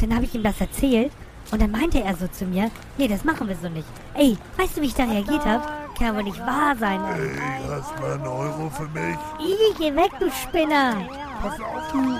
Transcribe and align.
Dann 0.00 0.14
habe 0.14 0.24
ich 0.24 0.34
ihm 0.34 0.42
das 0.42 0.60
erzählt 0.60 1.12
und 1.50 1.60
dann 1.60 1.70
meinte 1.70 2.02
er 2.02 2.14
so 2.14 2.28
zu 2.28 2.44
mir, 2.44 2.70
nee, 2.98 3.08
das 3.08 3.24
machen 3.24 3.48
wir 3.48 3.56
so 3.56 3.68
nicht. 3.68 3.86
Ey, 4.14 4.36
weißt 4.56 4.76
du, 4.76 4.82
wie 4.82 4.86
ich 4.86 4.94
da 4.94 5.04
reagiert 5.04 5.44
habe? 5.44 5.64
Kann 5.98 6.14
wohl 6.14 6.22
nicht 6.22 6.38
wahr 6.38 6.76
sein. 6.78 7.00
Ey, 7.04 7.30
hast 7.68 7.98
mal 8.00 8.12
einen 8.12 8.26
Euro 8.26 8.70
für 8.70 8.88
mich? 8.88 9.18
Ih, 9.40 9.74
geh 9.78 9.94
weg, 9.96 10.10
du 10.20 10.30
Spinner. 10.30 10.94
Pass 11.42 11.60
auf, 11.60 11.92
du! 11.92 12.16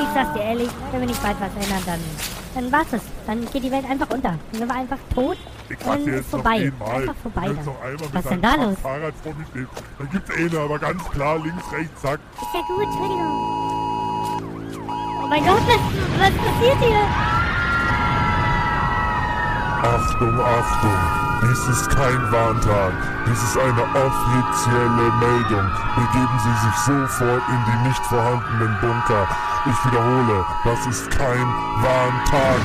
Ich 0.00 0.08
sag's 0.14 0.32
dir 0.34 0.42
ehrlich, 0.42 0.68
wenn 0.92 1.00
wir 1.00 1.08
nicht 1.08 1.22
bald 1.22 1.36
was 1.40 1.64
ändern, 1.64 1.82
dann, 1.86 2.00
dann 2.54 2.72
war's 2.72 2.92
es. 2.92 3.02
Dann 3.26 3.44
geht 3.50 3.64
die 3.64 3.70
Welt 3.70 3.84
einfach 3.88 4.08
unter. 4.10 4.30
Dann 4.30 4.40
sind 4.52 4.68
wir 4.68 4.74
einfach 4.74 4.98
tot. 5.14 5.36
Ich 5.68 5.78
dann 5.78 6.00
ist 6.00 6.06
jetzt 6.06 6.30
vorbei. 6.30 6.72
Einfach 6.80 7.16
vorbei 7.22 7.48
dann. 7.48 7.66
Was 8.12 8.24
denn 8.24 8.40
deinem 8.40 8.60
da 8.60 8.64
los? 8.64 8.78
Fahrrad 8.80 9.14
vor 9.22 9.34
mir 9.34 9.46
stehen. 9.46 9.68
Dann 9.98 10.10
gibt's 10.10 10.30
eine, 10.30 10.60
aber 10.60 10.78
ganz 10.78 11.04
klar 11.10 11.38
links, 11.38 11.72
rechts, 11.72 12.00
zack. 12.00 12.20
Ist 12.36 12.54
ja 12.54 12.60
gut, 12.66 12.84
Entschuldigung. 12.84 13.75
Oh 15.18 15.26
mein 15.26 15.44
Gott, 15.44 15.62
was, 15.66 15.80
was 16.20 16.34
passiert 16.36 16.78
hier? 16.78 17.02
Achtung, 19.82 20.40
Achtung! 20.40 21.26
Dies 21.42 21.68
ist 21.68 21.90
kein 21.90 22.32
Warntag. 22.32 22.92
Dies 23.26 23.42
ist 23.42 23.58
eine 23.58 23.82
offizielle 23.82 25.12
Meldung. 25.20 25.70
Begeben 25.94 26.38
Sie 26.42 26.66
sich 26.66 26.76
sofort 26.86 27.42
in 27.48 27.64
die 27.66 27.88
nicht 27.88 28.04
vorhandenen 28.06 28.76
Bunker. 28.80 29.28
Ich 29.66 29.84
wiederhole, 29.84 30.44
das 30.64 30.86
ist 30.86 31.10
kein 31.10 31.46
Warntag. 31.82 32.60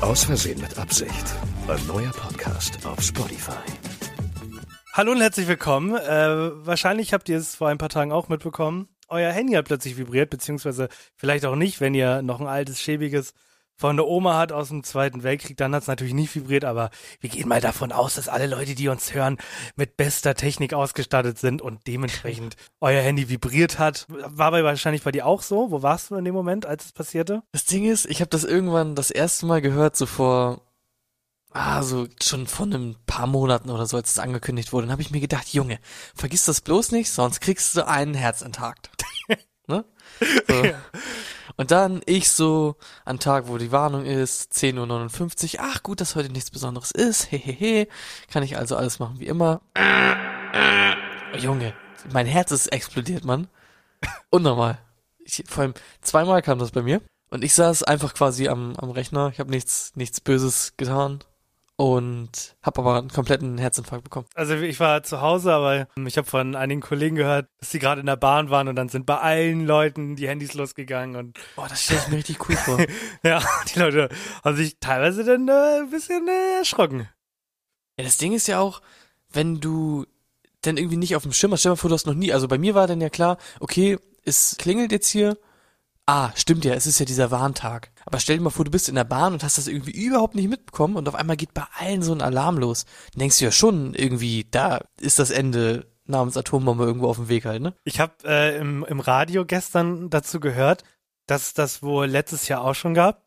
Aus 0.00 0.22
Versehen 0.24 0.60
mit 0.60 0.78
Absicht. 0.78 1.34
Ein 1.66 1.86
neuer 1.88 2.12
Podcast 2.12 2.86
auf 2.86 3.02
Spotify. 3.02 3.50
Hallo 4.92 5.10
und 5.10 5.20
herzlich 5.20 5.48
willkommen. 5.48 5.96
Äh, 5.96 6.64
wahrscheinlich 6.64 7.12
habt 7.12 7.28
ihr 7.28 7.36
es 7.36 7.56
vor 7.56 7.68
ein 7.68 7.78
paar 7.78 7.88
Tagen 7.88 8.12
auch 8.12 8.28
mitbekommen. 8.28 8.88
Euer 9.08 9.32
Handy 9.32 9.54
hat 9.54 9.64
plötzlich 9.64 9.98
vibriert, 9.98 10.30
beziehungsweise 10.30 10.88
vielleicht 11.16 11.44
auch 11.46 11.56
nicht, 11.56 11.80
wenn 11.80 11.94
ihr 11.94 12.22
noch 12.22 12.40
ein 12.40 12.46
altes, 12.46 12.80
schäbiges 12.80 13.34
von 13.78 13.96
der 13.96 14.08
Oma 14.08 14.36
hat 14.36 14.50
aus 14.50 14.68
dem 14.68 14.82
Zweiten 14.82 15.22
Weltkrieg, 15.22 15.56
dann 15.56 15.72
hat 15.72 15.82
es 15.82 15.88
natürlich 15.88 16.12
nicht 16.12 16.34
vibriert, 16.34 16.64
aber 16.64 16.90
wir 17.20 17.30
gehen 17.30 17.48
mal 17.48 17.60
davon 17.60 17.92
aus, 17.92 18.16
dass 18.16 18.28
alle 18.28 18.48
Leute, 18.48 18.74
die 18.74 18.88
uns 18.88 19.14
hören, 19.14 19.38
mit 19.76 19.96
bester 19.96 20.34
Technik 20.34 20.74
ausgestattet 20.74 21.38
sind 21.38 21.62
und 21.62 21.86
dementsprechend 21.86 22.56
euer 22.80 23.00
Handy 23.00 23.28
vibriert 23.28 23.78
hat. 23.78 24.06
War 24.08 24.50
bei 24.50 24.64
wahrscheinlich 24.64 25.04
bei 25.04 25.12
dir 25.12 25.26
auch 25.26 25.42
so? 25.42 25.70
Wo 25.70 25.80
warst 25.80 26.10
du 26.10 26.16
in 26.16 26.24
dem 26.24 26.34
Moment, 26.34 26.66
als 26.66 26.86
es 26.86 26.92
passierte? 26.92 27.44
Das 27.52 27.66
Ding 27.66 27.84
ist, 27.84 28.06
ich 28.06 28.20
habe 28.20 28.30
das 28.30 28.42
irgendwann 28.42 28.96
das 28.96 29.12
erste 29.12 29.46
Mal 29.46 29.62
gehört, 29.62 29.96
so 29.96 30.06
vor, 30.06 30.60
ah, 31.52 31.80
so 31.84 32.08
schon 32.20 32.48
vor 32.48 32.66
einem 32.66 32.96
paar 33.06 33.28
Monaten 33.28 33.70
oder 33.70 33.86
so, 33.86 33.96
als 33.96 34.10
es 34.10 34.18
angekündigt 34.18 34.72
wurde. 34.72 34.86
Dann 34.86 34.92
habe 34.92 35.02
ich 35.02 35.12
mir 35.12 35.20
gedacht, 35.20 35.54
Junge, 35.54 35.78
vergiss 36.16 36.44
das 36.44 36.62
bloß 36.62 36.90
nicht, 36.90 37.12
sonst 37.12 37.40
kriegst 37.40 37.76
du 37.76 37.86
einen 37.86 38.14
Herzinfarkt. 38.14 38.90
ne? 39.68 39.84
So. 40.48 40.62
Und 41.58 41.72
dann 41.72 42.02
ich 42.06 42.30
so, 42.30 42.76
an 43.04 43.18
Tag, 43.18 43.48
wo 43.48 43.58
die 43.58 43.72
Warnung 43.72 44.04
ist, 44.04 44.52
10.59 44.52 45.54
Uhr, 45.54 45.64
ach 45.64 45.82
gut, 45.82 46.00
dass 46.00 46.14
heute 46.14 46.30
nichts 46.30 46.52
Besonderes 46.52 46.92
ist, 46.92 47.32
hehehe, 47.32 47.88
kann 48.30 48.44
ich 48.44 48.56
also 48.56 48.76
alles 48.76 49.00
machen 49.00 49.18
wie 49.18 49.26
immer. 49.26 49.60
Oh, 49.74 51.36
Junge, 51.36 51.74
mein 52.12 52.26
Herz 52.26 52.52
ist 52.52 52.68
explodiert, 52.68 53.24
Mann. 53.24 53.48
Unnormal. 54.30 54.78
Ich, 55.18 55.42
vor 55.48 55.62
allem 55.62 55.74
zweimal 56.00 56.42
kam 56.42 56.60
das 56.60 56.70
bei 56.70 56.82
mir. 56.82 57.02
Und 57.28 57.42
ich 57.42 57.54
saß 57.54 57.82
einfach 57.82 58.14
quasi 58.14 58.46
am, 58.46 58.76
am 58.76 58.90
Rechner. 58.90 59.30
Ich 59.32 59.40
habe 59.40 59.50
nichts, 59.50 59.92
nichts 59.96 60.20
Böses 60.20 60.74
getan. 60.76 61.24
Und 61.80 62.56
habe 62.60 62.80
aber 62.80 62.98
einen 62.98 63.08
kompletten 63.08 63.56
Herzinfarkt 63.56 64.02
bekommen. 64.02 64.26
Also 64.34 64.54
ich 64.56 64.80
war 64.80 65.04
zu 65.04 65.20
Hause, 65.20 65.52
aber 65.52 65.86
ich 66.04 66.18
habe 66.18 66.26
von 66.26 66.56
einigen 66.56 66.80
Kollegen 66.80 67.14
gehört, 67.14 67.48
dass 67.60 67.70
sie 67.70 67.78
gerade 67.78 68.00
in 68.00 68.06
der 68.06 68.16
Bahn 68.16 68.50
waren 68.50 68.66
und 68.66 68.74
dann 68.74 68.88
sind 68.88 69.06
bei 69.06 69.18
allen 69.18 69.64
Leuten 69.64 70.16
die 70.16 70.26
Handys 70.26 70.54
losgegangen 70.54 71.14
und 71.14 71.38
Boah, 71.54 71.68
das 71.68 71.84
stelle 71.84 72.00
ich 72.00 72.08
mir 72.08 72.16
richtig 72.16 72.48
cool 72.48 72.56
vor. 72.56 72.84
ja, 73.22 73.40
die 73.72 73.78
Leute 73.78 74.08
haben 74.42 74.56
sich 74.56 74.80
teilweise 74.80 75.22
dann 75.22 75.46
äh, 75.46 75.82
ein 75.82 75.90
bisschen 75.90 76.26
äh, 76.26 76.58
erschrocken. 76.58 77.08
Ja, 77.96 78.04
das 78.04 78.18
Ding 78.18 78.32
ist 78.32 78.48
ja 78.48 78.58
auch, 78.58 78.82
wenn 79.32 79.60
du 79.60 80.04
dann 80.62 80.78
irgendwie 80.78 80.96
nicht 80.96 81.14
auf 81.14 81.22
dem 81.22 81.32
Schirm 81.32 81.52
hast, 81.52 81.60
stell 81.60 81.70
dir 81.70 81.74
mal 81.74 81.80
vor, 81.80 81.90
du 81.90 81.94
hast 81.94 82.06
noch 82.06 82.14
nie, 82.14 82.32
also 82.32 82.48
bei 82.48 82.58
mir 82.58 82.74
war 82.74 82.88
dann 82.88 83.00
ja 83.00 83.08
klar, 83.08 83.38
okay, 83.60 83.98
es 84.24 84.56
klingelt 84.58 84.90
jetzt 84.90 85.08
hier. 85.08 85.38
Ah, 86.10 86.32
stimmt 86.36 86.64
ja, 86.64 86.72
es 86.72 86.86
ist 86.86 86.98
ja 87.00 87.04
dieser 87.04 87.30
Warntag. 87.30 87.90
Aber 88.06 88.18
stell 88.18 88.38
dir 88.38 88.42
mal 88.42 88.48
vor, 88.48 88.64
du 88.64 88.70
bist 88.70 88.88
in 88.88 88.94
der 88.94 89.04
Bahn 89.04 89.34
und 89.34 89.44
hast 89.44 89.58
das 89.58 89.68
irgendwie 89.68 89.90
überhaupt 89.90 90.36
nicht 90.36 90.48
mitbekommen 90.48 90.96
und 90.96 91.06
auf 91.06 91.14
einmal 91.14 91.36
geht 91.36 91.52
bei 91.52 91.64
allen 91.76 92.00
so 92.00 92.14
ein 92.14 92.22
Alarm 92.22 92.56
los. 92.56 92.86
Dann 93.12 93.20
denkst 93.20 93.38
du 93.38 93.44
ja 93.44 93.50
schon 93.52 93.92
irgendwie, 93.92 94.46
da 94.50 94.80
ist 94.98 95.18
das 95.18 95.30
Ende 95.30 95.86
namens 96.06 96.38
Atombombe 96.38 96.84
irgendwo 96.84 97.08
auf 97.08 97.16
dem 97.16 97.28
Weg 97.28 97.44
halt, 97.44 97.60
ne? 97.60 97.74
Ich 97.84 98.00
habe 98.00 98.14
äh, 98.24 98.56
im, 98.56 98.86
im 98.86 99.00
Radio 99.00 99.44
gestern 99.44 100.08
dazu 100.08 100.40
gehört, 100.40 100.82
dass 101.26 101.48
es 101.48 101.52
das 101.52 101.82
wohl 101.82 102.06
letztes 102.06 102.48
Jahr 102.48 102.62
auch 102.64 102.74
schon 102.74 102.94
gab 102.94 103.26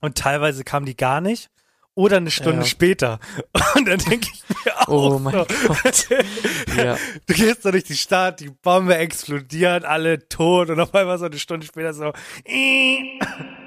und 0.00 0.18
teilweise 0.18 0.64
kam 0.64 0.86
die 0.86 0.96
gar 0.96 1.20
nicht 1.20 1.48
oder 1.94 2.18
eine 2.18 2.30
Stunde 2.30 2.60
Ja. 2.60 2.64
später. 2.66 3.20
Und 3.74 3.86
dann 3.88 3.98
denke 3.98 4.28
ich 4.32 4.42
mir 4.64 4.80
auch 4.80 4.88
Oh 4.88 5.18
mein 5.18 5.34
so, 5.34 5.46
Gott. 5.68 6.08
Ja. 6.76 6.96
Du 7.26 7.34
gehst 7.34 7.64
da 7.64 7.70
durch 7.72 7.84
die 7.84 7.96
Stadt, 7.96 8.40
die 8.40 8.48
Bombe 8.50 8.96
explodiert, 8.96 9.84
alle 9.84 10.28
tot 10.28 10.70
und 10.70 10.78
auf 10.80 10.94
einmal 10.94 11.18
so 11.18 11.26
eine 11.26 11.38
Stunde 11.38 11.66
später 11.66 11.92
so. 11.92 12.12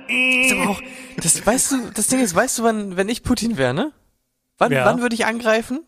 Ist 0.08 0.52
aber 0.54 0.70
auch, 0.72 0.82
das, 1.18 1.46
weißt 1.46 1.72
du, 1.72 1.90
das 1.94 2.08
Ding 2.08 2.20
ist, 2.22 2.36
weißt 2.36 2.60
du, 2.60 2.64
wann, 2.64 2.98
wenn 2.98 3.10
ich 3.10 3.24
Putin 3.24 3.58
wäre, 3.58 3.74
ne? 3.74 3.92
Wann, 4.58 4.72
Ja. 4.72 4.86
wann 4.86 5.02
würde 5.02 5.16
ich 5.16 5.26
angreifen? 5.26 5.86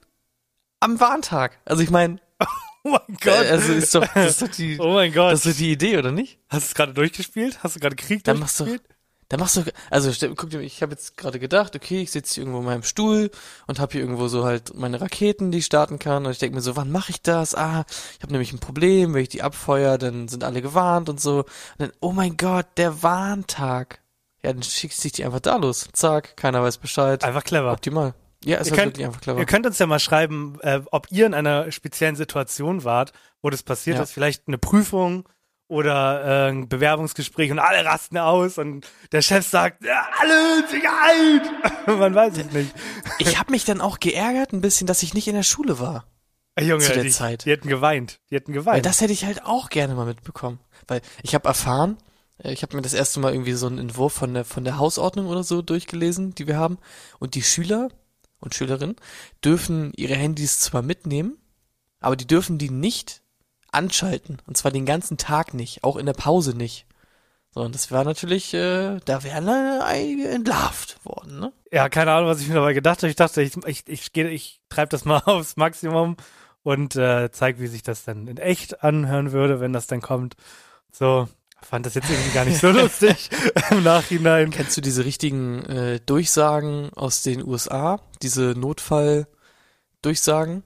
Am 0.80 1.00
Warntag. 1.00 1.60
Also 1.66 1.82
ich 1.84 1.90
meine, 1.90 2.20
Oh 2.84 2.90
mein 2.92 3.18
Gott. 3.22 3.46
also 3.48 3.74
ist 3.74 3.96
doch, 3.96 4.06
das 4.14 4.32
ist 4.32 4.42
doch 4.44 4.48
die, 4.50 4.78
oh 4.80 4.94
mein 4.94 5.12
Gott. 5.12 5.32
das 5.34 5.46
ist 5.46 5.56
doch 5.56 5.58
die 5.58 5.72
Idee, 5.72 5.98
oder 5.98 6.12
nicht? 6.12 6.38
Hast 6.50 6.66
du 6.66 6.68
es 6.70 6.76
gerade 6.76 6.94
durchgespielt? 6.94 7.64
Hast 7.64 7.76
du 7.76 7.80
gerade 7.80 7.96
Krieg 7.96 8.24
Dann 8.24 8.40
machst 8.40 8.60
du, 8.60 8.78
dann 9.30 9.40
machst 9.40 9.58
du, 9.58 9.64
also 9.90 10.12
guck 10.36 10.50
dir, 10.52 10.60
ich 10.62 10.82
habe 10.82 10.92
jetzt 10.92 11.18
gerade 11.18 11.40
gedacht, 11.40 11.76
okay, 11.76 12.02
ich 12.02 12.12
sitze 12.12 12.36
hier 12.36 12.44
irgendwo 12.44 12.60
in 12.60 12.66
meinem 12.66 12.84
Stuhl 12.84 13.32
und 13.68 13.80
habe 13.80 13.94
hier 13.94 14.02
irgendwo 14.02 14.28
so 14.28 14.46
halt 14.46 14.76
meine 14.76 15.02
Raketen, 15.02 15.52
die 15.52 15.58
ich 15.60 15.66
starten 15.66 15.98
kann 16.00 16.26
und 16.26 16.32
ich 16.32 16.38
denke 16.40 16.56
mir 16.56 16.62
so, 16.62 16.76
wann 16.76 16.92
mache 16.92 17.12
ich 17.12 17.22
das? 17.22 17.56
Ah, 17.56 17.86
ich 18.18 18.22
habe 18.22 18.32
nämlich 18.34 18.54
ein 18.54 18.60
Problem, 18.60 19.14
wenn 19.14 19.22
ich 19.24 19.30
die 19.30 19.42
abfeuer, 19.42 19.98
dann 19.98 20.28
sind 20.28 20.44
alle 20.44 20.62
gewarnt 20.62 21.10
und 21.10 21.20
so. 21.20 21.40
Und 21.40 21.46
dann, 21.80 21.92
oh 22.02 22.12
mein 22.12 22.38
Gott, 22.38 22.68
der 22.78 23.02
Warntag. 23.04 24.00
Ja, 24.44 24.54
dann 24.54 24.62
schickst 24.62 25.04
du 25.04 25.10
dich 25.10 25.26
einfach 25.26 25.40
da 25.40 25.56
los. 25.56 25.88
Zack, 25.94 26.38
keiner 26.38 26.62
weiß 26.62 26.78
Bescheid. 26.78 27.24
Einfach 27.24 27.44
clever. 27.44 27.72
Optimal. 27.72 28.14
Ja, 28.44 28.58
ist 28.58 28.68
Ihr 28.68 28.72
halt 28.72 28.80
könnt, 28.80 28.86
wirklich 28.94 29.06
einfach 29.08 29.22
clever. 29.22 29.40
ihr 29.40 29.46
könnt 29.48 29.66
uns 29.66 29.80
ja 29.80 29.88
mal 29.88 29.98
schreiben, 29.98 30.60
äh, 30.62 30.82
ob 30.92 31.08
ihr 31.12 31.26
in 31.26 31.34
einer 31.34 31.72
speziellen 31.72 32.16
Situation 32.16 32.84
wart, 32.84 33.12
wo 33.42 33.50
das 33.50 33.64
passiert 33.64 33.98
Ja. 33.98 34.04
ist. 34.04 34.12
Vielleicht 34.12 34.48
eine 34.48 34.60
Prüfung 34.60 35.28
oder 35.68 36.48
äh, 36.48 36.52
ein 36.52 36.70
Bewerbungsgespräch 36.70 37.52
und 37.52 37.60
alle 37.60 37.84
rasten 37.86 38.18
aus 38.18 38.58
und 38.58 38.88
der 39.12 39.22
Chef 39.22 39.48
sagt, 39.48 39.84
ja, 39.84 40.08
alle 40.20 40.68
Sicherheit. 40.68 41.88
Man 41.88 42.14
weiß 42.14 42.38
es 42.38 42.52
nicht. 42.52 42.74
Ich 43.20 43.40
habe 43.40 43.52
mich 43.52 43.66
dann 43.66 43.82
auch 43.82 44.00
geärgert 44.00 44.54
ein 44.54 44.62
bisschen, 44.62 44.88
dass 44.88 45.02
ich 45.04 45.14
nicht 45.14 45.28
in 45.28 45.36
der 45.36 45.44
Schule 45.44 45.80
war. 45.80 46.06
Junge, 46.60 46.84
Zu 46.84 46.94
der 46.94 47.04
die, 47.04 47.10
Zeit. 47.10 47.46
die 47.46 47.52
hätten 47.52 47.68
geweint. 47.68 48.20
Die 48.30 48.36
hätten 48.36 48.54
Weil 48.54 48.60
geweint. 48.62 48.86
das 48.86 49.02
hätte 49.02 49.12
ich 49.12 49.26
halt 49.26 49.44
auch 49.44 49.70
gerne 49.70 49.94
mal 49.94 50.06
mitbekommen. 50.06 50.60
Weil 50.88 51.02
ich 51.22 51.36
habe 51.36 51.48
erfahren, 51.48 51.98
äh, 52.38 52.54
ich 52.54 52.62
habe 52.62 52.76
mir 52.76 52.82
das 52.82 52.94
erste 52.94 53.20
Mal 53.20 53.34
irgendwie 53.34 53.54
so 53.54 53.68
einen 53.68 53.80
Entwurf 53.80 54.14
von 54.14 54.34
der, 54.34 54.46
von 54.46 54.64
der 54.64 54.78
Hausordnung 54.78 55.28
oder 55.28 55.44
so 55.44 55.62
durchgelesen, 55.62 56.34
die 56.36 56.48
wir 56.48 56.58
haben. 56.58 56.78
Und 57.20 57.36
die 57.36 57.44
Schüler 57.44 57.90
und 58.40 58.56
Schülerinnen 58.56 58.96
dürfen 59.44 59.92
ihre 59.96 60.16
Handys 60.16 60.60
zwar 60.60 60.82
mitnehmen, 60.82 61.38
aber 62.00 62.16
die 62.16 62.28
dürfen 62.28 62.58
die 62.58 62.70
nicht 62.70 63.22
anschalten. 63.76 64.42
Und 64.48 64.58
zwar 64.58 64.72
den 64.72 64.86
ganzen 64.86 65.18
Tag 65.18 65.54
nicht, 65.54 65.84
auch 65.84 65.98
in 65.98 66.06
der 66.06 66.14
Pause 66.14 66.56
nicht. 66.58 66.86
So, 67.52 67.62
und 67.62 67.74
das 67.76 67.90
war 67.92 68.04
natürlich, 68.04 68.54
äh, 68.54 69.00
da 69.06 69.24
wären 69.24 69.48
einige 69.48 70.28
entlarvt 70.28 70.98
worden, 71.06 71.40
ne? 71.40 71.54
ja, 71.72 71.88
keine 71.88 72.12
Ahnung, 72.12 72.30
was 72.30 72.42
ich 72.42 72.50
mir 72.50 72.56
dabei 72.56 72.74
gedacht 72.74 72.98
habe. 73.00 73.10
Ich 73.10 73.16
dachte, 73.16 73.42
ich, 73.42 73.56
ich, 73.66 73.84
ich, 73.88 74.12
geh- 74.12 74.28
ich 74.28 74.60
treibe 74.70 74.90
das 74.90 75.06
mal 75.06 75.20
aufs 75.26 75.56
Maximum 75.56 76.18
und 76.64 76.96
äh, 76.98 77.32
zeigt, 77.32 77.62
wie 77.62 77.68
sich 77.68 77.82
das 77.84 78.04
dann 78.04 78.28
in 78.28 78.38
echt 78.38 78.84
anhören 78.84 79.32
würde, 79.32 79.62
wenn 79.62 79.72
das 79.72 79.88
dann 79.88 80.02
kommt. 80.02 80.36
So, 80.92 81.30
fand 81.62 81.86
das 81.86 81.94
jetzt 81.94 82.10
irgendwie 82.10 82.34
gar 82.34 82.44
nicht 82.44 82.60
so 82.60 82.72
lustig 82.72 83.30
im 83.72 83.84
Nachhinein. 83.84 84.50
Kennst 84.52 84.76
du 84.76 84.82
diese 84.82 85.06
richtigen 85.06 85.64
äh, 85.66 86.02
Durchsagen 86.06 86.90
aus 86.96 87.22
den 87.22 87.46
USA? 87.48 88.02
Diese 88.22 88.54
Notfall-Durchsagen? 88.58 90.64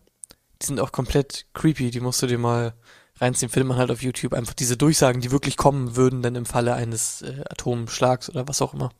Die 0.61 0.65
sind 0.65 0.79
auch 0.79 0.91
komplett 0.91 1.45
creepy. 1.53 1.91
Die 1.91 2.01
musst 2.01 2.21
du 2.21 2.27
dir 2.27 2.37
mal 2.39 2.73
reinziehen. 3.21 3.49
Findet 3.49 3.67
man 3.69 3.77
halt 3.77 3.91
auf 3.91 4.01
YouTube 4.01 4.33
einfach 4.33 4.53
diese 4.53 4.77
Durchsagen, 4.77 5.21
die 5.21 5.31
wirklich 5.31 5.57
kommen 5.57 5.95
würden, 5.95 6.21
dann 6.21 6.35
im 6.35 6.45
Falle 6.45 6.73
eines 6.73 7.21
äh, 7.21 7.43
Atomschlags 7.49 8.29
oder 8.29 8.47
was 8.47 8.61
auch 8.61 8.73
immer. 8.73 8.91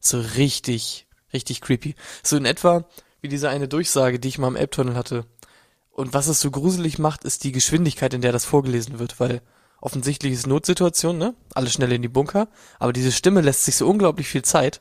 So 0.00 0.20
richtig, 0.20 1.06
richtig 1.32 1.60
creepy. 1.60 1.94
So 2.22 2.36
in 2.36 2.44
etwa 2.44 2.84
wie 3.20 3.28
diese 3.28 3.50
eine 3.50 3.68
Durchsage, 3.68 4.18
die 4.18 4.28
ich 4.28 4.38
mal 4.38 4.48
im 4.48 4.56
Elbtunnel 4.56 4.96
hatte. 4.96 5.26
Und 5.90 6.14
was 6.14 6.28
es 6.28 6.40
so 6.40 6.50
gruselig 6.50 6.98
macht, 6.98 7.24
ist 7.24 7.44
die 7.44 7.52
Geschwindigkeit, 7.52 8.14
in 8.14 8.22
der 8.22 8.32
das 8.32 8.46
vorgelesen 8.46 8.98
wird, 8.98 9.20
weil 9.20 9.42
offensichtlich 9.80 10.32
ist 10.32 10.46
Notsituation, 10.46 11.18
ne? 11.18 11.34
Alle 11.54 11.68
schnell 11.68 11.92
in 11.92 12.02
die 12.02 12.08
Bunker. 12.08 12.48
Aber 12.78 12.92
diese 12.92 13.12
Stimme 13.12 13.40
lässt 13.42 13.64
sich 13.64 13.76
so 13.76 13.86
unglaublich 13.88 14.28
viel 14.28 14.42
Zeit. 14.42 14.80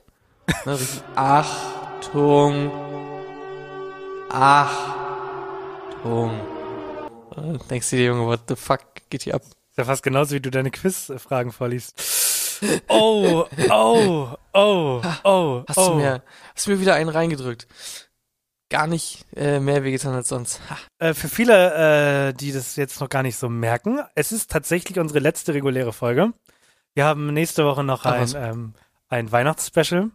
Ne? 0.66 0.80
Achtung. 1.16 2.72
Achtung. 4.30 5.00
Und 7.36 7.60
dann 7.60 7.68
denkst 7.68 7.90
du 7.90 7.96
dir, 7.96 8.06
Junge, 8.06 8.26
what 8.26 8.42
the 8.48 8.56
fuck 8.56 8.82
geht 9.10 9.24
hier 9.24 9.36
ab? 9.36 9.44
Ist 9.44 9.78
ja 9.78 9.86
fast 9.86 10.04
genauso, 10.04 10.36
wie 10.36 10.40
du 10.40 10.52
deine 10.52 10.72
Quizfragen 10.72 11.52
vorliest. 11.52 12.00
Oh, 12.88 13.46
oh, 13.70 14.30
oh, 14.54 15.02
oh, 15.24 15.64
Hast 15.68 15.78
oh. 15.78 15.90
du 15.90 15.96
mir, 15.96 16.24
hast 16.54 16.68
du 16.68 16.72
mir 16.72 16.82
wieder 16.82 16.96
einen 16.96 17.10
reingedrückt. 17.10 17.68
Gar 18.70 18.88
nicht 18.88 19.26
äh, 19.36 19.60
mehr 19.60 19.84
wehgetan 19.84 20.14
als 20.14 20.28
sonst. 20.28 20.62
Äh, 21.00 21.14
für 21.14 21.30
viele, 21.30 22.30
äh, 22.30 22.34
die 22.34 22.52
das 22.52 22.76
jetzt 22.76 23.00
noch 23.00 23.10
gar 23.10 23.24
nicht 23.24 23.38
so 23.38 23.50
merken, 23.50 24.02
es 24.16 24.32
ist 24.32 24.52
tatsächlich 24.52 25.00
unsere 25.00 25.20
letzte 25.20 25.54
reguläre 25.54 25.94
Folge. 25.94 26.34
Wir 26.94 27.06
haben 27.06 27.34
nächste 27.34 27.66
Woche 27.66 27.84
noch 27.84 28.06
Ach, 28.06 28.12
ein, 28.12 28.34
ähm, 28.36 28.74
ein 29.08 29.32
Weihnachtsspecial. 29.32 30.12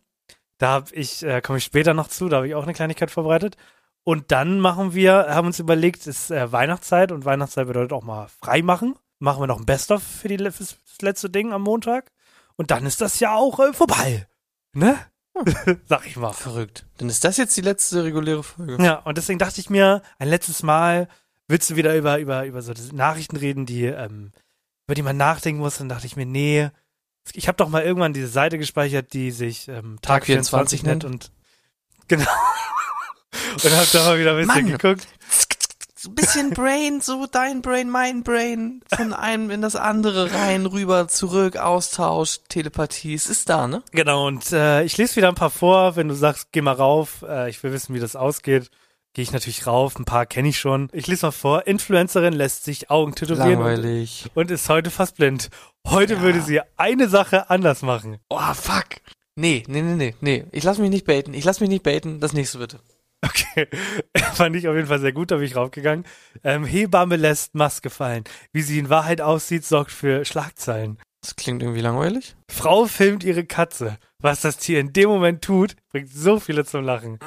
Da 0.59 0.69
habe 0.69 0.95
ich, 0.95 1.25
äh, 1.25 1.41
komme 1.41 1.59
ich 1.59 1.65
später 1.65 1.95
noch 1.95 2.09
zu, 2.09 2.29
da 2.29 2.37
habe 2.37 2.49
ich 2.49 2.55
auch 2.55 2.63
eine 2.63 2.75
Kleinigkeit 2.75 3.11
vorbereitet. 3.11 3.57
Und 4.05 4.31
dann 4.33 4.61
machen 4.61 4.95
wir, 4.95 5.27
haben 5.31 5.47
uns 5.47 5.59
überlegt, 5.59 6.07
es 6.07 6.07
ist 6.07 6.31
äh, 6.31 6.53
Weihnachtszeit 6.53 7.11
und 7.11 7.25
Weihnachtszeit 7.25 7.67
bedeutet 7.67 7.93
auch 7.93 8.05
mal 8.05 8.29
frei 8.29 8.63
machen. 8.63 8.97
Machen 9.19 9.43
wir 9.43 9.47
noch 9.47 9.59
ein 9.59 9.67
Best-of 9.67 10.03
für 10.03 10.29
die, 10.29 10.39
fürs 10.51 10.77
letzte 11.01 11.31
Ding 11.31 11.53
am 11.53 11.63
Montag. 11.63 12.13
Und 12.57 12.71
dann 12.71 12.85
ist 12.85 13.01
das 13.01 13.19
ja 13.21 13.35
auch 13.35 13.59
äh, 13.61 13.73
vorbei. 13.73 14.29
Ne? 14.75 14.99
Sag 15.87 16.07
ich 16.07 16.17
mal. 16.17 16.33
Verrückt. 16.33 16.87
Dann 16.99 17.09
ist 17.09 17.25
das 17.25 17.39
jetzt 17.39 17.57
die 17.57 17.63
letzte 17.63 18.05
reguläre 18.05 18.43
Folge. 18.43 18.77
Ja, 18.83 18.99
und 19.01 19.17
deswegen 19.17 19.39
dachte 19.39 19.61
ich 19.61 19.71
mir, 19.71 20.03
ein 20.19 20.29
letztes 20.29 20.63
Mal 20.63 21.09
willst 21.49 21.71
du 21.71 21.77
wieder 21.77 21.97
über, 21.97 22.19
über, 22.19 22.45
über 22.45 22.63
so 22.63 22.73
Nachrichten 22.93 23.37
reden, 23.37 23.65
die, 23.65 23.85
ähm, 23.85 24.33
über 24.87 24.95
die 24.95 25.03
man 25.03 25.17
nachdenken 25.17 25.61
muss. 25.61 25.79
Dann 25.79 25.89
dachte 25.89 26.07
ich 26.07 26.17
mir, 26.17 26.27
nee, 26.27 26.71
ich 27.33 27.49
habe 27.49 27.57
doch 27.57 27.71
mal 27.71 27.83
irgendwann 27.83 28.13
diese 28.13 28.29
Seite 28.29 28.59
gespeichert, 28.59 29.13
die 29.15 29.31
sich 29.31 29.69
ähm, 29.69 29.99
Tag, 30.03 30.21
Tag 30.21 30.27
24 30.27 30.81
24 30.81 30.83
nennt 30.83 31.05
und 31.05 31.33
genau. 32.09 32.31
Und 33.63 33.77
hab 33.77 33.91
da 33.93 34.05
mal 34.05 34.19
wieder 34.19 34.33
ein 34.37 34.47
bisschen 34.47 34.69
Mann. 34.69 34.79
geguckt. 34.79 35.07
So 35.97 36.11
ein 36.11 36.15
bisschen 36.17 36.51
Brain, 36.51 37.01
so 37.01 37.27
dein 37.27 37.63
Brain, 37.63 37.89
mein 37.89 38.23
Brain, 38.25 38.83
von 38.95 39.15
einem 39.15 39.51
in 39.51 39.63
das 39.63 39.75
andere 39.75 40.33
rein, 40.35 40.67
rüber, 40.67 41.09
zurück, 41.09 41.57
Austausch, 41.57 42.41
Telepathie. 42.51 43.15
Es 43.15 43.27
ist 43.31 43.49
da, 43.49 43.67
ne? 43.67 43.83
Genau, 43.93 44.27
und 44.27 44.53
äh, 44.53 44.83
ich 44.85 44.99
lese 44.99 45.17
wieder 45.17 45.29
ein 45.29 45.35
paar 45.35 45.49
vor. 45.49 45.97
Wenn 45.97 46.09
du 46.09 46.15
sagst, 46.15 46.49
geh 46.53 46.61
mal 46.61 46.73
rauf, 46.73 47.25
äh, 47.27 47.49
ich 47.49 47.63
will 47.63 47.73
wissen, 47.73 47.95
wie 47.95 48.01
das 48.01 48.17
ausgeht, 48.17 48.71
gehe 49.15 49.23
ich 49.23 49.33
natürlich 49.33 49.67
rauf. 49.67 49.99
Ein 49.99 50.05
paar 50.05 50.27
kenne 50.27 50.49
ich 50.49 50.59
schon. 50.59 50.91
Ich 50.93 51.07
lese 51.07 51.25
mal 51.25 51.33
vor. 51.33 51.67
Influencerin 51.67 52.35
lässt 52.35 52.65
sich 52.65 52.91
Augen 52.91 53.15
tätowieren 53.15 53.61
und, 53.61 53.65
Langweilig. 53.65 54.27
und 54.35 54.51
ist 54.51 54.69
heute 54.69 54.91
fast 54.91 55.17
blind. 55.17 55.49
Heute 55.87 56.15
Ja. 56.15 56.21
würde 56.21 56.43
sie 56.43 56.61
eine 56.77 57.09
Sache 57.09 57.49
anders 57.49 57.81
machen. 57.81 58.19
Oh, 58.29 58.53
fuck. 58.53 58.85
Nee, 59.37 59.63
nee, 59.69 59.81
nee, 59.81 59.95
nee, 59.95 60.15
nee. 60.21 60.45
Ich 60.53 60.65
lass 60.65 60.77
mich 60.79 60.91
nicht 60.91 61.07
baiten. 61.07 61.33
Ich 61.33 61.45
lass 61.45 61.61
mich 61.61 61.71
nicht 61.71 61.83
baiten. 61.83 62.21
Das 62.21 62.35
nächste 62.35 62.59
bitte. 62.59 62.79
Okay, 63.25 63.69
fand 64.35 64.57
ich 64.57 64.69
auf 64.69 64.75
jeden 64.75 64.89
Fall 64.89 65.01
sehr 65.01 65.13
gut, 65.13 65.31
da 65.31 65.37
bin 65.37 65.47
ich 65.47 65.57
raufgegangen. 65.57 66.05
Ähm, 66.43 66.65
Hebamme 66.65 67.17
lässt 67.17 67.55
Maske 67.55 67.91
fallen. 67.91 68.25
Wie 68.53 68.63
sie 68.63 68.79
in 68.79 68.91
Wahrheit 68.91 69.21
aussieht, 69.21 69.65
sorgt 69.65 69.91
für 69.91 70.25
Schlagzeilen. 70.25 70.99
Das 71.23 71.37
klingt 71.37 71.63
irgendwie 71.63 71.81
langweilig. 71.81 72.37
Frau 72.51 72.85
filmt 72.85 73.25
ihre 73.25 73.45
Katze. 73.45 73.97
Was 74.19 74.43
das 74.43 74.59
Tier 74.59 74.79
in 74.79 74.93
dem 74.93 75.09
Moment 75.09 75.43
tut, 75.43 75.75
bringt 75.91 76.13
so 76.13 76.39
viele 76.39 76.65
zum 76.65 76.85
Lachen. 76.85 77.19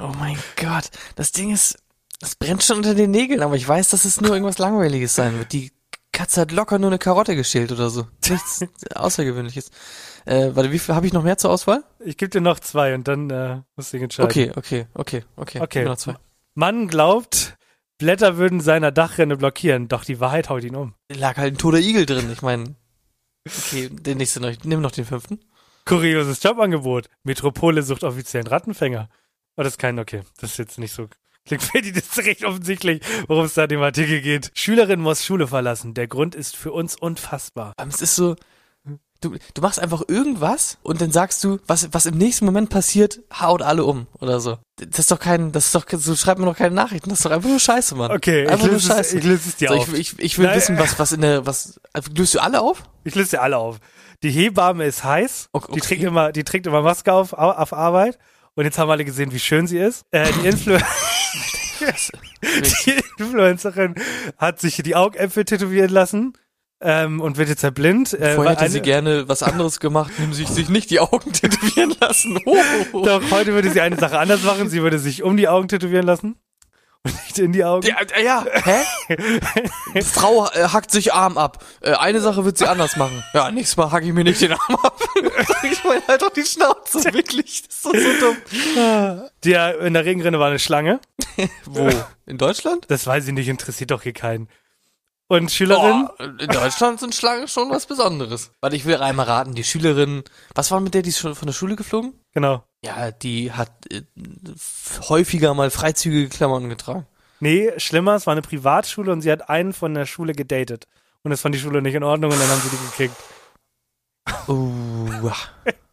Oh 0.00 0.12
mein 0.18 0.36
Gott. 0.56 0.90
Das 1.16 1.32
Ding 1.32 1.52
ist, 1.52 1.78
das 2.20 2.36
brennt 2.36 2.62
schon 2.62 2.78
unter 2.78 2.94
den 2.94 3.10
Nägeln, 3.10 3.42
aber 3.42 3.56
ich 3.56 3.66
weiß, 3.66 3.90
dass 3.90 4.04
es 4.04 4.20
nur 4.20 4.32
irgendwas 4.32 4.58
Langweiliges 4.58 5.14
sein 5.14 5.38
wird. 5.38 5.52
Die 5.52 5.72
Katze 6.12 6.42
hat 6.42 6.52
locker 6.52 6.78
nur 6.78 6.90
eine 6.90 6.98
Karotte 6.98 7.34
geschält 7.34 7.72
oder 7.72 7.90
so. 7.90 8.06
Nichts 8.28 8.64
Außergewöhnliches. 8.94 9.70
Äh, 10.26 10.50
warte, 10.54 10.72
wie 10.72 10.78
viel 10.78 10.94
habe 10.94 11.06
ich 11.06 11.12
noch 11.12 11.22
mehr 11.22 11.36
zur 11.36 11.50
Auswahl? 11.50 11.84
Ich 12.00 12.16
gebe 12.16 12.30
dir 12.30 12.40
noch 12.40 12.60
zwei 12.60 12.94
und 12.94 13.06
dann 13.08 13.30
äh, 13.30 13.60
musst 13.76 13.92
du 13.92 13.96
dich 13.96 14.04
entscheiden. 14.04 14.30
Okay, 14.30 14.52
okay, 14.56 14.86
okay, 14.94 15.24
okay. 15.36 15.60
Okay. 15.60 15.84
Noch 15.84 15.96
zwei. 15.96 16.14
Mann 16.54 16.88
glaubt, 16.88 17.56
Blätter 17.98 18.36
würden 18.36 18.60
seiner 18.60 18.90
Dachrinne 18.90 19.36
blockieren, 19.36 19.88
doch 19.88 20.04
die 20.04 20.20
Wahrheit 20.20 20.48
haut 20.48 20.64
ihn 20.64 20.76
um. 20.76 20.94
Lag 21.12 21.36
halt 21.36 21.54
ein 21.54 21.58
toter 21.58 21.78
Igel 21.78 22.06
drin. 22.06 22.30
Ich 22.32 22.42
meine, 22.42 22.74
okay, 23.46 23.88
den 23.90 24.18
nächsten 24.18 24.42
noch. 24.42 24.52
Nimm 24.64 24.80
noch 24.80 24.92
den 24.92 25.04
fünften. 25.04 25.40
Kurioses 25.84 26.42
Jobangebot. 26.42 27.08
Metropole 27.24 27.82
sucht 27.82 28.04
offiziellen 28.04 28.46
Rattenfänger. 28.46 29.10
Oh, 29.56 29.62
das 29.62 29.74
ist 29.74 29.78
kein, 29.78 29.98
okay. 29.98 30.22
Das 30.40 30.52
ist 30.52 30.58
jetzt 30.58 30.78
nicht 30.78 30.92
so. 30.92 31.08
Klingt 31.44 31.62
für 31.62 31.82
die 31.82 31.92
das 31.92 32.04
ist 32.04 32.18
recht 32.24 32.44
offensichtlich, 32.44 33.02
worum 33.28 33.44
es 33.44 33.54
da 33.54 33.64
in 33.64 33.68
dem 33.68 33.82
Artikel 33.82 34.22
geht. 34.22 34.50
Schülerin 34.54 35.00
muss 35.00 35.24
Schule 35.24 35.46
verlassen. 35.46 35.92
Der 35.92 36.08
Grund 36.08 36.34
ist 36.34 36.56
für 36.56 36.72
uns 36.72 36.96
unfassbar. 36.96 37.74
Es 37.76 38.00
ist 38.00 38.16
so, 38.16 38.36
du, 39.24 39.36
du 39.54 39.62
machst 39.62 39.78
einfach 39.80 40.02
irgendwas 40.08 40.78
und 40.82 41.00
dann 41.00 41.10
sagst 41.10 41.42
du, 41.44 41.58
was, 41.66 41.88
was 41.92 42.06
im 42.06 42.16
nächsten 42.18 42.44
Moment 42.44 42.70
passiert, 42.70 43.20
haut 43.40 43.62
alle 43.62 43.84
um 43.84 44.06
oder 44.20 44.40
so. 44.40 44.58
Das 44.76 44.98
ist 45.00 45.10
doch 45.10 45.18
kein, 45.18 45.52
das 45.52 45.66
ist 45.66 45.74
doch, 45.74 45.84
so 45.90 46.14
schreibt 46.16 46.38
man 46.38 46.48
doch 46.48 46.56
keine 46.56 46.74
Nachrichten. 46.74 47.08
Das 47.10 47.18
ist 47.20 47.24
doch 47.24 47.30
einfach 47.30 47.48
nur 47.48 47.60
Scheiße, 47.60 47.94
Mann. 47.94 48.10
Okay, 48.10 48.44
ich 48.44 48.50
einfach 48.50 48.66
nur 48.66 48.74
löse, 48.74 48.90
es, 48.92 48.96
Scheiße. 48.96 49.18
ich 49.18 49.24
löse 49.24 49.48
es 49.48 49.56
dir 49.56 49.68
So, 49.68 49.74
auf. 49.74 49.92
ich, 49.94 50.12
ich, 50.12 50.18
ich 50.18 50.38
will 50.38 50.46
Nein. 50.46 50.56
wissen, 50.56 50.78
was, 50.78 50.98
was 50.98 51.12
in 51.12 51.20
der, 51.22 51.46
was, 51.46 51.80
also, 51.92 52.10
löst 52.16 52.34
du 52.34 52.40
alle 52.40 52.60
auf? 52.60 52.82
Ich 53.04 53.14
löse 53.14 53.30
dir 53.30 53.42
alle 53.42 53.56
auf. 53.58 53.78
Die 54.22 54.30
Hebamme 54.30 54.84
ist 54.84 55.04
heiß. 55.04 55.48
Okay. 55.52 55.72
Die 55.74 55.80
trägt 55.80 56.02
immer, 56.02 56.32
die 56.32 56.44
trägt 56.44 56.66
immer 56.66 56.82
Maske 56.82 57.12
auf, 57.12 57.32
au- 57.32 57.52
auf 57.52 57.72
Arbeit. 57.72 58.18
Und 58.56 58.64
jetzt 58.64 58.78
haben 58.78 58.90
alle 58.90 59.04
gesehen, 59.04 59.32
wie 59.32 59.38
schön 59.40 59.66
sie 59.66 59.78
ist. 59.78 60.04
Äh, 60.12 60.30
die, 60.32 60.46
Influ 60.48 60.78
die 62.86 62.94
Influencerin 63.18 63.94
hat 64.38 64.60
sich 64.60 64.76
die 64.76 64.94
Augäpfel 64.96 65.44
tätowieren 65.44 65.90
lassen. 65.90 66.32
Ähm, 66.86 67.22
und 67.22 67.38
wird 67.38 67.48
jetzt 67.48 67.62
ja 67.62 67.70
blind. 67.70 68.12
Äh, 68.12 68.34
Vorher 68.34 68.52
hätte 68.52 68.70
sie 68.70 68.82
gerne 68.82 69.26
was 69.26 69.42
anderes 69.42 69.80
gemacht, 69.80 70.12
nämlich 70.18 70.36
sich, 70.36 70.48
sich 70.48 70.68
nicht 70.68 70.90
die 70.90 71.00
Augen 71.00 71.32
tätowieren 71.32 71.94
lassen. 71.98 72.38
Oh. 72.92 73.04
Doch, 73.04 73.22
heute 73.30 73.54
würde 73.54 73.70
sie 73.70 73.80
eine 73.80 73.96
Sache 73.96 74.18
anders 74.18 74.42
machen. 74.42 74.68
Sie 74.68 74.82
würde 74.82 74.98
sich 74.98 75.22
um 75.22 75.36
die 75.36 75.48
Augen 75.48 75.66
tätowieren 75.66 76.06
lassen. 76.06 76.36
Und 77.02 77.14
nicht 77.24 77.38
in 77.38 77.52
die 77.52 77.64
Augen. 77.64 77.86
Ja, 77.86 77.96
äh, 78.00 78.24
ja, 78.24 78.44
hä? 78.44 80.02
Frau 80.02 80.46
äh, 80.48 80.68
hackt 80.68 80.90
sich 80.90 81.12
Arm 81.12 81.38
ab. 81.38 81.64
Äh, 81.80 81.92
eine 81.92 82.20
Sache 82.20 82.44
wird 82.44 82.58
sie 82.58 82.66
anders 82.66 82.96
machen. 82.96 83.24
Ja, 83.32 83.50
nächstes 83.50 83.76
Mal 83.76 83.90
hacke 83.90 84.06
ich 84.06 84.12
mir 84.12 84.24
nicht 84.24 84.40
den 84.40 84.52
Arm 84.52 84.76
ab. 84.82 85.00
ich 85.62 85.82
meine 85.84 86.02
halt 86.06 86.22
doch 86.22 86.32
die 86.32 86.44
Schnauze, 86.44 87.12
wirklich. 87.12 87.62
Das 87.62 87.76
ist 87.76 87.86
doch 87.86 87.94
so 87.94 88.26
dumm. 88.26 89.22
Die 89.44 89.52
in 89.52 89.94
der 89.94 90.04
Regenrinne 90.04 90.38
war 90.38 90.48
eine 90.48 90.58
Schlange. 90.58 91.00
Wo? 91.64 91.88
In 92.26 92.38
Deutschland? 92.38 92.86
Das 92.88 93.06
weiß 93.06 93.26
ich 93.26 93.32
nicht, 93.32 93.48
interessiert 93.48 93.90
doch 93.90 94.02
hier 94.02 94.12
keinen. 94.12 94.48
Und 95.26 95.50
Schülerin? 95.50 96.08
Boah, 96.18 96.34
in 96.38 96.48
Deutschland 96.48 97.00
sind 97.00 97.14
Schlangen 97.14 97.48
schon 97.48 97.70
was 97.70 97.86
Besonderes. 97.86 98.50
Warte, 98.60 98.76
ich 98.76 98.84
will 98.84 98.96
einmal 98.96 99.26
raten. 99.26 99.54
Die 99.54 99.64
Schülerin, 99.64 100.22
was 100.54 100.70
war 100.70 100.80
mit 100.80 100.94
der, 100.94 101.02
die 101.02 101.08
ist 101.08 101.18
schon 101.18 101.34
von 101.34 101.46
der 101.46 101.54
Schule 101.54 101.76
geflogen? 101.76 102.12
Genau. 102.32 102.64
Ja, 102.84 103.10
die 103.10 103.52
hat 103.52 103.70
äh, 103.90 104.02
häufiger 105.08 105.54
mal 105.54 105.70
freizügige 105.70 106.28
Klamotten 106.28 106.68
getragen. 106.68 107.06
Nee, 107.40 107.72
schlimmer, 107.78 108.14
es 108.14 108.26
war 108.26 108.32
eine 108.32 108.42
Privatschule 108.42 109.10
und 109.12 109.22
sie 109.22 109.32
hat 109.32 109.48
einen 109.48 109.72
von 109.72 109.94
der 109.94 110.06
Schule 110.06 110.34
gedatet. 110.34 110.86
Und 111.22 111.30
das 111.30 111.40
fand 111.40 111.54
die 111.54 111.58
Schule 111.58 111.80
nicht 111.80 111.94
in 111.94 112.02
Ordnung 112.02 112.30
und 112.30 112.38
dann 112.38 112.48
haben 112.48 112.60
sie 112.60 112.70
die 112.70 112.90
gekickt. 112.90 113.16
Uh, 114.46 115.30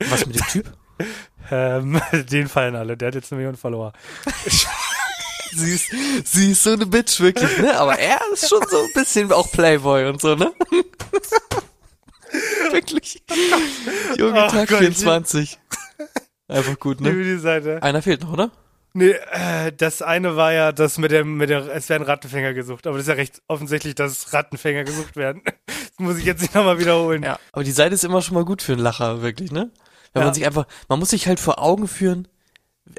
was 0.09 0.25
mit 0.25 0.35
dem 0.35 0.47
Typ? 0.47 0.77
Ähm, 1.49 1.99
den 2.13 2.47
fallen 2.47 2.75
alle, 2.75 2.95
der 2.95 3.07
hat 3.07 3.15
jetzt 3.15 3.31
eine 3.31 3.39
Million 3.39 3.57
Follower. 3.57 3.91
Sie 5.53 5.73
ist, 5.75 5.85
sie 6.25 6.51
ist 6.51 6.63
so 6.63 6.71
eine 6.73 6.85
Bitch, 6.85 7.19
wirklich, 7.19 7.57
ne? 7.57 7.77
Aber 7.77 7.97
er 7.99 8.19
ist 8.33 8.47
schon 8.49 8.63
so 8.69 8.81
ein 8.83 8.93
bisschen 8.93 9.31
auch 9.31 9.51
Playboy 9.51 10.07
und 10.09 10.21
so, 10.21 10.35
ne? 10.35 10.51
wirklich. 12.71 13.21
Junge, 14.17 14.45
Oh 14.45 14.49
Tag 14.49 14.69
Gott, 14.69 14.79
24. 14.79 15.59
Einfach 16.47 16.79
gut, 16.79 16.99
Liebe 17.01 17.17
ne? 17.17 17.23
die 17.23 17.37
Seite. 17.39 17.81
Einer 17.83 18.01
fehlt 18.01 18.21
noch, 18.21 18.33
oder? 18.33 18.51
Nee, 18.93 19.11
äh, 19.31 19.71
das 19.75 20.01
eine 20.01 20.35
war 20.35 20.51
ja 20.51 20.73
das 20.73 20.97
mit 20.97 21.11
dem, 21.11 21.37
mit 21.37 21.49
der, 21.49 21.65
es 21.73 21.87
werden 21.87 22.03
Rattenfänger 22.03 22.53
gesucht. 22.53 22.87
Aber 22.87 22.97
das 22.97 23.05
ist 23.05 23.09
ja 23.09 23.15
recht 23.15 23.41
offensichtlich, 23.47 23.95
dass 23.95 24.33
Rattenfänger 24.33 24.83
gesucht 24.83 25.15
werden. 25.15 25.41
Das 25.65 25.75
muss 25.97 26.17
ich 26.17 26.25
jetzt 26.25 26.41
nicht 26.41 26.53
nochmal 26.55 26.79
wiederholen. 26.79 27.23
Ja. 27.23 27.39
Aber 27.53 27.63
die 27.63 27.71
Seite 27.71 27.95
ist 27.95 28.03
immer 28.03 28.21
schon 28.21 28.35
mal 28.35 28.43
gut 28.45 28.61
für 28.61 28.73
einen 28.73 28.81
Lacher, 28.81 29.21
wirklich, 29.21 29.51
ne? 29.51 29.71
Wenn 30.13 30.21
Ja. 30.21 30.25
man 30.27 30.33
sich 30.33 30.45
einfach, 30.45 30.67
man 30.89 30.99
muss 30.99 31.09
sich 31.11 31.27
halt 31.27 31.39
vor 31.39 31.61
Augen 31.61 31.87
führen, 31.87 32.27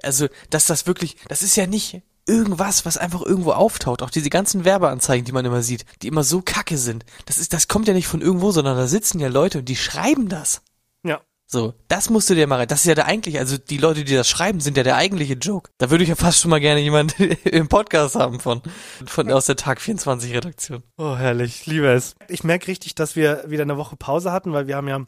also, 0.02 0.28
dass 0.48 0.66
das 0.66 0.86
wirklich, 0.86 1.16
das 1.28 1.42
ist 1.42 1.56
ja 1.56 1.66
nicht 1.66 2.00
irgendwas, 2.26 2.84
was 2.86 2.96
einfach 2.96 3.22
irgendwo 3.22 3.52
auftaucht, 3.52 4.02
auch 4.02 4.10
diese 4.10 4.30
ganzen 4.30 4.64
Werbeanzeigen, 4.64 5.24
die 5.24 5.32
man 5.32 5.44
immer 5.44 5.62
sieht, 5.62 5.84
die 6.02 6.08
immer 6.08 6.24
so 6.24 6.42
kacke 6.42 6.78
sind. 6.78 7.04
Das 7.26 7.38
ist, 7.38 7.52
das 7.52 7.68
kommt 7.68 7.88
ja 7.88 7.94
nicht 7.94 8.06
von 8.06 8.20
irgendwo, 8.20 8.52
sondern 8.52 8.76
da 8.76 8.86
sitzen 8.86 9.18
ja 9.20 9.28
Leute 9.28 9.58
und 9.58 9.68
die 9.68 9.76
schreiben 9.76 10.28
das. 10.28 10.62
Ja. 11.04 11.20
So, 11.46 11.74
das 11.88 12.08
musst 12.08 12.30
du 12.30 12.34
dir 12.34 12.46
mal. 12.46 12.66
Das 12.66 12.80
ist 12.80 12.86
ja 12.86 12.94
der 12.94 13.06
eigentliche, 13.06 13.38
also 13.38 13.58
die 13.58 13.76
Leute, 13.76 14.04
die 14.04 14.14
das 14.14 14.28
schreiben, 14.28 14.60
sind 14.60 14.76
ja 14.76 14.84
der 14.84 14.96
eigentliche 14.96 15.34
Joke. 15.34 15.70
Da 15.78 15.90
würde 15.90 16.02
ich 16.02 16.08
ja 16.08 16.16
fast 16.16 16.40
schon 16.40 16.50
mal 16.50 16.60
gerne 16.60 16.80
jemand 16.80 17.18
im 17.44 17.68
Podcast 17.68 18.14
haben 18.14 18.40
von, 18.40 18.62
von 19.04 19.30
aus 19.30 19.46
der 19.46 19.56
Tag 19.56 19.80
24 19.80 20.32
Redaktion. 20.32 20.82
Oh, 20.96 21.16
herrlich. 21.16 21.60
Ich 21.60 21.66
liebe 21.66 21.92
es. 21.92 22.14
Ich 22.28 22.42
merke 22.42 22.68
richtig, 22.68 22.94
dass 22.94 23.16
wir 23.16 23.44
wieder 23.48 23.64
eine 23.64 23.76
Woche 23.76 23.96
Pause 23.96 24.32
hatten, 24.32 24.54
weil 24.54 24.66
wir 24.66 24.76
haben 24.76 24.88
ja 24.88 25.04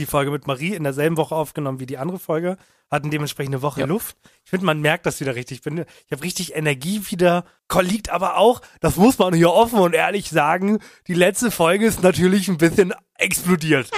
die 0.00 0.06
Folge 0.06 0.30
mit 0.32 0.46
Marie 0.46 0.74
in 0.74 0.82
derselben 0.82 1.16
Woche 1.16 1.34
aufgenommen 1.34 1.78
wie 1.80 1.86
die 1.86 1.96
andere 1.98 2.18
Folge, 2.18 2.56
hatten 2.90 3.10
dementsprechend 3.10 3.54
eine 3.54 3.62
Woche 3.62 3.80
Ja. 3.80 3.86
Luft. 3.86 4.16
Ich 4.44 4.50
finde, 4.50 4.66
man 4.66 4.80
merkt 4.80 5.06
das 5.06 5.20
wieder 5.20 5.36
richtig. 5.36 5.58
Ich, 5.58 5.62
bin, 5.62 5.78
ich 5.78 6.12
habe 6.12 6.22
richtig 6.24 6.56
Energie 6.56 7.02
wieder. 7.10 7.44
Liegt 7.80 8.10
aber 8.10 8.36
auch, 8.36 8.60
das 8.80 8.96
muss 8.96 9.18
man 9.18 9.32
hier 9.32 9.52
offen 9.52 9.78
und 9.78 9.94
ehrlich 9.94 10.28
sagen, 10.28 10.80
die 11.06 11.14
letzte 11.14 11.52
Folge 11.52 11.86
ist 11.86 12.02
natürlich 12.02 12.48
ein 12.48 12.58
bisschen 12.58 12.92
explodiert. 13.16 13.88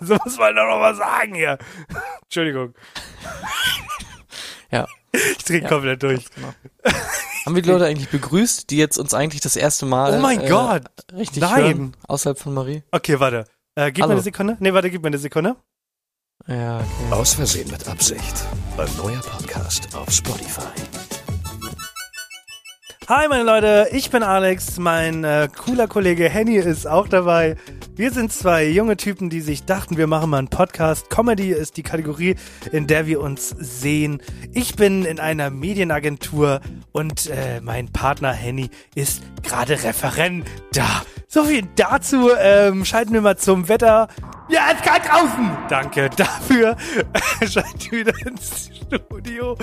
so 0.00 0.16
muss 0.24 0.38
man 0.38 0.54
doch 0.54 0.68
noch 0.68 0.78
mal 0.78 0.94
sagen 0.94 1.34
hier. 1.34 1.58
Entschuldigung, 2.24 2.74
Ja. 4.70 4.86
ich 5.12 5.44
drehe 5.44 5.62
Ja. 5.62 5.68
komplett 5.68 6.02
durch. 6.02 6.24
Genau. 6.34 6.52
Haben 7.44 7.54
wir 7.54 7.62
die 7.62 7.68
Leute 7.70 7.86
eigentlich 7.86 8.08
begrüßt, 8.08 8.70
die 8.70 8.76
jetzt 8.78 8.98
uns 8.98 9.12
eigentlich 9.14 9.40
das 9.40 9.56
erste 9.56 9.84
Mal 9.86 10.18
Oh 10.18 10.20
mein 10.22 10.40
äh, 10.40 10.48
Gott. 10.48 10.82
richtig 11.12 11.42
Nein. 11.42 11.62
hören, 11.62 11.96
außerhalb 12.08 12.38
von 12.38 12.54
Marie? 12.54 12.82
Okay, 12.90 13.20
warte. 13.20 13.44
Äh, 13.74 13.86
gib 13.92 13.98
mir 13.98 14.02
Hallo. 14.04 14.12
eine 14.12 14.22
Sekunde. 14.22 14.56
Nee, 14.60 14.72
warte, 14.72 14.90
gib 14.90 15.02
mir 15.02 15.08
eine 15.08 15.18
Sekunde. 15.18 15.56
Ja, 16.46 16.78
okay. 16.78 16.86
Aus 17.12 17.34
Versehen 17.34 17.70
mit 17.70 17.86
Absicht. 17.88 18.44
Ein 18.76 18.88
neuer 18.96 19.20
Podcast 19.20 19.94
auf 19.94 20.10
Spotify. 20.10 20.62
Hi 23.06 23.28
meine 23.28 23.42
Leute, 23.42 23.88
ich 23.92 24.10
bin 24.10 24.22
Alex, 24.22 24.78
mein 24.78 25.24
äh, 25.24 25.50
cooler 25.54 25.88
Kollege 25.88 26.26
Henny 26.26 26.56
ist 26.56 26.86
auch 26.86 27.06
dabei. 27.06 27.56
Wir 27.94 28.10
sind 28.10 28.32
zwei 28.32 28.66
junge 28.66 28.96
Typen, 28.96 29.28
die 29.28 29.42
sich 29.42 29.64
dachten, 29.64 29.98
wir 29.98 30.06
machen 30.06 30.30
mal 30.30 30.38
einen 30.38 30.48
Podcast. 30.48 31.10
Comedy 31.10 31.50
ist 31.50 31.76
die 31.76 31.82
Kategorie, 31.82 32.36
in 32.72 32.86
der 32.86 33.06
wir 33.06 33.20
uns 33.20 33.50
sehen. 33.58 34.22
Ich 34.54 34.76
bin 34.76 35.04
in 35.04 35.20
einer 35.20 35.50
Medienagentur 35.50 36.62
und 36.92 37.26
äh, 37.26 37.60
mein 37.60 37.92
Partner 37.92 38.32
Henny 38.32 38.70
ist 38.94 39.22
gerade 39.42 39.74
Referent 39.84 40.46
da. 40.72 41.02
So 41.28 41.44
viel 41.44 41.68
dazu. 41.76 42.30
Ähm, 42.40 42.86
schalten 42.86 43.12
wir 43.12 43.20
mal 43.20 43.36
zum 43.36 43.68
Wetter. 43.68 44.08
Ja, 44.48 44.68
es 44.74 44.80
kann 44.80 45.02
draußen. 45.02 45.50
Danke 45.68 46.08
dafür. 46.08 46.74
Schalten 47.46 47.92
wieder 47.92 48.14
ins 48.26 48.70
Studio. 49.10 49.58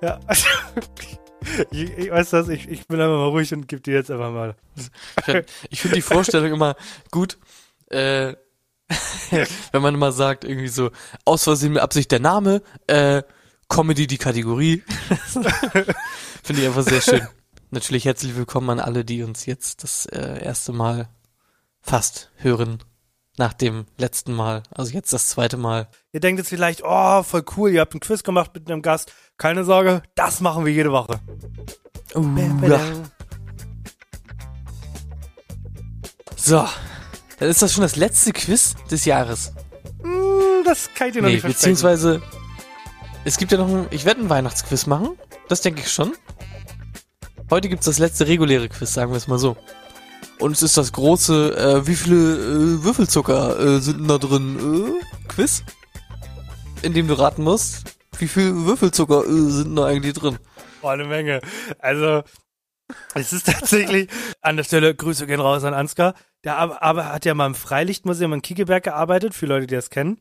Ja. 0.00 0.20
Ich, 1.70 1.90
ich 1.98 2.10
weiß 2.10 2.30
das, 2.30 2.48
ich, 2.48 2.68
ich 2.68 2.86
bin 2.86 3.00
einfach 3.00 3.16
mal 3.16 3.28
ruhig 3.28 3.52
und 3.52 3.68
gebe 3.68 3.82
dir 3.82 3.94
jetzt 3.94 4.10
einfach 4.10 4.30
mal. 4.32 4.54
Ich, 4.76 5.24
find- 5.24 5.46
ich 5.70 5.80
finde 5.80 5.96
die 5.96 6.02
Vorstellung 6.02 6.52
immer 6.52 6.76
gut, 7.10 7.38
äh, 7.90 8.34
wenn 9.72 9.82
man 9.82 9.94
immer 9.94 10.12
sagt, 10.12 10.44
irgendwie 10.44 10.68
so, 10.68 10.90
aus 11.24 11.44
Versehen 11.44 11.72
mit 11.74 11.82
Absicht 11.82 12.10
der 12.12 12.20
Name, 12.20 12.62
äh, 12.86 13.22
Comedy 13.68 14.06
die 14.06 14.18
Kategorie. 14.18 14.82
finde 16.42 16.62
ich 16.62 16.66
einfach 16.66 16.82
sehr 16.82 17.00
schön. 17.00 17.26
Natürlich 17.70 18.04
herzlich 18.04 18.36
willkommen 18.36 18.70
an 18.70 18.80
alle, 18.80 19.04
die 19.04 19.22
uns 19.22 19.46
jetzt 19.46 19.82
das 19.82 20.06
äh, 20.06 20.42
erste 20.44 20.72
Mal 20.72 21.08
fast 21.80 22.30
hören. 22.36 22.78
Nach 23.36 23.52
dem 23.52 23.86
letzten 23.98 24.32
Mal, 24.32 24.62
also 24.70 24.92
jetzt 24.92 25.12
das 25.12 25.28
zweite 25.28 25.56
Mal. 25.56 25.88
Ihr 26.12 26.20
denkt 26.20 26.38
jetzt 26.38 26.48
vielleicht, 26.50 26.82
oh, 26.84 27.22
voll 27.24 27.44
cool, 27.56 27.70
ihr 27.70 27.80
habt 27.80 27.92
ein 27.94 28.00
Quiz 28.00 28.22
gemacht 28.22 28.52
mit 28.54 28.70
einem 28.70 28.80
Gast. 28.80 29.12
Keine 29.38 29.64
Sorge, 29.64 30.02
das 30.14 30.40
machen 30.40 30.64
wir 30.64 30.72
jede 30.72 30.92
Woche. 30.92 31.18
Uh, 32.14 32.24
ja. 32.64 32.80
So, 36.36 36.64
dann 37.40 37.48
ist 37.48 37.60
das 37.60 37.72
schon 37.72 37.82
das 37.82 37.96
letzte 37.96 38.32
Quiz 38.32 38.76
des 38.90 39.04
Jahres. 39.04 39.52
Hm, 40.02 40.62
das 40.64 40.90
kann 40.94 41.08
ich 41.08 41.14
dir 41.14 41.22
noch 41.22 41.28
Nee, 41.28 41.34
nicht 41.34 41.40
versprechen. 41.40 41.72
beziehungsweise, 41.74 42.22
es 43.24 43.36
gibt 43.36 43.50
ja 43.50 43.58
noch 43.58 43.68
ein, 43.68 43.86
ich 43.90 44.04
werde 44.04 44.20
ein 44.20 44.30
Weihnachtsquiz 44.30 44.86
machen. 44.86 45.16
Das 45.48 45.60
denke 45.60 45.80
ich 45.80 45.90
schon. 45.90 46.12
Heute 47.50 47.68
gibt's 47.68 47.86
das 47.86 47.98
letzte 47.98 48.28
reguläre 48.28 48.68
Quiz, 48.68 48.92
sagen 48.94 49.10
wir 49.10 49.16
es 49.16 49.26
mal 49.26 49.38
so. 49.38 49.56
Und 50.38 50.52
es 50.52 50.62
ist 50.62 50.76
das 50.76 50.92
große, 50.92 51.56
äh, 51.56 51.86
wie 51.86 51.94
viele 51.94 52.16
äh, 52.16 52.84
Würfelzucker 52.84 53.58
äh, 53.58 53.80
sind 53.80 54.08
da 54.08 54.18
drin? 54.18 54.98
Äh, 55.00 55.28
Quiz? 55.28 55.62
In 56.82 56.92
dem 56.92 57.08
du 57.08 57.14
raten 57.14 57.44
musst, 57.44 57.96
wie 58.18 58.28
viel 58.28 58.52
Würfelzucker 58.66 59.24
äh, 59.24 59.50
sind 59.50 59.76
da 59.76 59.86
eigentlich 59.86 60.14
drin? 60.14 60.38
Oh, 60.82 60.88
eine 60.88 61.04
Menge. 61.04 61.40
Also, 61.78 62.22
es 63.14 63.32
ist 63.32 63.46
tatsächlich, 63.52 64.10
an 64.42 64.56
der 64.56 64.64
Stelle, 64.64 64.94
Grüße 64.94 65.26
gehen 65.26 65.40
raus 65.40 65.64
an 65.64 65.72
Ansgar. 65.74 66.14
Der 66.44 66.58
aber, 66.58 67.06
hat 67.12 67.24
ja 67.24 67.32
mal 67.32 67.46
im 67.46 67.54
Freilichtmuseum 67.54 68.34
in 68.34 68.42
Kiekeberg 68.42 68.84
gearbeitet, 68.84 69.34
für 69.34 69.46
Leute, 69.46 69.66
die 69.66 69.74
das 69.76 69.88
kennen. 69.88 70.20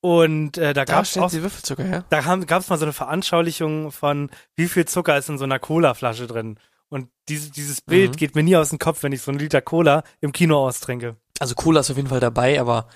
Und 0.00 0.56
äh, 0.58 0.72
da 0.72 0.84
Da 0.84 0.84
gab's 0.84 1.10
stellt 1.10 1.24
auch 1.24 1.32
Würfelzucker 1.32 1.82
her. 1.82 2.04
da 2.10 2.24
haben, 2.24 2.46
gab's 2.46 2.68
mal 2.68 2.78
so 2.78 2.84
eine 2.84 2.92
Veranschaulichung 2.92 3.90
von, 3.90 4.30
wie 4.54 4.68
viel 4.68 4.84
Zucker 4.84 5.18
ist 5.18 5.28
in 5.28 5.38
so 5.38 5.44
einer 5.44 5.58
Colaflasche 5.58 6.28
drin. 6.28 6.60
Und 6.90 7.08
diese, 7.28 7.50
dieses 7.50 7.80
Bild 7.80 8.12
Mhm. 8.12 8.16
geht 8.16 8.34
mir 8.34 8.42
nie 8.42 8.56
aus 8.56 8.70
dem 8.70 8.78
Kopf, 8.78 9.02
wenn 9.02 9.12
ich 9.12 9.22
so 9.22 9.30
einen 9.30 9.38
Liter 9.40 9.60
Cola 9.60 10.02
im 10.20 10.32
Kino 10.32 10.66
austrinke. 10.66 11.16
Also 11.38 11.54
Cola 11.54 11.80
ist 11.80 11.90
auf 11.90 11.96
jeden 11.96 12.08
Fall 12.08 12.20
dabei, 12.20 12.60
aber 12.60 12.88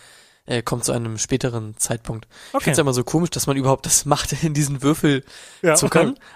äh, 0.45 0.61
kommt 0.63 0.85
zu 0.85 0.91
einem 0.91 1.19
späteren 1.19 1.77
Zeitpunkt. 1.77 2.27
Ich 2.49 2.55
Okay. 2.55 2.65
finde 2.65 2.73
es 2.73 2.79
immer 2.79 2.93
so 2.95 3.05
komisch, 3.05 3.31
dass 3.31 3.47
man 3.47 3.57
überhaupt 3.57 3.87
das 3.87 4.07
macht 4.07 4.33
in 4.43 4.55
diesen 4.55 4.83
Würfel 4.83 5.23
Ja. 5.63 5.77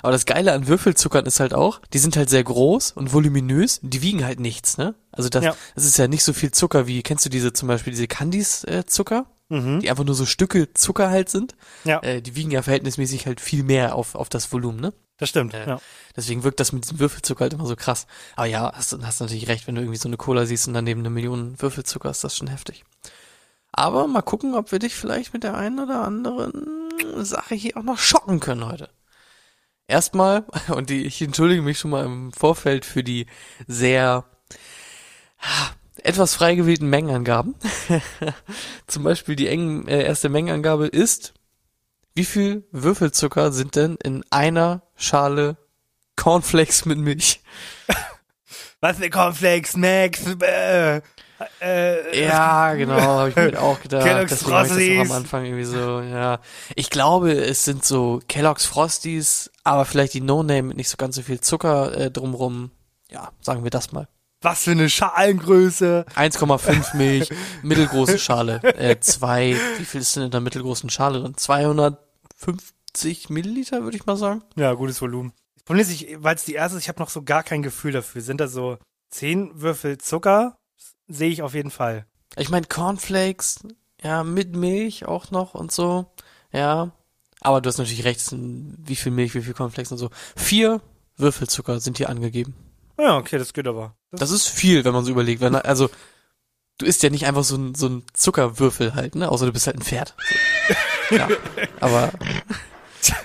Aber 0.03 0.13
das 0.13 0.27
Geile 0.27 0.53
an 0.53 0.69
Würfelzuckern 0.69 1.27
ist 1.27 1.41
halt 1.41 1.55
auch, 1.55 1.81
die 1.93 1.99
sind 1.99 2.17
halt 2.17 2.31
sehr 2.31 2.45
groß 2.45 2.93
und 2.93 3.13
voluminös, 3.13 3.81
die 3.83 4.03
wiegen 4.03 4.25
halt 4.25 4.39
nichts, 4.39 4.79
ne? 4.79 4.95
Also 5.11 5.29
das, 5.29 5.45
Ja. 5.45 5.57
das 5.75 5.85
ist 5.85 5.99
ja 5.99 6.07
nicht 6.07 6.23
so 6.23 6.33
viel 6.35 6.53
Zucker 6.53 6.87
wie, 6.87 7.03
kennst 7.03 7.25
du 7.25 7.31
diese 7.31 7.53
zum 7.53 7.67
Beispiel 7.67 7.93
diese 7.93 8.07
Candies 8.07 8.63
äh, 8.65 8.85
Zucker, 8.87 9.27
Mhm. 9.49 9.81
die 9.81 9.91
einfach 9.91 10.05
nur 10.05 10.15
so 10.15 10.25
Stücke 10.27 10.73
Zucker 10.75 11.11
halt 11.11 11.29
sind? 11.29 11.57
Ja, 11.85 12.01
Äh, 12.03 12.21
die 12.23 12.37
wiegen 12.37 12.51
ja 12.53 12.63
verhältnismäßig 12.63 13.27
halt 13.27 13.41
viel 13.41 13.63
mehr 13.65 13.95
auf, 13.97 14.15
auf 14.15 14.29
das 14.29 14.53
Volumen, 14.53 14.79
ne? 14.81 14.93
Das 15.19 15.29
stimmt. 15.29 15.55
äh, 15.55 15.67
ja. 15.67 15.81
Deswegen 16.15 16.45
wirkt 16.45 16.61
das 16.61 16.73
mit 16.73 16.85
diesem 16.85 16.99
Würfelzucker 16.99 17.43
halt 17.43 17.55
immer 17.55 17.67
so 17.67 17.77
krass. 17.77 18.07
Aber 18.37 18.47
ja, 18.47 18.73
hast, 18.75 18.97
hast 19.03 19.21
natürlich 19.21 19.49
recht, 19.49 19.67
wenn 19.67 19.75
du 19.75 19.81
irgendwie 19.81 19.99
so 19.99 20.09
eine 20.09 20.17
Cola 20.17 20.47
siehst 20.47 20.69
und 20.69 20.75
daneben 20.75 21.01
eine 21.01 21.11
Million 21.11 21.61
Würfelzucker, 21.61 22.11
ist 22.11 22.25
das 22.25 22.37
schon 22.37 22.49
heftig. 22.49 22.85
Aber 23.73 24.07
mal 24.07 24.23
gucken, 24.23 24.55
ob 24.55 24.73
wir 24.73 24.79
dich 24.79 24.95
vielleicht 24.95 25.33
mit 25.33 25.43
der 25.43 25.57
einen 25.57 25.81
oder 25.81 26.03
anderen 26.03 26.91
Sache 27.19 27.55
hier 27.55 27.77
auch 27.77 27.83
noch 27.83 27.99
schocken 27.99 28.41
können 28.41 28.67
heute. 28.67 28.89
Erstmal, 29.89 30.45
und 30.69 30.91
die, 30.91 31.05
ich 31.05 31.21
entschuldige 31.23 31.63
mich 31.63 31.79
schon 31.79 31.91
mal 31.91 32.05
im 32.05 32.33
Vorfeld 32.33 32.85
für 32.85 33.05
die 33.05 33.27
sehr 33.67 34.25
ah, 35.41 35.71
etwas 36.03 36.35
frei 36.35 36.55
gewählten 36.55 36.89
Mengenangaben. 36.89 37.55
Zum 38.87 39.05
Beispiel 39.05 39.37
die 39.37 39.49
engen, 39.49 39.87
äh, 39.89 40.05
erste 40.05 40.29
Mengenangabe 40.29 40.87
ist, 40.87 41.35
wie 42.17 42.25
viel 42.25 42.65
Würfelzucker 42.73 43.53
sind 43.53 43.77
denn 43.77 43.99
in 44.03 44.25
einer 44.31 44.81
Schale 44.97 45.59
Cornflakes 46.17 46.87
mit 46.87 46.97
Milch? 46.97 47.43
Was 48.81 48.97
für 48.97 49.11
Cornflakes, 49.11 49.77
Max? 49.77 50.23
Äh, 50.41 51.03
äh, 51.61 52.25
ja, 52.27 52.73
genau, 52.73 52.99
habe 52.99 53.29
ich 53.29 53.37
mir 53.37 53.61
auch 53.61 53.79
gedacht. 53.83 54.05
Kellogg's 54.05 54.43
Frosties. 54.43 55.11
Am 55.11 55.13
Anfang 55.13 55.45
irgendwie 55.45 55.65
so, 55.65 56.01
ja. 56.01 56.41
Ich 56.75 56.89
glaube, 56.89 57.33
es 57.33 57.67
sind 57.67 57.85
so 57.85 58.23
Kellogg's 58.29 58.65
Frosties, 58.65 59.51
aber 59.63 59.85
vielleicht 59.85 60.15
die 60.15 60.23
No-Name 60.23 60.63
mit 60.63 60.79
nicht 60.79 60.89
so 60.89 60.97
ganz 60.97 61.17
so 61.17 61.23
viel 61.23 61.43
Zucker 61.43 61.95
äh, 61.99 62.11
drumrum. 62.11 62.71
Ja, 63.11 63.29
sagen 63.43 63.63
wir 63.63 63.71
das 63.71 63.93
mal. 63.93 64.09
Was 64.41 64.65
für 64.65 64.71
eine 64.71 64.89
Schalengröße. 64.89 66.07
1,5 66.15 66.97
Milch, 66.97 67.29
mittelgroße 67.63 68.19
Schale. 68.19 68.63
Äh, 68.63 69.01
zwei, 69.01 69.55
wie 69.77 69.85
viel 69.85 70.01
ist 70.01 70.17
denn 70.17 70.23
in 70.23 70.31
der 70.31 70.41
mittelgroßen 70.41 70.89
Schale 70.89 71.21
dann? 71.21 71.37
200 71.37 72.06
50 72.37 73.31
Milliliter, 73.31 73.83
würde 73.83 73.97
ich 73.97 74.07
mal 74.07 74.17
sagen. 74.17 74.43
Ja, 74.57 74.73
gutes 74.75 75.01
Volumen. 75.03 75.33
Problem 75.65 75.83
ist, 75.83 76.05
weil 76.23 76.37
es 76.37 76.45
die 76.45 76.55
erste 76.55 76.79
ist, 76.79 76.85
ich 76.85 76.89
habe 76.89 77.01
noch 77.01 77.11
so 77.11 77.23
gar 77.23 77.43
kein 77.43 77.63
Gefühl 77.63 77.93
dafür. 77.93 78.23
Sind 78.23 78.41
da 78.41 78.47
so 78.47 78.79
10 79.11 79.61
Würfel 79.61 79.99
Zucker? 79.99 80.57
Sehe 81.09 81.31
ich 81.31 81.43
auf 81.43 81.55
jeden 81.55 81.71
Fall. 81.71 82.07
Ich 82.37 82.51
meine, 82.51 82.67
Cornflakes, 82.67 83.67
ja, 84.03 84.23
mit 84.23 84.55
Milch 84.55 85.07
auch 85.07 85.31
noch 85.31 85.55
und 85.55 85.73
so. 85.73 86.07
Ja. 86.53 86.93
Aber 87.41 87.61
du 87.61 87.69
hast 87.69 87.79
natürlich 87.79 88.05
recht, 88.05 88.21
wie 88.33 88.97
viel 88.97 89.13
Milch, 89.13 89.35
wie 89.35 89.43
viel 89.43 89.55
Cornflakes 89.55 89.93
und 89.93 89.99
so. 89.99 90.11
Vier 90.37 90.81
Würfel 91.17 91.49
Zucker 91.49 91.81
sind 91.81 91.99
hier 91.99 92.11
angegeben. 92.11 92.55
Ja, 92.99 93.17
okay, 93.17 93.39
das 93.39 93.53
geht 93.53 93.67
aber. 93.67 93.97
Das, 94.11 94.21
das 94.21 94.31
ist 94.31 94.49
viel, 94.49 94.85
wenn 94.85 94.93
man 94.93 95.05
so 95.05 95.11
überlegt. 95.11 95.41
Wenn, 95.41 95.55
also, 95.55 95.91
du 96.79 96.87
isst 96.87 97.03
ja 97.03 97.11
nicht 97.11 97.27
einfach 97.27 97.45
so 97.45 97.57
ein, 97.57 97.75
so 97.75 97.89
ein 97.89 98.05
Zuckerwürfel 98.13 98.95
halt, 98.95 99.15
ne? 99.15 99.29
Außer 99.29 99.47
du 99.47 99.53
bist 99.53 99.67
halt 99.67 99.77
ein 99.77 99.83
Pferd. 99.83 100.15
So. 100.69 100.75
Ja. 101.11 101.29
Aber 101.81 102.13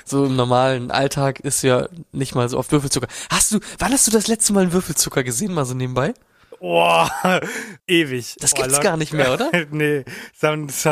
so 0.05 0.25
im 0.25 0.35
normalen 0.35 0.91
Alltag 0.91 1.39
ist 1.39 1.63
ja 1.63 1.87
nicht 2.11 2.35
mal 2.35 2.49
so 2.49 2.57
oft 2.57 2.71
Würfelzucker. 2.71 3.07
Hast 3.29 3.51
du, 3.53 3.59
wann 3.79 3.91
hast 3.91 4.07
du 4.07 4.11
das 4.11 4.27
letzte 4.27 4.53
Mal 4.53 4.61
einen 4.63 4.73
Würfelzucker 4.73 5.23
gesehen, 5.23 5.53
mal 5.53 5.65
so 5.65 5.73
nebenbei? 5.73 6.13
Boah, 6.59 7.09
ewig. 7.87 8.35
Das 8.39 8.53
gibt's 8.53 8.73
lang- 8.73 8.83
gar 8.83 8.97
nicht 8.97 9.13
mehr, 9.13 9.33
oder? 9.33 9.49
nee, 9.71 10.03
das 10.39 10.43
haben, 10.49 10.67
das 10.67 10.85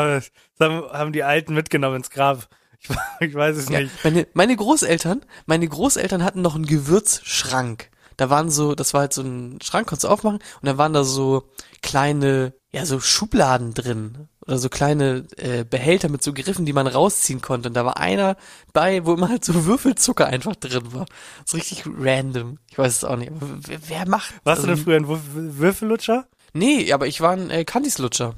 haben 0.58 1.12
die 1.12 1.22
Alten 1.22 1.54
mitgenommen 1.54 1.96
ins 1.96 2.10
Grab. 2.10 2.48
Ich, 2.80 2.88
ich 3.28 3.34
weiß 3.34 3.56
es 3.56 3.68
Ja, 3.68 3.80
nicht. 3.80 3.92
meine, 4.02 4.26
meine 4.34 4.56
Großeltern, 4.56 5.24
meine 5.46 5.68
Großeltern 5.68 6.24
hatten 6.24 6.42
noch 6.42 6.54
einen 6.56 6.66
Gewürzschrank. 6.66 7.90
Da 8.16 8.28
waren 8.30 8.50
so, 8.50 8.74
das 8.74 8.92
war 8.92 9.02
halt 9.02 9.12
so 9.14 9.22
ein 9.22 9.60
Schrank, 9.62 9.86
konntest 9.86 10.04
du 10.04 10.08
aufmachen 10.08 10.40
und 10.60 10.66
da 10.66 10.76
waren 10.76 10.92
da 10.92 11.04
so 11.04 11.44
kleine, 11.82 12.52
ja, 12.72 12.84
so 12.84 13.00
Schubladen 13.00 13.72
drin. 13.72 14.28
Oder 14.46 14.58
so 14.58 14.68
kleine 14.70 15.26
äh, 15.36 15.64
Behälter 15.64 16.08
mit 16.08 16.22
so 16.22 16.32
Griffen, 16.32 16.64
die 16.64 16.72
man 16.72 16.86
rausziehen 16.86 17.42
konnte. 17.42 17.68
Und 17.68 17.74
da 17.74 17.84
war 17.84 17.98
einer 17.98 18.36
bei, 18.72 19.04
wo 19.04 19.12
immer 19.14 19.28
halt 19.28 19.44
so 19.44 19.66
Würfelzucker 19.66 20.26
einfach 20.26 20.56
drin 20.56 20.92
war. 20.94 21.06
So 21.44 21.58
richtig 21.58 21.84
random. 21.86 22.58
Ich 22.70 22.78
weiß 22.78 22.96
es 22.96 23.04
auch 23.04 23.16
nicht. 23.16 23.30
Aber 23.30 23.46
wer, 23.86 24.08
macht 24.08 24.34
Warst 24.44 24.62
du 24.64 24.68
also, 24.68 24.74
denn 24.74 24.84
früher 24.84 24.96
ein 24.96 25.06
Würf- 25.06 25.58
Würfellutscher? 25.58 26.26
Nee, 26.54 26.92
aber 26.92 27.06
ich 27.06 27.20
war 27.20 27.32
ein 27.32 27.50
äh, 27.50 27.64
Candies-Lutscher. 27.64 28.34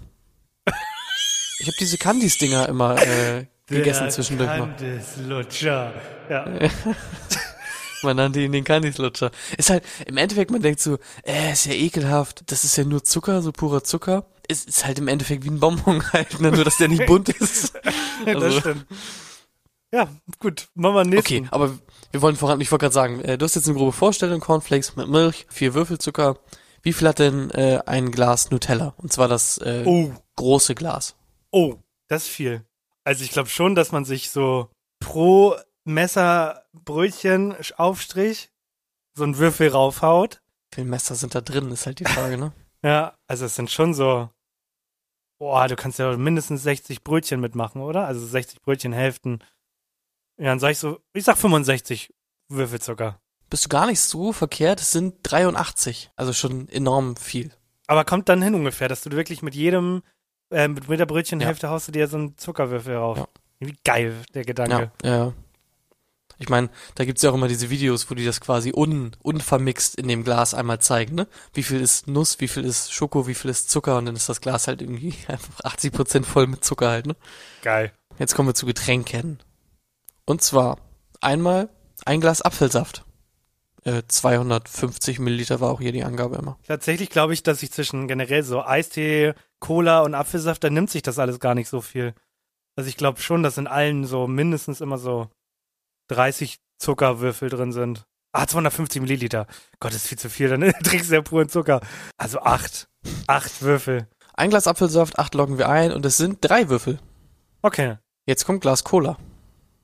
ich 1.60 1.66
habe 1.66 1.76
diese 1.78 1.98
Candies-Dinger 1.98 2.68
immer 2.68 3.00
äh, 3.00 3.46
gegessen 3.68 4.10
zwischendurch 4.10 4.50
mal. 4.58 4.74
Lutscher. 5.26 5.94
Ja. 6.28 6.46
Man 8.02 8.16
nannte 8.16 8.40
ihn 8.40 8.50
den 8.50 8.64
Candies-Lutscher. 8.64 9.30
Ist 9.56 9.70
halt, 9.70 9.84
im 10.06 10.16
Endeffekt, 10.16 10.50
man 10.50 10.60
denkt 10.60 10.80
so, 10.80 10.98
äh, 11.24 11.52
ist 11.52 11.66
ja 11.66 11.72
ekelhaft, 11.72 12.42
das 12.50 12.64
ist 12.64 12.76
ja 12.76 12.82
nur 12.84 13.04
Zucker, 13.04 13.42
so 13.42 13.52
purer 13.52 13.84
Zucker. 13.84 14.26
Es 14.48 14.64
ist 14.64 14.84
halt 14.84 14.98
im 14.98 15.08
Endeffekt 15.08 15.44
wie 15.44 15.50
ein 15.50 15.60
Bonbon 15.60 16.02
halt, 16.12 16.40
ne? 16.40 16.50
nur 16.52 16.64
dass 16.64 16.76
der 16.78 16.88
nicht 16.88 17.06
bunt 17.06 17.28
ist. 17.28 17.74
das 18.26 18.34
Also, 18.42 18.60
stimmt. 18.60 18.86
Ja, 19.94 20.08
gut. 20.38 20.68
Machen 20.74 20.94
wir 20.94 21.04
den 21.04 21.10
nächsten. 21.10 21.34
okay, 21.44 21.48
aber 21.50 21.78
wir 22.12 22.22
wollen 22.22 22.36
voran, 22.36 22.60
ich 22.60 22.70
wollte 22.72 22.84
gerade 22.84 22.94
sagen, 22.94 23.20
äh, 23.20 23.36
du 23.38 23.44
hast 23.44 23.54
jetzt 23.56 23.68
eine 23.68 23.76
grobe 23.76 23.92
Vorstellung, 23.92 24.40
Cornflakes 24.40 24.96
mit 24.96 25.08
Milch, 25.08 25.46
vier 25.50 25.74
Würfelzucker. 25.74 26.38
Wie 26.82 26.92
viel 26.92 27.06
hat 27.08 27.18
denn 27.18 27.50
äh, 27.50 27.80
ein 27.86 28.10
Glas 28.10 28.50
Nutella? 28.50 28.94
Und 28.96 29.12
zwar 29.12 29.28
das 29.28 29.58
äh, 29.58 29.84
Oh, 29.86 30.12
große 30.36 30.74
Glas. 30.74 31.14
oh, 31.50 31.76
das 32.08 32.24
ist 32.24 32.28
viel. 32.30 32.64
Also 33.04 33.22
ich 33.24 33.30
glaube 33.30 33.48
schon, 33.48 33.74
dass 33.74 33.92
man 33.92 34.04
sich 34.04 34.30
so 34.30 34.68
pro 35.00 35.54
Messerbrötchen 35.84 37.54
Aufstrich 37.76 38.50
so 39.14 39.24
einen 39.24 39.38
Würfel 39.38 39.68
raufhaut. 39.68 40.40
Wie 40.70 40.76
viele 40.76 40.86
Messer 40.88 41.14
sind 41.14 41.34
da 41.34 41.40
drin, 41.40 41.70
ist 41.70 41.86
halt 41.86 42.00
die 42.00 42.04
Frage, 42.04 42.38
ne? 42.38 42.52
Ja, 42.82 43.16
also 43.26 43.46
es 43.46 43.54
sind 43.54 43.70
schon 43.70 43.94
so. 43.94 44.28
Boah, 45.38 45.66
du 45.66 45.76
kannst 45.76 45.98
ja 45.98 46.16
mindestens 46.16 46.62
60 46.62 47.02
Brötchen 47.02 47.40
mitmachen, 47.40 47.82
oder? 47.82 48.06
Also 48.06 48.24
60 48.24 48.62
Brötchenhälften. 48.62 49.42
Ja, 50.38 50.46
dann 50.46 50.60
sag 50.60 50.70
ich 50.70 50.78
so, 50.78 51.00
ich 51.12 51.24
sag 51.24 51.36
65 51.36 52.12
Würfelzucker. 52.48 53.20
Bist 53.50 53.64
du 53.64 53.68
gar 53.68 53.86
nicht 53.86 54.00
so 54.00 54.32
verkehrt, 54.32 54.80
es 54.80 54.92
sind 54.92 55.16
83. 55.22 56.10
Also 56.16 56.32
schon 56.32 56.68
enorm 56.68 57.16
viel. 57.16 57.50
Aber 57.86 58.04
kommt 58.04 58.28
dann 58.28 58.40
hin 58.40 58.54
ungefähr, 58.54 58.88
dass 58.88 59.02
du 59.02 59.10
wirklich 59.10 59.42
mit 59.42 59.54
jedem, 59.54 60.02
äh, 60.50 60.68
mit 60.68 60.88
jeder 60.88 61.06
Brötchenhälfte 61.06 61.68
haust 61.68 61.88
du 61.88 61.92
dir 61.92 62.08
so 62.08 62.16
einen 62.16 62.38
Zuckerwürfel 62.38 62.96
rauf. 62.96 63.18
Ja. 63.18 63.28
Wie 63.58 63.76
geil, 63.84 64.14
der 64.34 64.44
Gedanke. 64.44 64.90
Ja, 65.04 65.16
ja. 65.16 65.32
Ich 66.42 66.48
meine, 66.48 66.70
da 66.96 67.04
gibt's 67.04 67.22
ja 67.22 67.30
auch 67.30 67.34
immer 67.34 67.46
diese 67.46 67.70
Videos, 67.70 68.10
wo 68.10 68.16
die 68.16 68.24
das 68.24 68.40
quasi 68.40 68.72
un, 68.74 69.12
unvermixt 69.22 69.94
in 69.94 70.08
dem 70.08 70.24
Glas 70.24 70.54
einmal 70.54 70.80
zeigen, 70.80 71.14
ne? 71.14 71.28
Wie 71.54 71.62
viel 71.62 71.80
ist 71.80 72.08
Nuss, 72.08 72.40
wie 72.40 72.48
viel 72.48 72.64
ist 72.64 72.92
Schoko, 72.92 73.28
wie 73.28 73.34
viel 73.34 73.48
ist 73.48 73.70
Zucker 73.70 73.96
und 73.96 74.06
dann 74.06 74.16
ist 74.16 74.28
das 74.28 74.40
Glas 74.40 74.66
halt 74.66 74.82
irgendwie 74.82 75.14
einfach 75.28 75.60
80% 75.60 76.24
voll 76.24 76.48
mit 76.48 76.64
Zucker 76.64 76.90
halt, 76.90 77.06
ne? 77.06 77.14
Geil. 77.62 77.92
Jetzt 78.18 78.34
kommen 78.34 78.48
wir 78.48 78.54
zu 78.54 78.66
Getränken. 78.66 79.38
Und 80.24 80.42
zwar 80.42 80.78
einmal 81.20 81.68
ein 82.04 82.20
Glas 82.20 82.42
Apfelsaft. 82.42 83.04
Äh, 83.84 84.02
250 84.08 85.20
Milliliter 85.20 85.60
war 85.60 85.70
auch 85.70 85.80
hier 85.80 85.92
die 85.92 86.02
Angabe 86.02 86.36
immer. 86.36 86.58
Tatsächlich 86.66 87.08
glaube 87.08 87.34
ich, 87.34 87.44
dass 87.44 87.60
sich 87.60 87.70
zwischen 87.70 88.08
generell 88.08 88.42
so 88.42 88.64
Eistee, 88.64 89.34
Cola 89.60 90.00
und 90.00 90.14
Apfelsaft, 90.14 90.64
da 90.64 90.70
nimmt 90.70 90.90
sich 90.90 91.02
das 91.02 91.20
alles 91.20 91.38
gar 91.38 91.54
nicht 91.54 91.68
so 91.68 91.80
viel. 91.80 92.14
Also 92.74 92.88
ich 92.88 92.96
glaube 92.96 93.20
schon, 93.20 93.44
dass 93.44 93.58
in 93.58 93.68
allen 93.68 94.04
so 94.06 94.26
mindestens 94.26 94.80
immer 94.80 94.98
so 94.98 95.28
30 96.12 96.58
Zuckerwürfel 96.78 97.48
drin 97.48 97.72
sind. 97.72 98.04
Ah, 98.32 98.46
250 98.46 99.02
Milliliter. 99.02 99.46
Gott, 99.78 99.92
das 99.92 100.02
ist 100.02 100.08
viel 100.08 100.18
zu 100.18 100.30
viel. 100.30 100.48
Dann 100.48 100.60
trinkst 100.82 101.10
du 101.10 101.14
ja 101.14 101.22
puren 101.22 101.48
Zucker. 101.48 101.80
Also 102.16 102.40
acht. 102.40 102.88
Acht 103.26 103.62
Würfel. 103.62 104.08
Ein 104.34 104.50
Glas 104.50 104.66
Apfelsaft, 104.66 105.18
acht 105.18 105.34
loggen 105.34 105.58
wir 105.58 105.68
ein 105.68 105.92
und 105.92 106.06
es 106.06 106.16
sind 106.16 106.38
drei 106.40 106.68
Würfel. 106.68 106.98
Okay. 107.60 107.98
Jetzt 108.26 108.46
kommt 108.46 108.62
Glas 108.62 108.84
Cola. 108.84 109.18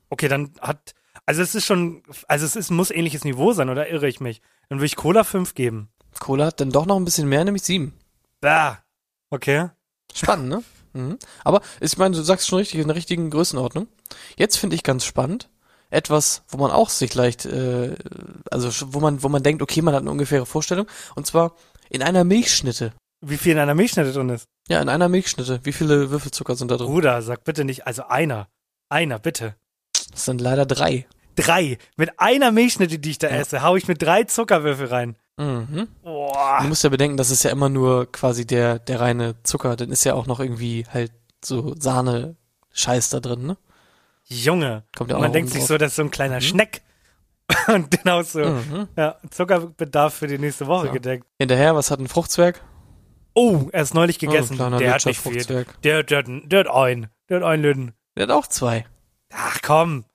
Okay, 0.09 0.27
dann 0.27 0.51
hat. 0.59 0.93
Also 1.25 1.41
es 1.41 1.53
ist 1.53 1.65
schon. 1.65 2.01
Also 2.27 2.45
es 2.45 2.55
ist, 2.55 2.71
muss 2.71 2.89
ähnliches 2.89 3.23
Niveau 3.23 3.53
sein, 3.53 3.69
oder 3.69 3.89
irre 3.89 4.07
ich 4.07 4.19
mich? 4.19 4.41
Dann 4.69 4.79
würde 4.79 4.87
ich 4.87 4.95
Cola 4.95 5.23
5 5.23 5.53
geben. 5.53 5.89
Cola 6.19 6.47
hat 6.47 6.59
dann 6.59 6.71
doch 6.71 6.85
noch 6.85 6.97
ein 6.97 7.05
bisschen 7.05 7.29
mehr, 7.29 7.43
nämlich 7.43 7.63
sieben. 7.63 7.93
Bah. 8.41 8.79
Okay. 9.29 9.69
Spannend, 10.13 10.49
ne? 10.49 10.63
Mhm. 10.93 11.19
Aber 11.43 11.61
ich 11.81 11.97
meine, 11.97 12.15
du 12.15 12.23
sagst 12.23 12.47
schon 12.47 12.59
richtig, 12.59 12.79
in 12.79 12.87
der 12.87 12.95
richtigen 12.95 13.29
Größenordnung. 13.29 13.87
Jetzt 14.37 14.57
finde 14.57 14.75
ich 14.75 14.83
ganz 14.83 15.05
spannend, 15.05 15.49
etwas, 15.89 16.43
wo 16.49 16.57
man 16.57 16.71
auch 16.71 16.89
sich 16.89 17.13
leicht, 17.15 17.45
äh, 17.45 17.95
also 18.51 18.69
wo 18.93 18.99
man, 18.99 19.23
wo 19.23 19.29
man 19.29 19.43
denkt, 19.43 19.61
okay, 19.61 19.81
man 19.81 19.93
hat 19.93 20.01
eine 20.01 20.11
ungefähre 20.11 20.45
Vorstellung, 20.45 20.87
und 21.15 21.25
zwar 21.27 21.53
in 21.89 22.03
einer 22.03 22.23
Milchschnitte. 22.23 22.93
Wie 23.21 23.37
viel 23.37 23.51
in 23.53 23.57
einer 23.59 23.75
Milchschnitte 23.75 24.13
drin 24.13 24.29
ist? 24.29 24.45
Ja, 24.69 24.81
in 24.81 24.87
einer 24.87 25.09
Milchschnitte. 25.09 25.59
Wie 25.63 25.73
viele 25.73 26.09
Würfelzucker 26.09 26.55
sind 26.55 26.71
da 26.71 26.77
drin? 26.77 26.87
Bruder, 26.87 27.21
sag 27.21 27.43
bitte 27.43 27.65
nicht. 27.65 27.85
Also 27.85 28.03
einer. 28.07 28.47
Einer, 28.87 29.19
bitte. 29.19 29.55
Das 30.11 30.25
sind 30.25 30.39
leider 30.39 30.65
drei. 30.65 31.05
Drei. 31.35 31.77
Mit 31.97 32.19
einer 32.19 32.51
Milchschnitte, 32.51 32.97
die 32.99 33.11
ich 33.11 33.17
da 33.17 33.27
Ja. 33.29 33.37
esse, 33.37 33.61
hau 33.61 33.75
ich 33.75 33.87
mit 33.87 34.01
drei 34.01 34.23
Zuckerwürfel 34.23 34.87
rein. 34.87 35.15
Mhm. 35.37 35.87
Boah. 36.01 36.59
Du 36.61 36.67
musst 36.67 36.83
ja 36.83 36.89
bedenken, 36.89 37.17
das 37.17 37.29
ist 37.29 37.43
ja 37.43 37.51
immer 37.51 37.67
nur 37.69 38.11
quasi 38.11 38.45
der, 38.45 38.79
der 38.79 39.01
reine 39.01 39.35
Zucker. 39.43 39.75
Dann 39.75 39.91
ist 39.91 40.03
ja 40.05 40.13
auch 40.13 40.27
noch 40.27 40.39
irgendwie 40.39 40.85
halt 40.93 41.11
so 41.43 41.75
Sahne-Scheiß 41.77 43.09
da 43.09 43.19
drin, 43.19 43.45
ne? 43.45 43.57
Junge. 44.29 44.83
Kommt 44.95 45.09
ja 45.11 45.17
auch 45.17 45.21
Man 45.21 45.33
denkt 45.33 45.51
sich 45.51 45.65
so, 45.65 45.77
das 45.77 45.91
ist 45.91 45.95
so 45.97 46.03
ein 46.03 46.11
kleiner 46.11 46.35
Mhm. 46.37 46.41
Schneck. 46.41 46.81
Und 47.67 47.91
den 47.93 48.11
hast 48.11 48.35
du, 48.35 48.45
Mhm. 48.45 48.87
ja, 48.95 49.15
Zuckerbedarf 49.31 50.13
für 50.13 50.27
die 50.27 50.37
nächste 50.37 50.67
Woche 50.67 50.87
So. 50.87 50.93
gedeckt. 50.93 51.25
Hinterher, 51.39 51.75
was 51.75 51.89
hat 51.91 51.99
ein 51.99 52.07
Fruchtzwerg? 52.07 52.61
Oh, 53.33 53.69
er 53.71 53.81
ist 53.83 53.93
neulich 53.93 54.17
Oh, 54.17 54.27
gegessen. 54.27 54.55
kleiner 54.57 54.77
der 54.77 54.93
hat 54.93 55.05
nicht 55.05 55.19
viel. 55.19 55.43
Der, 55.83 56.03
der, 56.03 56.23
der 56.23 56.59
hat 56.59 56.67
einen. 56.67 57.07
Der 57.29 57.37
hat 57.37 57.43
einen 57.43 57.63
Lüden. 57.63 57.93
Der 58.15 58.23
hat 58.23 58.31
auch 58.31 58.47
zwei. 58.47 58.85
Ach 59.33 59.59
komm. 59.63 60.05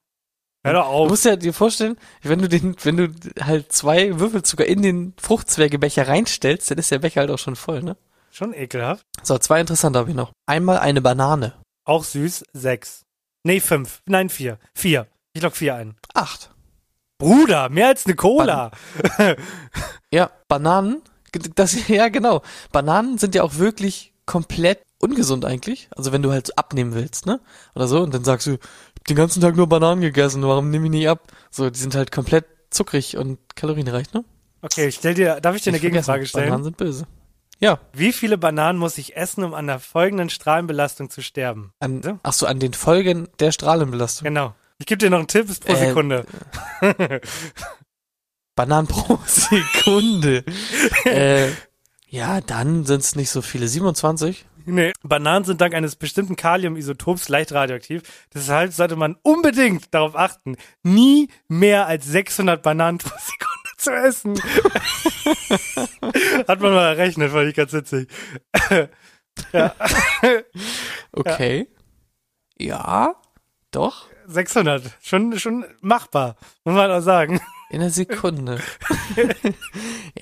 Hör 0.64 0.72
doch 0.74 0.84
Du 0.86 0.90
auf. 0.90 1.08
musst 1.10 1.24
ja 1.24 1.36
dir 1.36 1.52
vorstellen, 1.52 1.96
wenn 2.22 2.40
du 2.40 2.48
den, 2.48 2.74
wenn 2.84 2.96
du 2.96 3.08
halt 3.40 3.70
zwei 3.72 4.18
Würfelzucker 4.18 4.64
in 4.66 4.82
den 4.82 5.12
Fruchtzwergebecher 5.20 6.08
reinstellst, 6.08 6.70
dann 6.70 6.78
ist 6.78 6.90
der 6.90 6.98
Becher 7.00 7.20
halt 7.20 7.30
auch 7.30 7.38
schon 7.38 7.54
voll, 7.56 7.82
ne? 7.82 7.96
Schon 8.30 8.52
ekelhaft. 8.54 9.06
So, 9.22 9.38
zwei 9.38 9.60
interessante 9.60 9.98
habe 9.98 10.10
ich 10.10 10.16
noch. 10.16 10.32
Einmal 10.46 10.78
eine 10.78 11.00
Banane. 11.02 11.54
Auch 11.84 12.02
süß. 12.04 12.44
Sechs. 12.52 13.03
Nee, 13.44 13.60
fünf. 13.60 14.02
Nein, 14.06 14.30
vier. 14.30 14.58
Vier. 14.74 15.06
Ich 15.34 15.42
log 15.42 15.54
vier 15.54 15.74
ein. 15.74 15.96
Acht. 16.14 16.50
Bruder, 17.18 17.68
mehr 17.68 17.88
als 17.88 18.06
eine 18.06 18.16
Cola. 18.16 18.70
Ja, 20.10 20.30
Bananen, 20.48 21.02
das, 21.56 21.88
ja 21.88 22.08
genau. 22.08 22.42
Bananen 22.72 23.18
sind 23.18 23.34
ja 23.34 23.42
auch 23.42 23.56
wirklich 23.56 24.12
komplett 24.26 24.80
ungesund 25.00 25.44
eigentlich. 25.44 25.88
Also 25.96 26.12
wenn 26.12 26.22
du 26.22 26.30
halt 26.32 26.56
abnehmen 26.56 26.94
willst, 26.94 27.26
ne? 27.26 27.40
Oder 27.74 27.88
so, 27.88 28.00
und 28.00 28.14
dann 28.14 28.24
sagst 28.24 28.46
du, 28.46 28.52
ich 28.52 28.60
hab 28.60 29.04
den 29.08 29.16
ganzen 29.16 29.40
Tag 29.42 29.56
nur 29.56 29.68
Bananen 29.68 30.00
gegessen, 30.00 30.42
warum 30.42 30.70
nehme 30.70 30.86
ich 30.86 30.90
nicht 30.90 31.08
ab? 31.08 31.32
So, 31.50 31.68
die 31.68 31.78
sind 31.78 31.94
halt 31.94 32.12
komplett 32.12 32.46
zuckrig 32.70 33.16
und 33.16 33.38
kalorienreich, 33.56 34.12
ne? 34.12 34.24
Okay, 34.62 34.88
ich 34.88 34.94
stell 34.94 35.14
dir, 35.14 35.40
darf 35.40 35.56
ich 35.56 35.62
dir 35.62 35.70
eine 35.70 35.78
vergessen, 35.78 35.92
Gegenfrage 35.92 36.26
stellen? 36.26 36.46
Bananen 36.46 36.64
sind 36.64 36.76
böse. 36.76 37.06
Ja, 37.64 37.78
Wie 37.94 38.12
viele 38.12 38.36
Bananen 38.36 38.78
muss 38.78 38.98
ich 38.98 39.16
essen, 39.16 39.42
um 39.42 39.54
an 39.54 39.66
der 39.66 39.78
folgenden 39.78 40.28
Strahlenbelastung 40.28 41.08
zu 41.08 41.22
sterben? 41.22 41.72
an, 41.80 42.02
So. 42.02 42.18
ach 42.22 42.32
so, 42.34 42.44
an 42.46 42.60
den 42.60 42.74
Folgen 42.74 43.26
der 43.38 43.52
Strahlenbelastung. 43.52 44.26
Genau. 44.26 44.54
Ich 44.78 44.84
gebe 44.84 44.98
dir 44.98 45.08
noch 45.08 45.16
einen 45.18 45.28
Tipp, 45.28 45.48
ist 45.48 45.64
pro 45.64 45.72
Äh, 45.72 45.86
Sekunde. 45.88 46.26
Bananen 48.54 48.86
pro 48.86 49.18
Sekunde. 49.26 50.44
äh, 51.06 51.48
ja, 52.08 52.40
dann 52.42 52.84
sind 52.84 53.00
es 53.00 53.16
nicht 53.16 53.30
so 53.30 53.40
viele. 53.40 53.66
27? 53.66 54.44
Nee, 54.66 54.92
Bananen 55.02 55.44
sind 55.44 55.60
dank 55.60 55.74
eines 55.74 55.96
bestimmten 55.96 56.36
Kaliumisotops 56.36 57.28
leicht 57.28 57.52
radioaktiv. 57.52 58.02
Deshalb 58.34 58.72
sollte 58.72 58.96
man 58.96 59.16
unbedingt 59.22 59.92
darauf 59.94 60.16
achten, 60.16 60.56
nie 60.82 61.28
mehr 61.48 61.86
als 61.86 62.06
600 62.06 62.62
Bananen 62.62 62.98
pro 62.98 63.08
Sekunde 63.18 63.53
zu 63.84 63.92
essen. 63.92 64.34
Hat 66.48 66.60
man 66.60 66.74
mal 66.74 66.96
errechnet, 66.96 67.30
fand 67.30 67.48
ich 67.48 67.54
ganz 67.54 67.72
witzig. 67.72 68.08
ja, 69.52 69.74
Okay. 71.12 71.68
Ja, 72.58 73.14
doch. 73.70 74.06
600. 74.26 74.82
Schon, 75.02 75.38
schon 75.38 75.64
machbar, 75.80 76.36
muss 76.64 76.74
man 76.74 76.90
auch 76.90 77.00
sagen. 77.00 77.40
In 77.70 77.80
einer 77.80 77.90
Sekunde. 77.90 78.58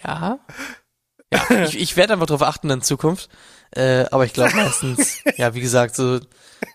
ja. 0.03 0.41
Ja, 1.33 1.65
ich, 1.65 1.79
ich 1.79 1.97
werde 1.97 2.13
einfach 2.13 2.27
drauf 2.27 2.43
achten 2.43 2.69
in 2.69 2.83
Zukunft. 2.83 3.31
Äh, 3.71 4.05
aber 4.11 4.27
ich 4.27 4.35
glaube 4.35 4.55
meistens, 4.55 5.19
ja, 5.37 5.55
wie 5.55 5.63
gesagt, 5.63 5.95
so 5.97 6.21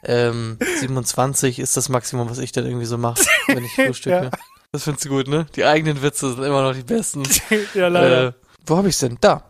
ähm, 0.03 0.57
27 0.79 1.59
ist 1.59 1.77
das 1.77 1.89
Maximum, 1.89 2.29
was 2.29 2.39
ich 2.39 2.51
dann 2.53 2.65
irgendwie 2.65 2.85
so 2.87 2.97
mache, 2.97 3.23
wenn 3.47 3.63
ich 3.63 3.73
frühstücke. 3.73 4.31
Ja. 4.33 4.39
Das 4.71 4.83
findest 4.83 5.05
du 5.05 5.09
gut, 5.09 5.27
ne? 5.27 5.47
Die 5.55 5.65
eigenen 5.65 6.01
Witze 6.01 6.33
sind 6.33 6.43
immer 6.43 6.61
noch 6.61 6.73
die 6.73 6.83
besten. 6.83 7.23
ja, 7.73 7.87
leider. 7.87 8.27
Äh, 8.27 8.33
wo 8.65 8.77
habe 8.77 8.89
ich's 8.89 8.99
denn? 8.99 9.17
Da. 9.21 9.43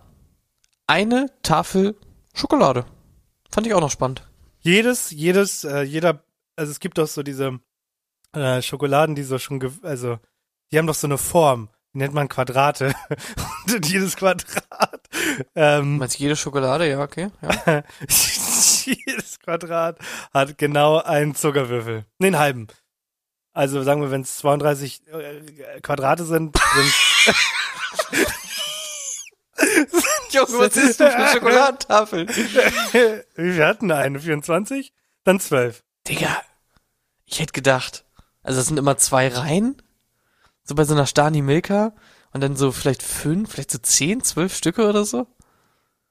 Eine 0.86 1.28
Tafel 1.44 1.96
Schokolade. 2.34 2.86
Fand 3.52 3.66
ich 3.66 3.74
auch 3.74 3.82
noch 3.82 3.92
spannend. 3.92 4.28
jedes, 4.60 5.12
jedes, 5.12 5.64
äh, 5.64 5.82
jeder, 5.82 6.24
also 6.56 6.72
es 6.72 6.80
gibt 6.80 6.98
doch 6.98 7.08
so 7.08 7.24
diese 7.24 7.60
äh, 8.34 8.62
Schokoladen, 8.62 9.16
die 9.16 9.24
so 9.24 9.40
schon, 9.40 9.60
ge 9.60 9.72
also 9.82 10.20
die 10.72 10.78
haben 10.78 10.88
doch 10.88 10.96
so 10.96 11.08
eine 11.08 11.18
Form, 11.18 11.70
die 11.94 12.00
nennt 12.00 12.14
man 12.14 12.30
Quadrate. 12.30 12.94
Und 13.74 13.90
jedes 13.90 14.16
Quadrat, 14.16 15.08
ähm, 15.56 15.98
Meinst 15.98 16.20
du 16.20 16.24
jede 16.24 16.36
Schokolade? 16.36 16.88
Ja, 16.90 17.02
okay. 17.02 17.32
Ja. 17.42 17.84
jedes 18.86 19.40
Quadrat 19.40 19.98
hat 20.34 20.58
genau 20.58 20.98
einen 20.98 21.36
Zuckerwürfel. 21.36 22.06
Nee, 22.20 22.28
einen 22.28 22.40
halben. 22.40 22.68
Also 23.58 23.82
sagen 23.82 24.04
wir, 24.04 24.12
wenn 24.12 24.22
es 24.22 24.38
32 24.38 25.02
äh, 25.08 25.82
Quadrate 25.82 26.26
sind, 26.26 26.56
sind 26.76 26.94
Junge, 30.32 30.60
was 30.60 30.78
ist 30.78 31.00
denn 31.00 31.10
für 31.10 31.16
eine 31.18 31.28
Schokoladentafel? 31.30 32.28
Wie 33.36 33.54
viel 33.54 33.66
hatten 33.66 33.92
eine? 33.92 34.20
24? 34.20 34.94
Dann 35.24 35.40
12. 35.40 35.84
Digga, 36.08 36.40
ich 37.26 37.40
hätte 37.40 37.54
gedacht, 37.54 38.06
also 38.44 38.60
das 38.60 38.68
sind 38.68 38.78
immer 38.78 38.98
zwei 38.98 39.28
Reihen, 39.28 39.82
so 40.62 40.76
bei 40.76 40.84
so 40.84 40.94
einer 40.94 41.08
Stani 41.08 41.42
Milka 41.42 41.96
und 42.34 42.42
dann 42.42 42.56
so 42.56 42.72
vielleicht 42.72 43.02
fünf, 43.02 43.54
vielleicht 43.54 43.72
so 43.72 43.80
zehn, 43.80 44.22
zwölf 44.22 44.56
Stücke 44.56 44.88
oder 44.88 45.04
so. 45.04 45.26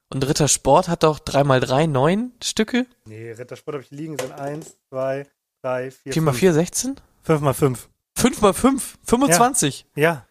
Und 0.09 0.27
Ritter 0.27 0.49
Sport 0.49 0.89
hat 0.89 1.05
auch 1.05 1.19
drei 1.19 1.45
mal 1.45 1.61
drei, 1.61 1.85
neun 1.85 2.33
Stücke. 2.43 2.87
Nee, 3.05 3.31
Rittersport 3.31 3.75
habe 3.75 3.83
ich 3.85 3.91
liegen, 3.91 4.19
sind 4.19 4.33
1, 4.33 4.75
2, 4.89 5.25
3, 5.61 5.91
4, 5.91 6.11
Vier 6.11 6.21
mal 6.21 6.33
vier, 6.33 6.51
16? 6.51 6.99
5 7.27 7.41
mal 7.41 7.53
5. 7.53 7.89
Fünf 8.17 8.41
mal 8.41 8.53
fünf, 8.53 8.97
25. 9.03 9.85
Ja. 9.95 10.25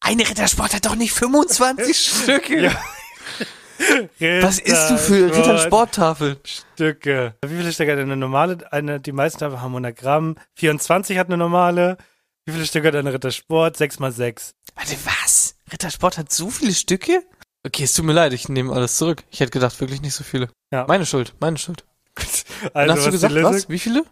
Eine 0.00 0.28
Rittersport 0.28 0.74
hat 0.74 0.84
doch 0.84 0.94
nicht 0.94 1.14
25 1.14 1.96
Stücke. 2.22 2.70
Ja. 4.18 4.42
Was 4.42 4.58
isst 4.58 4.90
du 4.90 4.98
für 4.98 5.34
Rittersporttafel? 5.34 6.36
Stücke. 6.44 7.34
Wie 7.44 7.56
viele 7.56 7.72
Stücke 7.72 7.92
hat 7.92 7.98
eine 7.98 8.16
normale? 8.16 8.70
Eine, 8.70 9.00
die 9.00 9.12
meisten 9.12 9.42
haben 9.42 9.56
100 9.56 9.96
Gramm. 9.96 10.36
24 10.56 11.16
hat 11.16 11.28
eine 11.28 11.38
normale. 11.38 11.96
Wie 12.44 12.52
viele 12.52 12.66
Stücke 12.66 12.88
hat 12.88 12.94
eine 12.94 13.14
Rittersport? 13.14 13.78
6 13.78 13.98
mal 14.00 14.12
6. 14.12 14.54
Warte, 14.74 14.96
was? 15.06 15.56
Rittersport 15.72 16.18
hat 16.18 16.30
so 16.30 16.50
viele 16.50 16.74
Stücke? 16.74 17.24
Okay, 17.66 17.84
es 17.84 17.94
tut 17.94 18.04
mir 18.04 18.12
leid, 18.12 18.34
ich 18.34 18.50
nehme 18.50 18.70
alles 18.74 18.98
zurück. 18.98 19.24
Ich 19.30 19.40
hätte 19.40 19.50
gedacht, 19.50 19.80
wirklich 19.80 20.02
nicht 20.02 20.14
so 20.14 20.22
viele. 20.24 20.50
Ja. 20.70 20.84
Meine 20.86 21.06
Schuld, 21.06 21.32
meine 21.40 21.56
Schuld. 21.56 21.84
Also, 22.74 22.94
hast 22.94 23.06
du 23.06 23.10
gesagt, 23.10 23.34
was? 23.34 23.68
Wie 23.70 23.78
viele? 23.78 24.04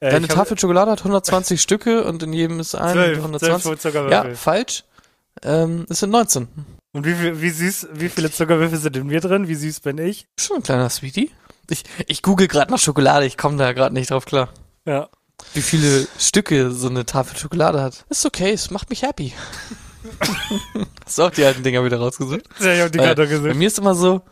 Äh, 0.00 0.10
Deine 0.10 0.28
Tafel 0.28 0.58
Schokolade 0.58 0.90
hat 0.90 1.00
120 1.00 1.60
Stücke 1.62 2.04
und 2.04 2.22
in 2.22 2.32
jedem 2.32 2.58
ist 2.58 2.74
ein 2.74 2.92
12, 2.92 3.16
120. 3.18 3.62
12 3.62 3.80
Zuckerwürfel. 3.80 4.30
Ja, 4.30 4.34
falsch. 4.34 4.84
Ähm, 5.42 5.86
es 5.88 6.00
sind 6.00 6.10
19. 6.10 6.48
Und 6.92 7.06
wie, 7.06 7.14
viel, 7.14 7.40
wie 7.40 7.50
süß, 7.50 7.88
wie 7.94 8.08
viele 8.08 8.30
Zuckerwürfel 8.32 8.78
sind 8.78 8.96
in 8.96 9.06
mir 9.06 9.20
drin? 9.20 9.46
Wie 9.46 9.54
süß 9.54 9.80
bin 9.80 9.98
ich? 9.98 10.26
Schon 10.38 10.56
ein 10.56 10.62
kleiner 10.62 10.90
Sweetie. 10.90 11.30
Ich, 11.68 11.84
ich 12.08 12.22
google 12.22 12.48
gerade 12.48 12.70
nach 12.72 12.80
Schokolade, 12.80 13.26
ich 13.26 13.36
komme 13.36 13.56
da 13.56 13.72
gerade 13.72 13.94
nicht 13.94 14.10
drauf 14.10 14.24
klar. 14.24 14.48
Ja. 14.86 15.08
Wie 15.54 15.62
viele 15.62 16.06
Stücke 16.18 16.70
so 16.72 16.88
eine 16.88 17.06
Tafel 17.06 17.36
Schokolade 17.38 17.80
hat. 17.80 18.04
Ist 18.08 18.26
okay, 18.26 18.50
es 18.52 18.70
macht 18.70 18.90
mich 18.90 19.02
happy. 19.02 19.32
Hast 21.04 21.18
du 21.18 21.22
auch 21.22 21.30
die 21.30 21.44
alten 21.44 21.62
Dinger 21.62 21.84
wieder 21.84 21.98
rausgesucht? 21.98 22.42
Ja, 22.58 22.72
ich 22.72 22.80
hab 22.80 22.92
die 22.92 22.98
gerade 22.98 23.22
Bei 23.22 23.26
gesehen. 23.26 23.58
mir 23.58 23.66
ist 23.68 23.78
immer 23.78 23.94
so, 23.94 24.22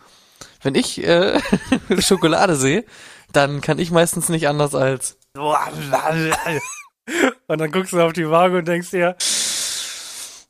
wenn 0.63 0.75
ich 0.75 1.03
äh, 1.05 1.41
Schokolade 2.01 2.57
sehe, 2.57 2.85
dann 3.33 3.61
kann 3.61 3.79
ich 3.79 3.91
meistens 3.91 4.29
nicht 4.29 4.49
anders 4.49 4.75
als 4.75 5.18
Und 7.47 7.59
dann 7.59 7.71
guckst 7.73 7.93
du 7.93 8.01
auf 8.01 8.13
die 8.13 8.29
Waage 8.29 8.59
und 8.59 8.69
denkst 8.69 8.91
dir, 8.91 9.17
es 9.19 10.47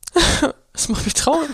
macht 0.88 1.04
mich 1.04 1.14
traurig. 1.14 1.48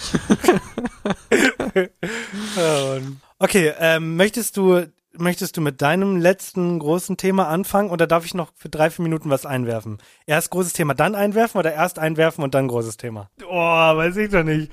Okay, 3.39 3.73
ähm, 3.79 4.17
möchtest 4.17 4.57
du 4.57 4.87
möchtest 5.17 5.57
du 5.57 5.61
mit 5.61 5.83
deinem 5.83 6.17
letzten 6.17 6.79
großen 6.79 7.17
Thema 7.17 7.49
anfangen 7.49 7.91
oder 7.91 8.07
darf 8.07 8.25
ich 8.25 8.35
noch 8.35 8.53
für 8.57 8.69
drei, 8.69 8.91
vier 8.91 9.03
Minuten 9.03 9.31
was 9.31 9.47
einwerfen? 9.47 9.99
Erst 10.27 10.51
großes 10.51 10.73
Thema, 10.73 10.95
dann 10.95 11.15
einwerfen 11.15 11.59
oder 11.59 11.73
erst 11.75 11.99
einwerfen 11.99 12.43
und 12.43 12.55
dann 12.55 12.69
großes 12.69 12.97
Thema? 12.97 13.31
Oh, 13.47 13.55
weiß 13.55 14.17
ich 14.17 14.31
doch 14.31 14.43
nicht. 14.45 14.73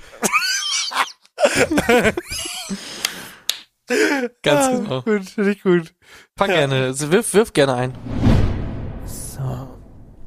Ganz 4.42 4.66
Ah, 4.66 4.70
genau. 4.70 5.02
Gut, 5.02 5.28
finde 5.28 5.50
ich 5.50 5.62
gut. 5.62 5.94
Fang 6.36 6.50
Ja. 6.50 6.66
gerne, 6.66 6.94
wirf, 7.10 7.34
wirf 7.34 7.52
gerne 7.52 7.74
ein. 7.74 8.31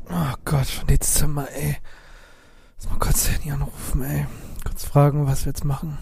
Oh 0.09 0.33
Gott, 0.45 0.67
von 0.67 0.87
Dezember, 0.87 1.51
ey. 1.51 1.77
Lass 2.77 2.89
mal 2.89 2.99
kurz 2.99 3.29
Handy 3.29 3.51
anrufen, 3.51 4.03
ey. 4.03 4.25
Kurz 4.63 4.85
fragen, 4.85 5.27
was 5.27 5.45
wir 5.45 5.51
jetzt 5.51 5.65
machen. 5.65 5.97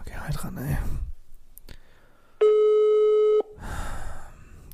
Okay, 0.00 0.16
halt 0.18 0.44
ran, 0.44 0.56
ey. 0.58 0.78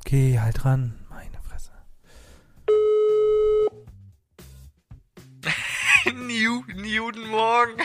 Geh 0.05 0.39
halt 0.39 0.63
ran, 0.63 0.99
meine 1.09 1.41
Fresse. 1.41 1.71
New, 6.13 6.63
Newton 6.75 7.27
Morgen. 7.27 7.83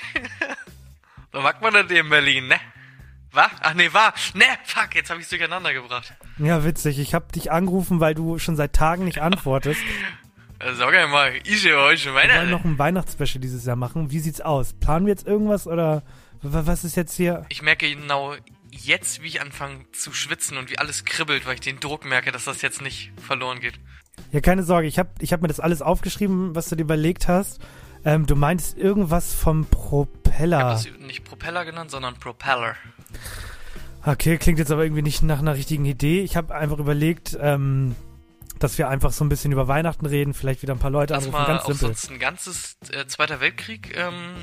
so 1.32 1.40
mag 1.40 1.60
man 1.62 1.74
das 1.74 1.90
in 1.90 2.08
Berlin, 2.08 2.48
ne? 2.48 2.60
Was? 3.32 3.50
Ach 3.60 3.74
nee, 3.74 3.92
war. 3.92 4.12
Ne, 4.34 4.44
fuck, 4.64 4.94
jetzt 4.94 5.10
habe 5.10 5.20
ich 5.20 5.28
durcheinander 5.28 5.72
gebracht. 5.72 6.14
Ja, 6.42 6.64
witzig. 6.64 6.98
Ich 6.98 7.14
habe 7.14 7.30
dich 7.32 7.52
angerufen, 7.52 8.00
weil 8.00 8.14
du 8.14 8.38
schon 8.38 8.56
seit 8.56 8.72
Tagen 8.72 9.04
nicht 9.04 9.20
antwortest. 9.20 9.80
Sag 10.74 10.94
einmal, 10.94 11.32
ich 11.44 11.64
heute 11.64 11.98
schon 12.00 12.14
Wir 12.14 12.22
wollen 12.36 12.50
noch 12.50 12.64
ein 12.64 12.78
Weihnachtsspecial 12.78 13.40
dieses 13.40 13.64
Jahr 13.64 13.74
machen. 13.76 14.10
Wie 14.12 14.20
sieht's 14.20 14.40
aus? 14.40 14.74
Planen 14.74 15.06
wir 15.06 15.12
jetzt 15.12 15.26
irgendwas 15.26 15.66
oder 15.66 16.02
was 16.40 16.84
ist 16.84 16.96
jetzt 16.96 17.16
hier? 17.16 17.44
Ich 17.48 17.62
merke 17.62 17.92
genau 17.92 18.34
jetzt, 18.70 19.22
wie 19.22 19.26
ich 19.26 19.40
anfange 19.40 19.90
zu 19.92 20.12
schwitzen 20.12 20.56
und 20.56 20.70
wie 20.70 20.78
alles 20.78 21.04
kribbelt, 21.04 21.46
weil 21.46 21.54
ich 21.54 21.60
den 21.60 21.80
Druck 21.80 22.04
merke, 22.04 22.30
dass 22.32 22.44
das 22.44 22.62
jetzt 22.62 22.80
nicht 22.80 23.12
verloren 23.20 23.60
geht. 23.60 23.74
Ja, 24.30 24.40
keine 24.40 24.62
Sorge. 24.62 24.86
Ich 24.86 24.98
habe 24.98 25.10
ich 25.20 25.32
hab 25.32 25.42
mir 25.42 25.48
das 25.48 25.60
alles 25.60 25.82
aufgeschrieben, 25.82 26.54
was 26.54 26.68
du 26.68 26.76
dir 26.76 26.82
überlegt 26.82 27.28
hast. 27.28 27.60
Ähm, 28.04 28.26
du 28.26 28.34
meintest 28.36 28.78
irgendwas 28.78 29.34
vom 29.34 29.62
Ich 29.62 29.66
habe 29.66 30.06
Propeller. 30.06 30.58
das 30.70 30.88
nicht 31.00 31.24
Propeller 31.24 31.64
genannt, 31.64 31.90
sondern 31.90 32.14
Propeller. 32.14 32.76
Okay, 34.04 34.36
klingt 34.38 34.58
jetzt 34.58 34.70
aber 34.70 34.84
irgendwie 34.84 35.02
nicht 35.02 35.22
nach 35.22 35.38
einer 35.38 35.54
richtigen 35.54 35.84
Idee. 35.84 36.22
Ich 36.22 36.36
habe 36.36 36.54
einfach 36.54 36.78
überlegt, 36.78 37.38
ähm, 37.40 37.94
dass 38.58 38.78
wir 38.78 38.88
einfach 38.88 39.12
so 39.12 39.24
ein 39.24 39.28
bisschen 39.28 39.52
über 39.52 39.68
Weihnachten 39.68 40.06
reden, 40.06 40.34
vielleicht 40.34 40.62
wieder 40.62 40.72
ein 40.74 40.78
paar 40.78 40.90
Leute 40.90 41.14
Lass 41.14 41.24
anrufen, 41.24 41.40
mal 41.40 41.46
ganz 41.46 41.62
auch 41.62 41.66
simpel. 41.68 41.88
sonst 41.88 42.10
ein 42.10 42.18
ganzes 42.18 42.76
äh, 42.90 43.06
Zweiter 43.06 43.40
Weltkrieg 43.40 43.96
ähm, 43.96 44.34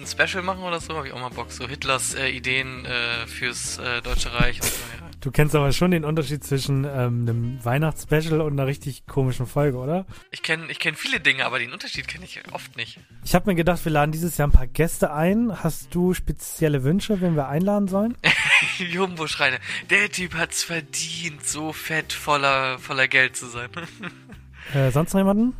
ein 0.00 0.06
Special 0.06 0.42
machen 0.42 0.62
oder 0.62 0.80
so, 0.80 0.96
habe 0.96 1.06
ich 1.08 1.12
auch 1.12 1.20
mal 1.20 1.30
Bock. 1.30 1.50
So 1.50 1.66
Hitlers 1.68 2.14
äh, 2.14 2.28
Ideen 2.28 2.84
äh, 2.84 3.26
fürs 3.26 3.78
äh, 3.78 4.02
Deutsche 4.02 4.32
Reich 4.32 4.60
und 4.62 4.68
so, 4.68 4.80
ja. 5.00 5.06
Du 5.26 5.32
kennst 5.32 5.56
aber 5.56 5.72
schon 5.72 5.90
den 5.90 6.04
Unterschied 6.04 6.44
zwischen 6.44 6.84
ähm, 6.84 7.26
einem 7.26 7.64
Weihnachtsspecial 7.64 8.40
und 8.40 8.52
einer 8.52 8.68
richtig 8.68 9.08
komischen 9.08 9.48
Folge, 9.48 9.76
oder? 9.76 10.06
Ich 10.30 10.40
kenne 10.40 10.70
ich 10.70 10.78
kenn 10.78 10.94
viele 10.94 11.18
Dinge, 11.18 11.44
aber 11.44 11.58
den 11.58 11.72
Unterschied 11.72 12.06
kenne 12.06 12.24
ich 12.24 12.40
oft 12.52 12.76
nicht. 12.76 13.00
Ich 13.24 13.34
habe 13.34 13.50
mir 13.50 13.56
gedacht, 13.56 13.84
wir 13.84 13.90
laden 13.90 14.12
dieses 14.12 14.36
Jahr 14.36 14.46
ein 14.46 14.52
paar 14.52 14.68
Gäste 14.68 15.12
ein. 15.12 15.64
Hast 15.64 15.92
du 15.92 16.14
spezielle 16.14 16.84
Wünsche, 16.84 17.20
wen 17.20 17.34
wir 17.34 17.48
einladen 17.48 17.88
sollen? 17.88 18.16
Jumbo 18.78 19.26
Schreiner, 19.26 19.58
der 19.90 20.08
Typ 20.12 20.34
hat's 20.34 20.62
verdient, 20.62 21.44
so 21.44 21.72
fett 21.72 22.12
voller 22.12 22.78
voller 22.78 23.08
Geld 23.08 23.34
zu 23.34 23.46
sein. 23.46 23.68
Äh, 24.74 24.90
sonst 24.90 25.12
noch 25.12 25.20
jemanden? 25.20 25.54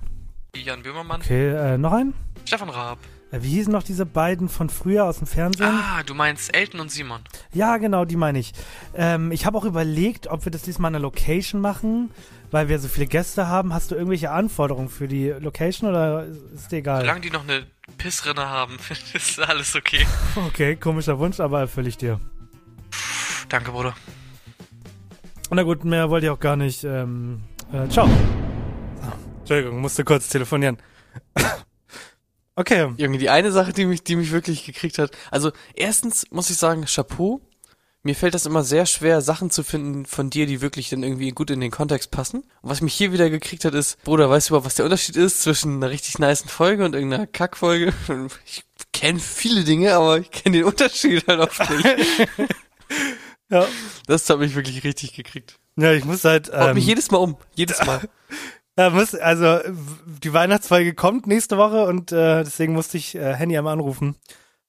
Jan 0.56 0.82
Böhmermann, 0.82 1.20
Okay, 1.20 1.48
äh, 1.50 1.78
noch 1.78 1.92
einen? 1.92 2.12
Stefan 2.44 2.70
Raab. 2.70 2.98
Äh, 3.32 3.42
wie 3.42 3.50
hießen 3.50 3.72
noch 3.72 3.82
diese 3.82 4.06
beiden 4.06 4.48
von 4.48 4.70
früher 4.70 5.04
aus 5.04 5.18
dem 5.18 5.26
Fernsehen? 5.26 5.66
Ah, 5.66 6.02
du 6.04 6.14
meinst 6.14 6.54
Elton 6.54 6.80
und 6.80 6.90
Simon. 6.90 7.20
Ja, 7.52 7.76
genau, 7.78 8.04
die 8.04 8.16
meine 8.16 8.38
ich. 8.38 8.52
Ähm, 8.94 9.32
ich 9.32 9.46
habe 9.46 9.58
auch 9.58 9.64
überlegt, 9.64 10.28
ob 10.28 10.44
wir 10.44 10.52
das 10.52 10.62
diesmal 10.62 10.90
an 10.90 10.96
einer 10.96 11.02
Location 11.02 11.60
machen, 11.60 12.10
weil 12.50 12.68
wir 12.68 12.78
so 12.78 12.88
viele 12.88 13.06
Gäste 13.06 13.48
haben. 13.48 13.74
Hast 13.74 13.90
du 13.90 13.94
irgendwelche 13.96 14.30
Anforderungen 14.30 14.88
für 14.88 15.08
die 15.08 15.28
Location 15.28 15.90
oder 15.90 16.26
ist 16.54 16.70
dir 16.70 16.78
egal? 16.78 17.00
Solange 17.00 17.20
die 17.20 17.30
noch 17.30 17.42
eine 17.42 17.66
Pissrinne 17.98 18.48
haben, 18.48 18.76
ist 19.14 19.40
alles 19.40 19.74
okay. 19.74 20.06
Okay, 20.48 20.76
komischer 20.76 21.18
Wunsch, 21.18 21.40
aber 21.40 21.60
erfülle 21.60 21.88
ich 21.88 21.96
dir. 21.96 22.20
Danke, 23.48 23.72
Bruder. 23.72 23.94
Na 25.50 25.62
gut, 25.62 25.84
mehr 25.84 26.10
wollte 26.10 26.26
ich 26.26 26.30
auch 26.30 26.40
gar 26.40 26.56
nicht. 26.56 26.82
Ähm, 26.84 27.42
äh, 27.72 27.88
ciao. 27.88 28.06
So, 28.06 29.12
Entschuldigung, 29.40 29.80
musste 29.80 30.04
kurz 30.04 30.28
telefonieren. 30.28 30.76
Okay. 32.56 32.92
Junge, 32.96 33.18
die 33.18 33.30
eine 33.30 33.52
Sache, 33.52 33.72
die 33.72 33.86
mich, 33.86 34.02
die 34.02 34.16
mich 34.16 34.32
wirklich 34.32 34.64
gekriegt 34.64 34.98
hat. 34.98 35.12
Also, 35.30 35.52
erstens 35.74 36.26
muss 36.30 36.50
ich 36.50 36.56
sagen, 36.56 36.84
Chapeau. 36.86 37.40
Mir 38.02 38.14
fällt 38.14 38.34
das 38.34 38.46
immer 38.46 38.62
sehr 38.62 38.86
schwer, 38.86 39.20
Sachen 39.20 39.50
zu 39.50 39.64
finden 39.64 40.06
von 40.06 40.30
dir, 40.30 40.46
die 40.46 40.60
wirklich 40.60 40.90
dann 40.90 41.02
irgendwie 41.02 41.30
gut 41.30 41.50
in 41.50 41.58
den 41.58 41.72
Kontext 41.72 42.12
passen. 42.12 42.44
Und 42.62 42.70
was 42.70 42.80
mich 42.80 42.94
hier 42.94 43.12
wieder 43.12 43.30
gekriegt 43.30 43.64
hat, 43.64 43.74
ist, 43.74 44.00
Bruder, 44.04 44.30
weißt 44.30 44.48
du 44.48 44.52
überhaupt, 44.52 44.66
was 44.66 44.76
der 44.76 44.84
Unterschied 44.84 45.16
ist 45.16 45.42
zwischen 45.42 45.76
einer 45.76 45.90
richtig 45.90 46.20
niceen 46.20 46.48
Folge 46.48 46.84
und 46.84 46.94
irgendeiner 46.94 47.26
Kackfolge? 47.26 47.92
Ich 48.46 48.62
kenne 48.92 49.18
viele 49.18 49.64
Dinge, 49.64 49.94
aber 49.94 50.18
ich 50.18 50.30
kenne 50.30 50.58
den 50.58 50.64
Unterschied 50.66 51.26
halt 51.26 51.40
oft 51.40 51.68
nicht. 51.68 51.84
Ja. 53.48 53.66
Das 54.06 54.28
hat 54.28 54.38
mich 54.38 54.54
wirklich 54.54 54.82
richtig 54.84 55.14
gekriegt. 55.14 55.56
Ja, 55.76 55.92
ich 55.92 56.04
muss 56.04 56.24
halt. 56.24 56.52
Haut 56.52 56.70
Ähm, 56.70 56.74
mich 56.74 56.86
jedes 56.86 57.10
Mal 57.10 57.18
um. 57.18 57.36
Jedes 57.54 57.84
Mal. 57.84 58.08
Ja, 58.78 58.90
muss, 58.90 59.14
also 59.14 59.58
die 60.22 60.32
Weihnachtsfolge 60.32 60.94
kommt 60.94 61.26
nächste 61.26 61.56
Woche 61.58 61.86
und 61.86 62.12
äh, 62.12 62.44
deswegen 62.44 62.72
musste 62.74 62.96
ich 62.98 63.14
äh, 63.14 63.34
Henny 63.34 63.56
einmal 63.56 63.72
anrufen. 63.72 64.16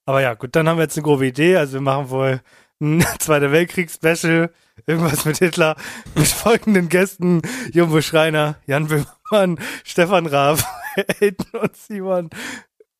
Aber 0.06 0.22
ja, 0.22 0.34
gut, 0.36 0.56
dann 0.56 0.70
haben 0.70 0.78
wir 0.78 0.84
jetzt 0.84 0.96
eine 0.98 1.04
grobe 1.04 1.28
Idee. 1.28 1.58
Also 1.58 1.74
wir 1.74 1.82
machen 1.82 2.10
wohl 2.10 2.42
ein 2.80 3.04
Zweiter 3.20 3.52
Weltkrieg-Special, 3.52 4.52
irgendwas 4.86 5.26
mit 5.26 5.38
Hitler, 5.38 5.76
mit 6.16 6.28
folgenden 6.28 6.88
Gästen, 6.90 7.42
Jumbo 7.74 8.02
Schreiner, 8.02 8.56
Jan 8.68 8.88
Böhmermann, 8.88 9.60
Stefan 9.84 10.26
Raab, 10.28 10.60
Aiden 11.22 11.46
und 11.62 11.76
Simon. 11.76 12.30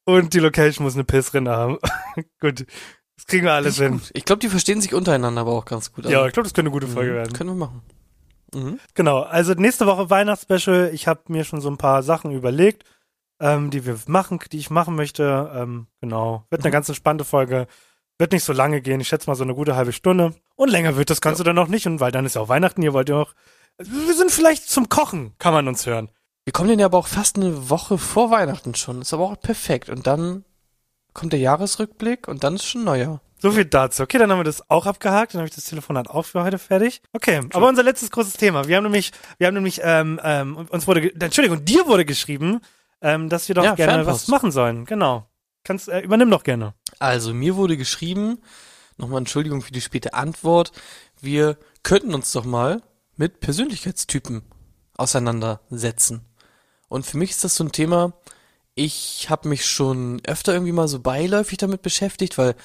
Und 0.04 0.34
die 0.34 0.40
Location 0.40 0.84
muss 0.86 0.96
eine 0.96 1.04
Pissrinne 1.04 1.52
haben. 1.52 1.78
gut, 2.42 2.66
das 3.16 3.26
kriegen 3.28 3.46
wir 3.46 3.54
alles 3.54 3.78
hin. 3.78 4.02
Ich 4.14 4.26
glaube, 4.26 4.40
die 4.40 4.50
verstehen 4.50 4.82
sich 4.82 4.94
untereinander 4.94 5.42
aber 5.42 5.52
auch 5.52 5.66
ganz 5.66 5.92
gut. 5.94 6.06
Ja, 6.06 6.26
ich 6.28 6.34
glaube, 6.34 6.46
das 6.46 6.54
könnte 6.54 6.70
eine 6.70 6.80
gute 6.80 6.88
Folge 6.88 7.12
Mhm, 7.12 7.16
werden. 7.16 7.34
Können 7.34 7.50
wir 7.52 7.56
machen. 7.56 7.82
Mhm. 8.54 8.80
Genau, 8.94 9.22
also 9.22 9.54
nächste 9.54 9.86
Woche 9.88 10.10
Weihnachtsspecial. 10.10 10.92
Ich 10.94 11.08
habe 11.08 11.22
mir 11.28 11.44
schon 11.44 11.62
so 11.62 11.70
ein 11.70 11.78
paar 11.78 12.04
Sachen 12.04 12.32
überlegt, 12.32 12.84
ähm, 13.40 13.70
die 13.70 13.86
wir 13.86 13.98
machen, 14.08 14.40
die 14.52 14.58
ich 14.58 14.70
machen 14.70 14.96
möchte. 14.96 15.52
Ähm, 15.54 15.88
genau, 16.02 16.46
wird 16.50 16.64
eine 16.64 16.72
ganz 16.72 16.88
entspannte 16.90 17.26
Folge. 17.26 17.68
Wird 18.20 18.32
nicht 18.32 18.44
so 18.44 18.54
lange 18.54 18.82
gehen. 18.82 19.00
Ich 19.00 19.10
schätze 19.10 19.30
mal 19.30 19.36
so 19.36 19.44
eine 19.44 19.54
gute 19.54 19.76
halbe 19.76 19.94
Stunde. 19.94 20.34
Und 20.56 20.70
länger 20.70 20.96
wird 20.98 21.10
das 21.10 21.22
Ganze 21.22 21.44
dann 21.44 21.56
noch 21.56 21.68
nicht. 21.68 21.86
Und 21.86 22.00
weil 22.00 22.12
dann 22.12 22.26
ist 22.26 22.36
ja 22.36 22.42
auch 22.42 22.50
Weihnachten. 22.50 22.82
Ihr 22.82 22.94
wollt 22.94 23.10
ja 23.10 23.18
auch. 23.18 23.34
Wir 23.78 24.16
sind 24.16 24.32
vielleicht 24.32 24.68
zum 24.68 24.90
Kochen, 24.90 25.36
kann 25.38 25.54
man 25.54 25.68
uns 25.68 25.86
hören. 25.86 26.10
Wir 26.44 26.52
kommen 26.52 26.70
denn 26.70 26.80
ja 26.80 26.88
aber 26.88 26.98
auch 26.98 27.08
fast 27.08 27.36
eine 27.36 27.70
Woche 27.70 28.00
vor 28.00 28.32
Weihnachten 28.32 28.74
schon. 28.74 29.02
Ist 29.02 29.14
aber 29.14 29.26
auch 29.26 29.40
perfekt. 29.40 29.90
Und 29.90 30.08
dann 30.08 30.46
kommt 31.14 31.34
der 31.34 31.40
Jahresrückblick 31.40 32.28
und 32.28 32.44
dann 32.44 32.56
ist 32.56 32.66
schon 32.66 32.86
Neujahr. 32.86 33.22
So 33.40 33.52
viel 33.52 33.66
dazu. 33.66 34.04
Okay, 34.04 34.18
dann 34.18 34.32
haben 34.32 34.40
wir 34.40 34.44
das 34.44 34.68
auch 34.70 34.86
abgehakt. 34.88 35.34
Dann 35.34 35.40
habe 35.42 35.48
ich 35.48 35.54
das 35.56 35.66
Telefonat 35.66 36.10
auch 36.10 36.26
für 36.26 36.44
heute 36.44 36.58
fertig. 36.58 37.02
Okay, 37.14 37.42
aber 37.54 37.68
unser 37.68 37.84
letztes 37.84 38.10
großes 38.10 38.34
Thema. 38.34 38.68
Wir 38.68 38.78
haben 38.78 38.84
nämlich, 38.84 39.12
wir 39.38 39.48
haben 39.48 39.54
nämlich, 39.54 39.80
ähm, 39.84 40.20
ähm, 40.24 40.58
uns 40.70 40.88
wurde, 40.88 41.14
Entschuldigung, 41.20 41.64
dir 41.64 41.86
wurde 41.86 42.04
geschrieben, 42.06 42.62
ähm, 43.02 43.30
dass 43.30 43.48
wir 43.48 43.56
doch 43.56 43.64
Ja, 43.64 43.76
gerne 43.76 44.04
Fanpost. 44.06 44.24
was 44.24 44.28
machen 44.28 44.52
sollen. 44.52 44.86
Genau. 44.86 45.30
Kannst, 45.64 45.88
äh, 45.88 46.00
übernimm 46.00 46.32
doch 46.32 46.44
gerne. 46.44 46.74
Also, 46.98 47.34
mir 47.34 47.56
wurde 47.56 47.78
geschrieben, 47.78 48.40
nochmal 48.98 49.20
Entschuldigung 49.20 49.62
für 49.62 49.72
die 49.72 49.82
späte 49.82 50.14
Antwort, 50.16 50.72
wir 51.22 51.58
könnten 51.84 52.16
uns 52.16 52.32
doch 52.32 52.46
mal 52.46 52.82
mit 53.18 53.40
Persönlichkeitstypen 53.40 54.42
auseinandersetzen. 54.96 56.26
Und 56.90 57.06
für 57.06 57.18
mich 57.18 57.32
ist 57.32 57.44
das 57.44 57.56
so 57.56 57.64
ein 57.64 57.72
Thema, 57.72 58.14
ich 58.76 59.30
habe 59.30 59.50
mich 59.50 59.66
schon 59.66 60.22
öfter 60.26 60.54
irgendwie 60.54 60.72
mal 60.72 60.88
so 60.88 61.00
beiläufig 61.00 61.58
damit 61.58 61.82
beschäftigt, 61.82 62.38
weil 62.38 62.56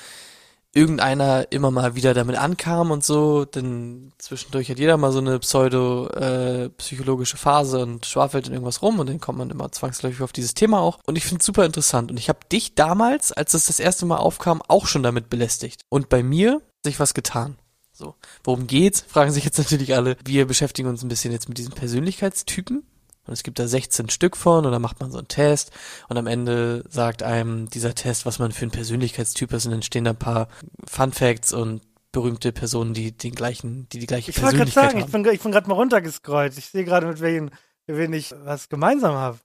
irgendeiner 0.74 1.52
immer 1.52 1.70
mal 1.70 1.94
wieder 1.94 2.14
damit 2.14 2.36
ankam 2.36 2.90
und 2.90 3.04
so, 3.04 3.44
denn 3.44 4.12
zwischendurch 4.18 4.70
hat 4.70 4.78
jeder 4.78 4.96
mal 4.96 5.12
so 5.12 5.18
eine 5.18 5.38
pseudo-psychologische 5.38 7.36
Phase 7.36 7.80
und 7.80 8.06
schwafelt 8.06 8.46
in 8.46 8.54
irgendwas 8.54 8.80
rum 8.80 8.98
und 8.98 9.08
dann 9.08 9.20
kommt 9.20 9.38
man 9.38 9.50
immer 9.50 9.70
zwangsläufig 9.70 10.22
auf 10.22 10.32
dieses 10.32 10.54
Thema 10.54 10.80
auch. 10.80 10.98
Und 11.06 11.16
ich 11.16 11.24
finde 11.24 11.40
es 11.40 11.46
super 11.46 11.66
interessant. 11.66 12.10
Und 12.10 12.16
ich 12.16 12.28
habe 12.28 12.40
dich 12.50 12.74
damals, 12.74 13.32
als 13.32 13.54
es 13.54 13.66
das 13.66 13.80
erste 13.80 14.06
Mal 14.06 14.16
aufkam, 14.16 14.62
auch 14.66 14.86
schon 14.86 15.02
damit 15.02 15.28
belästigt. 15.28 15.82
Und 15.90 16.08
bei 16.08 16.22
mir 16.22 16.54
hat 16.54 16.62
sich 16.84 17.00
was 17.00 17.14
getan. 17.14 17.56
So, 17.92 18.14
worum 18.42 18.66
geht's? 18.66 19.04
Fragen 19.06 19.30
sich 19.30 19.44
jetzt 19.44 19.58
natürlich 19.58 19.94
alle. 19.94 20.16
Wir 20.24 20.46
beschäftigen 20.46 20.88
uns 20.88 21.02
ein 21.02 21.08
bisschen 21.08 21.32
jetzt 21.32 21.48
mit 21.48 21.58
diesen 21.58 21.74
Persönlichkeitstypen. 21.74 22.82
Und 23.26 23.32
es 23.34 23.42
gibt 23.44 23.58
da 23.58 23.68
16 23.68 24.08
Stück 24.08 24.36
von 24.36 24.66
und 24.66 24.72
dann 24.72 24.82
macht 24.82 24.98
man 25.00 25.12
so 25.12 25.18
einen 25.18 25.28
Test 25.28 25.70
und 26.08 26.16
am 26.16 26.26
Ende 26.26 26.84
sagt 26.88 27.22
einem 27.22 27.68
dieser 27.70 27.94
Test, 27.94 28.26
was 28.26 28.38
man 28.40 28.50
für 28.52 28.66
ein 28.66 28.70
Persönlichkeitstyp 28.72 29.52
ist 29.52 29.64
und 29.66 29.72
dann 29.72 29.82
stehen 29.82 30.04
da 30.04 30.10
ein 30.10 30.16
paar 30.16 30.48
Fun 30.88 31.12
Facts 31.12 31.52
und 31.52 31.82
berühmte 32.10 32.52
Personen, 32.52 32.94
die 32.94 33.12
den 33.16 33.34
gleichen, 33.34 33.88
die 33.90 33.98
die 34.00 34.06
gleiche 34.06 34.30
Ich 34.32 34.42
wollte 34.42 34.56
gerade 34.56 34.70
Persönlichkeit 34.70 34.84
sagen, 34.90 34.98
ich 35.08 35.12
haben. 35.14 35.22
bin, 35.22 35.32
ich 35.34 35.40
bin 35.40 35.52
gerade 35.52 35.68
mal 35.68 35.74
runtergescrollt. 35.74 36.58
Ich 36.58 36.66
sehe 36.66 36.84
gerade, 36.84 37.06
mit 37.06 37.20
wen, 37.20 37.44
mit 37.86 37.96
wen 37.96 38.12
ich 38.12 38.34
was 38.44 38.68
gemeinsam 38.68 39.14
habe. 39.14 39.38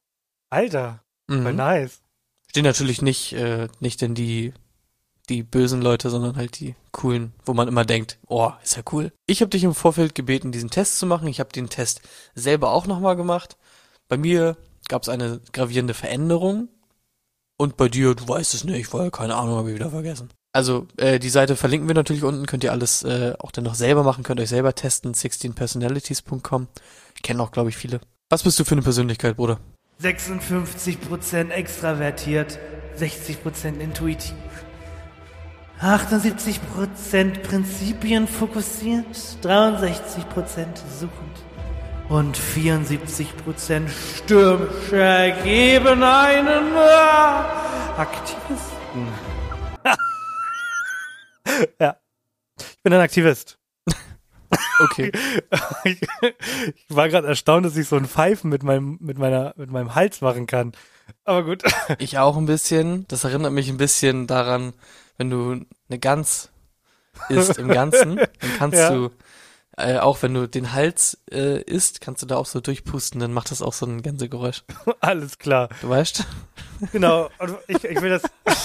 Alter, 0.49 1.03
voll 1.29 1.37
Mhm. 1.51 1.55
nice. 1.55 2.01
Stehen 2.49 2.63
natürlich 2.63 3.01
nicht, 3.01 3.33
äh, 3.33 3.67
nicht 3.79 4.01
denn 4.01 4.15
die, 4.15 4.53
die 5.29 5.43
bösen 5.43 5.81
Leute, 5.81 6.09
sondern 6.09 6.35
halt 6.35 6.59
die 6.59 6.75
coolen, 6.91 7.33
wo 7.45 7.53
man 7.53 7.67
immer 7.67 7.85
denkt, 7.85 8.17
oh, 8.27 8.51
ist 8.63 8.77
ja 8.77 8.83
cool. 8.91 9.11
Ich 9.25 9.41
habe 9.41 9.49
dich 9.49 9.63
im 9.63 9.75
Vorfeld 9.75 10.15
gebeten, 10.15 10.51
diesen 10.51 10.69
Test 10.69 10.99
zu 10.99 11.05
machen. 11.05 11.27
Ich 11.27 11.39
habe 11.39 11.51
den 11.51 11.69
Test 11.69 12.01
selber 12.35 12.71
auch 12.71 12.87
nochmal 12.87 13.15
gemacht. 13.15 13.57
Bei 14.07 14.17
mir 14.17 14.57
gab 14.87 15.03
es 15.03 15.09
eine 15.09 15.41
gravierende 15.51 15.93
Veränderung. 15.93 16.69
Und 17.57 17.75
bei 17.75 17.89
dir, 17.89 18.13
du 18.13 18.27
weißt 18.27 18.53
es 18.53 18.63
nicht, 18.63 18.93
weil 18.93 19.11
keine 19.11 19.35
Ahnung, 19.35 19.55
habe 19.55 19.69
ich 19.69 19.75
wieder 19.75 19.89
vergessen. 19.89 20.29
Also, 20.53 20.87
äh, 20.97 21.19
die 21.19 21.29
Seite 21.29 21.55
verlinken 21.55 21.87
wir 21.87 21.95
natürlich 21.95 22.23
unten, 22.23 22.45
könnt 22.45 22.63
ihr 22.63 22.71
alles 22.71 23.03
äh, 23.03 23.33
auch 23.39 23.51
dann 23.51 23.63
noch 23.63 23.75
selber 23.75 24.03
machen, 24.03 24.23
könnt 24.23 24.39
euch 24.39 24.49
selber 24.49 24.73
testen, 24.73 25.13
16personalities.com. 25.13 26.67
Kennen 27.21 27.41
auch, 27.41 27.51
glaube 27.51 27.69
ich, 27.69 27.77
viele. 27.77 27.99
Was 28.29 28.43
bist 28.43 28.59
du 28.59 28.63
für 28.63 28.73
eine 28.73 28.81
Persönlichkeit, 28.81 29.37
Bruder? 29.37 29.59
56% 30.01 31.49
extravertiert, 31.49 32.59
60% 32.99 33.79
intuitiv. 33.79 34.33
78% 35.81 37.39
Prinzipien 37.43 38.27
fokussiert, 38.27 39.15
63% 39.43 40.65
suchend 40.99 41.37
und 42.09 42.37
74% 42.37 43.87
stürmisch 44.15 44.91
ergeben 44.91 46.01
einen 46.01 46.75
äh, 46.75 47.99
Aktivisten. 47.99 49.07
ja, 51.79 51.97
ich 52.59 52.83
bin 52.83 52.93
ein 52.93 53.01
Aktivist. 53.01 53.57
Okay. 54.79 55.11
ich, 55.83 55.99
ich 56.75 56.95
war 56.95 57.09
gerade 57.09 57.27
erstaunt, 57.27 57.65
dass 57.65 57.75
ich 57.75 57.87
so 57.87 57.95
ein 57.95 58.05
Pfeifen 58.05 58.49
mit 58.49 58.61
meinem, 58.61 58.97
mit 59.01 59.17
meiner, 59.17 59.53
mit 59.57 59.71
meinem 59.71 59.95
Hals 59.95 60.21
machen 60.21 60.45
kann. 60.45 60.71
Aber 61.25 61.43
gut. 61.43 61.63
Ich 61.97 62.19
auch 62.19 62.37
ein 62.37 62.45
bisschen. 62.45 63.07
Das 63.07 63.23
erinnert 63.23 63.53
mich 63.53 63.69
ein 63.69 63.77
bisschen 63.77 64.27
daran, 64.27 64.73
wenn 65.17 65.29
du 65.29 65.65
eine 65.89 65.99
Gans 65.99 66.49
isst 67.29 67.57
im 67.57 67.67
Ganzen, 67.69 68.15
dann 68.39 68.57
kannst 68.57 68.77
Ja. 68.77 68.89
du, 68.91 69.09
äh, 69.77 69.97
auch 69.97 70.21
wenn 70.21 70.33
du 70.33 70.47
den 70.47 70.73
Hals 70.73 71.19
äh, 71.31 71.61
isst, 71.61 72.01
kannst 72.01 72.21
du 72.21 72.25
da 72.25 72.37
auch 72.37 72.45
so 72.45 72.59
durchpusten, 72.59 73.19
dann 73.19 73.33
macht 73.33 73.51
das 73.51 73.61
auch 73.61 73.73
so 73.73 73.85
ein 73.85 74.01
Gänsegeräusch. 74.01 74.63
Alles 74.99 75.37
klar. 75.37 75.69
Du 75.81 75.89
weißt? 75.89 76.25
Genau. 76.91 77.29
Ich, 77.67 77.83
ich 77.83 78.01
will 78.01 78.09
das. 78.09 78.23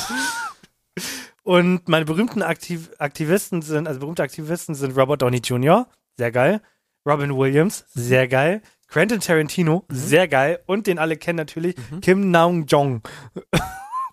Und 1.44 1.88
meine 1.88 2.04
berühmten 2.04 2.42
Aktiv 2.42 2.90
Aktivisten 2.98 3.62
sind, 3.62 3.88
also 3.88 3.98
berühmte 4.00 4.22
Aktivisten 4.22 4.74
sind 4.74 4.96
Robert 4.96 5.22
Downey 5.22 5.38
Jr., 5.38 5.88
sehr 6.16 6.30
geil. 6.30 6.60
Robin 7.04 7.36
Williams, 7.36 7.84
sehr 7.94 8.28
geil. 8.28 8.62
Quentin 8.86 9.18
Tarantino, 9.20 9.84
sehr 9.88 10.28
geil. 10.28 10.60
Und 10.66 10.86
den 10.86 10.98
alle 11.00 11.16
kennen 11.16 11.38
natürlich, 11.38 11.74
Kim 12.00 12.30
Naung 12.30 12.66
Jong. 12.66 13.02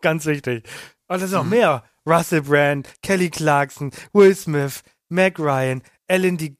Ganz 0.02 0.26
wichtig. 0.26 0.68
Und 1.08 1.18
es 1.18 1.24
ist 1.24 1.32
noch 1.34 1.44
mehr. 1.44 1.84
Russell 2.06 2.42
Brand, 2.42 2.88
Kelly 3.02 3.30
Clarkson, 3.30 3.92
Will 4.14 4.36
Smith, 4.36 4.82
Meg 5.10 5.40
Ryan, 5.40 5.82
Ellen 6.08 6.38
De 6.38 6.56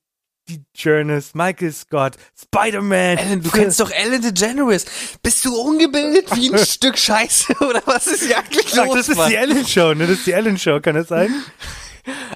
DeGeneres, 0.50 1.36
Michael 1.36 1.72
Scott, 1.72 2.16
Spider-Man. 2.36 3.18
Ellen, 3.20 3.44
du 3.44 3.52
kennst 3.52 3.80
doch 3.80 3.92
Ellen 3.92 4.22
DeGeneres. 4.22 4.86
Bist 5.22 5.46
du 5.46 5.56
ungebildet 5.56 6.36
wie 6.36 6.52
ein 6.52 6.58
Stück 6.66 6.98
Scheiße 6.98 7.54
oder 7.60 7.82
was 7.86 8.08
ist 8.08 8.24
hier 8.26 8.40
eigentlich 8.40 8.66
Ach, 8.80 8.86
los, 8.88 8.96
das 8.96 9.10
ist 9.10 9.28
die 9.28 9.36
Ellen 9.36 9.66
Show, 9.66 9.94
ne? 9.94 10.08
Das 10.08 10.18
ist 10.18 10.26
die 10.28 10.32
Ellen 10.32 10.58
Show, 10.58 10.80
kann 10.80 10.96
das 10.96 11.08
sein? 11.10 11.32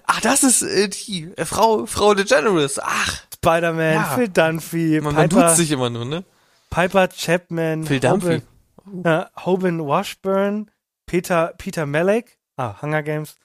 Ach, 0.05 0.21
das 0.21 0.43
ist 0.43 0.61
äh, 0.61 0.89
die 0.89 1.31
äh, 1.35 1.45
Frau 1.45 1.85
Frau 1.87 2.13
DeGeneres. 2.13 2.79
Ach, 2.79 3.23
Spider-Man, 3.35 3.93
Ja. 3.93 4.03
Phil 4.15 4.27
Dunphy, 4.29 5.01
man, 5.01 5.15
man 5.15 5.29
Piper, 5.29 5.47
tut 5.47 5.57
sich 5.57 5.71
immer 5.71 5.89
nur, 5.89 6.05
ne? 6.05 6.23
Piper 6.69 7.07
Chapman, 7.07 7.83
Phil 7.83 7.99
Dunphy. 7.99 8.41
Hoban, 8.85 9.01
ja, 9.05 9.29
Hoban 9.43 9.79
Washburn, 9.79 10.69
Peter, 11.07 11.53
Peter 11.57 11.85
Malek, 11.87 12.37
ah, 12.57 12.81
Hunger 12.81 13.03
Games, 13.03 13.35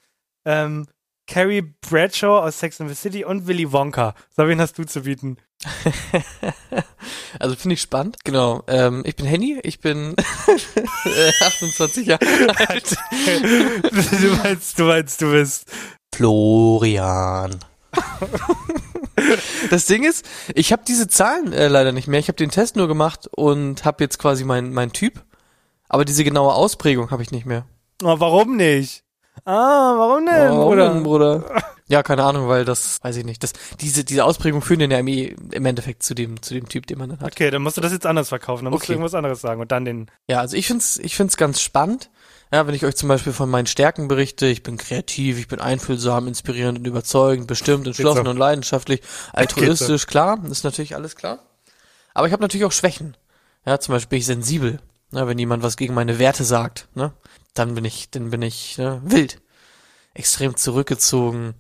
ähm, 0.45 0.87
Carrie 1.27 1.63
Bradshaw 1.63 2.39
aus 2.39 2.59
Sex 2.59 2.81
and 2.81 2.89
the 2.89 2.97
City 2.97 3.25
und 3.25 3.47
Willy 3.47 3.71
Wonka. 3.71 4.15
So, 4.35 4.49
wen 4.49 4.61
hast 4.61 4.79
du 4.79 4.85
zu 4.85 5.03
bieten? 5.03 5.37
Also 7.39 7.57
finde 7.57 7.75
ich 7.75 7.83
spannend. 7.83 8.17
Genau. 8.25 8.63
Ähm, 8.67 9.03
ich 9.05 9.15
bin 9.15 9.27
Henny, 9.27 9.61
ich 9.63 9.81
bin 9.81 10.15
äh, 11.05 11.45
28 11.45 12.07
Jahre 12.07 12.25
alt. 12.69 12.97
du 13.83 14.37
meinst, 14.43 14.79
du 14.79 14.85
meinst, 14.85 15.21
du 15.21 15.31
bist. 15.31 15.71
Florian. 16.15 17.59
das 19.71 19.87
Ding 19.87 20.05
ist, 20.05 20.27
ich 20.55 20.73
habe 20.73 20.83
diese 20.87 21.07
Zahlen 21.07 21.53
äh, 21.53 21.69
leider 21.69 21.93
nicht 21.93 22.09
mehr. 22.09 22.19
Ich 22.19 22.29
habe 22.29 22.37
den 22.37 22.51
Test 22.51 22.77
nur 22.77 22.89
gemacht 22.89 23.29
und 23.37 23.85
habe 23.85 24.03
jetzt 24.03 24.19
quasi 24.19 24.45
mein 24.45 24.73
mein 24.73 24.93
Typ, 24.93 25.23
aber 25.89 26.05
diese 26.05 26.25
genaue 26.25 26.55
Ausprägung 26.55 27.11
habe 27.11 27.23
ich 27.23 27.31
nicht 27.31 27.47
mehr. 27.47 27.67
Oh, 28.03 28.21
warum 28.21 28.57
nicht? 28.57 29.03
Ah, 29.45 29.95
warum 29.97 30.27
denn, 30.27 30.51
Warum 30.51 30.69
Bruder? 30.69 30.95
denn, 30.95 31.03
Bruder? 31.03 31.63
Ja, 31.89 32.03
keine 32.03 32.25
Ahnung, 32.25 32.49
weil 32.49 32.65
das 32.65 32.99
weiß 33.03 33.17
ich 33.17 33.25
nicht. 33.25 33.43
Das 33.43 33.53
diese 33.81 34.05
diese 34.05 34.25
Ausprägung 34.25 34.61
führen 34.61 34.81
den 34.81 34.91
ja 34.91 34.99
im, 34.99 35.07
im 35.09 35.65
Endeffekt 35.67 36.03
zu 36.03 36.15
dem 36.15 36.43
zu 36.43 36.53
dem 36.55 36.69
Typ, 36.69 36.87
den 36.87 36.99
man 36.99 37.09
dann 37.09 37.21
hat. 37.21 37.33
Okay, 37.33 37.51
dann 37.51 37.63
musst 37.63 37.77
du 37.77 37.81
das 37.81 37.93
jetzt 37.93 38.05
anders 38.05 38.29
verkaufen. 38.29 38.65
Dann 38.65 38.73
musst 38.73 38.83
Okay. 38.85 38.93
du 38.93 38.99
irgendwas 38.99 39.15
anderes 39.15 39.41
sagen 39.41 39.61
und 39.61 39.73
dann 39.73 39.85
den. 39.85 40.11
Ja, 40.29 40.41
also 40.41 40.57
ich 40.57 40.67
find's, 40.67 40.99
ich 40.99 41.17
find's 41.17 41.37
ganz 41.37 41.61
spannend. 41.61 42.11
Ja, 42.53 42.67
wenn 42.67 42.75
ich 42.75 42.85
euch 42.85 42.97
zum 42.97 43.09
Beispiel 43.09 43.33
von 43.33 43.49
meinen 43.49 43.67
Stärken 43.67 44.09
berichte, 44.09 44.47
ich 44.47 44.63
bin 44.63 44.77
kreativ, 44.77 45.39
ich 45.39 45.49
bin 45.49 45.61
einfühlsam, 45.61 46.29
inspirierend 46.29 46.79
und 46.79 46.87
überzeugend, 46.87 47.47
bestimmt, 47.47 47.87
entschlossen 47.87 48.27
und 48.27 48.37
leidenschaftlich, 48.39 49.03
altruistisch, 49.35 50.07
klar, 50.07 50.39
ist 50.51 50.65
natürlich 50.65 50.95
alles 50.95 51.15
klar. 51.15 51.41
Aber 52.15 52.27
ich 52.27 52.33
habe 52.33 52.43
natürlich 52.43 52.65
auch 52.65 52.73
Schwächen. 52.73 53.17
Ja, 53.67 53.79
zum 53.81 53.95
Beispiel 53.95 54.09
bin 54.11 54.19
ich 54.19 54.27
sensibel. 54.27 54.81
Ja, 55.13 55.27
wenn 55.27 55.39
jemand 55.39 55.63
was 55.63 55.77
gegen 55.77 55.95
meine 55.95 56.19
Werte 56.19 56.45
sagt, 56.45 56.89
ne, 56.95 57.13
dann 57.55 57.75
bin 57.75 57.85
ich, 57.85 58.11
dann 58.11 58.31
bin 58.31 58.43
ich 58.43 58.79
ne, 58.79 59.01
wild, 59.05 59.41
extrem 60.15 60.57
zurückgezogen, 60.57 61.55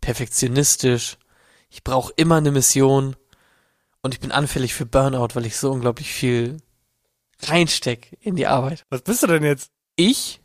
perfektionistisch, 0.00 1.16
ich 1.68 1.82
brauche 1.82 2.12
immer 2.16 2.36
eine 2.36 2.52
Mission 2.52 3.16
und 4.02 4.14
ich 4.14 4.20
bin 4.20 4.30
anfällig 4.32 4.74
für 4.74 4.86
Burnout, 4.86 5.34
weil 5.34 5.46
ich 5.46 5.56
so 5.56 5.72
unglaublich 5.72 6.12
viel 6.12 6.58
reinsteck 7.42 8.16
in 8.20 8.36
die 8.36 8.46
Arbeit. 8.46 8.84
Was 8.90 9.02
bist 9.02 9.22
du 9.22 9.26
denn 9.26 9.42
jetzt? 9.42 9.70
Ich 9.96 10.40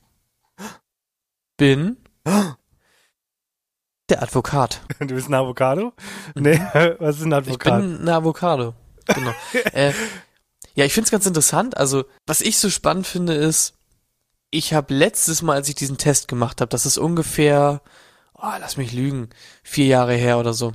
bin 1.58 1.98
der 4.10 4.22
Advokat. 4.24 4.82
Du 5.00 5.16
bist 5.16 5.30
ein 5.30 5.34
Avocado? 5.34 5.94
Nee, 6.36 6.60
was 7.00 7.18
ist 7.18 7.24
ein 7.24 7.32
Ich 7.32 7.38
Advokat? 7.38 7.82
bin 7.82 8.00
eine 8.02 8.16
Avocado. 8.16 8.74
Genau. 9.06 9.34
äh, 9.74 9.94
ja, 10.76 10.86
ich 10.86 10.94
find's 10.94 11.12
ganz 11.12 11.26
interessant. 11.26 11.78
Also, 11.78 12.06
was 12.26 12.42
ich 12.42 12.58
so 12.58 12.70
spannend 12.70 13.08
finde, 13.08 13.34
ist, 13.34 13.76
ich 14.52 14.74
habe 14.74 14.94
letztes 14.94 15.42
Mal, 15.42 15.56
als 15.56 15.70
ich 15.70 15.76
diesen 15.76 15.98
Test 15.98 16.28
gemacht 16.28 16.62
habe, 16.62 16.70
das 16.70 16.86
ist 16.86 16.98
ungefähr, 16.98 17.82
oh, 18.34 18.52
lass 18.60 18.78
mich 18.78 18.94
lügen, 18.94 19.30
vier 19.64 19.86
Jahre 19.86 20.16
her 20.16 20.40
oder 20.40 20.54
so. 20.54 20.74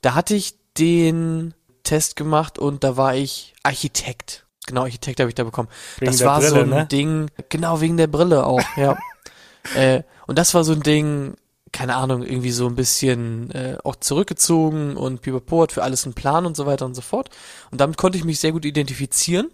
Da 0.00 0.14
hatte 0.14 0.34
ich 0.34 0.54
den 0.78 1.54
Test 1.82 2.16
gemacht 2.16 2.58
und 2.58 2.84
da 2.84 2.96
war 2.96 3.14
ich 3.14 3.54
Architekt. 3.62 4.46
Genau, 4.66 4.82
Architekt 4.82 5.18
habe 5.20 5.28
ich 5.28 5.34
da 5.34 5.44
bekommen. 5.44 5.68
Wegen 5.98 6.12
das 6.12 6.24
war 6.24 6.40
so 6.40 6.54
Brille, 6.54 6.62
ein 6.62 6.70
ne? 6.82 6.86
Ding, 6.86 7.30
genau 7.48 7.80
wegen 7.80 7.96
der 7.96 8.06
Brille 8.06 8.46
auch, 8.46 8.62
ja. 8.76 8.96
äh, 9.74 10.02
und 10.26 10.38
das 10.38 10.54
war 10.54 10.62
so 10.62 10.72
ein 10.72 10.82
Ding, 10.82 11.34
keine 11.72 11.96
Ahnung, 11.96 12.22
irgendwie 12.22 12.52
so 12.52 12.66
ein 12.66 12.76
bisschen 12.76 13.50
äh, 13.50 13.78
auch 13.82 13.96
zurückgezogen 13.96 14.96
und 14.96 15.22
Pipapo 15.22 15.62
hat 15.62 15.72
für 15.72 15.82
alles 15.82 16.04
einen 16.04 16.14
Plan 16.14 16.46
und 16.46 16.56
so 16.56 16.66
weiter 16.66 16.86
und 16.86 16.94
so 16.94 17.02
fort. 17.02 17.30
Und 17.70 17.80
damit 17.80 17.96
konnte 17.96 18.18
ich 18.18 18.24
mich 18.24 18.38
sehr 18.38 18.52
gut 18.52 18.64
identifizieren. 18.64 19.50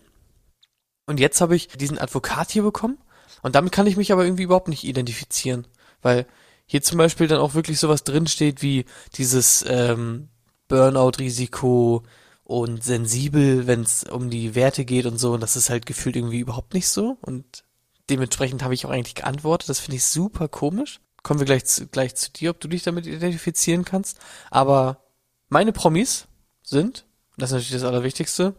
Und 1.07 1.21
jetzt 1.21 1.41
habe 1.41 1.55
ich 1.55 1.69
diesen 1.69 1.99
Advokat 1.99 2.51
hier 2.51 2.63
bekommen 2.63 2.99
und 3.47 3.55
damit 3.55 3.71
kann 3.71 3.87
ich 3.87 3.97
mich 3.97 4.11
aber 4.11 4.25
irgendwie 4.25 4.43
überhaupt 4.43 4.67
nicht 4.67 4.83
identifizieren, 4.83 5.69
weil 6.03 6.27
hier 6.67 6.83
zum 6.83 6.99
Beispiel 6.99 7.29
dann 7.29 7.39
auch 7.39 7.55
wirklich 7.55 7.79
sowas 7.79 8.03
drinsteht 8.03 8.61
wie 8.61 8.87
dieses 9.15 9.65
ähm, 9.69 10.31
Burnout-Risiko 10.67 12.03
und 12.43 12.83
sensibel, 12.83 13.69
wenn 13.69 13.83
es 13.83 14.03
um 14.03 14.31
die 14.31 14.57
Werte 14.57 14.85
geht 14.85 15.07
und 15.07 15.19
so. 15.19 15.33
Und 15.33 15.43
das 15.45 15.55
ist 15.55 15.71
halt 15.71 15.87
gefühlt 15.87 16.17
irgendwie 16.17 16.41
überhaupt 16.41 16.75
nicht 16.75 16.89
so. 16.89 17.19
Und 17.21 17.63
dementsprechend 18.11 18.65
habe 18.65 18.75
ich 18.75 18.85
auch 18.85 18.91
eigentlich 18.91 19.15
geantwortet. 19.15 19.69
Das 19.69 19.79
finde 19.79 19.99
ich 19.99 20.05
super 20.07 20.49
komisch. 20.49 20.99
Kommen 21.23 21.39
wir 21.39 21.47
gleich 21.47 21.67
zu, 21.67 21.87
gleich 21.87 22.17
zu 22.17 22.33
dir, 22.33 22.51
ob 22.51 22.59
du 22.59 22.67
dich 22.67 22.83
damit 22.83 23.07
identifizieren 23.07 23.85
kannst. 23.85 24.19
Aber 24.51 25.05
meine 25.49 25.71
Promis 25.71 26.27
sind, 26.65 27.07
das 27.37 27.51
ist 27.51 27.55
natürlich 27.55 27.81
das 27.81 27.89
Allerwichtigste, 27.89 28.57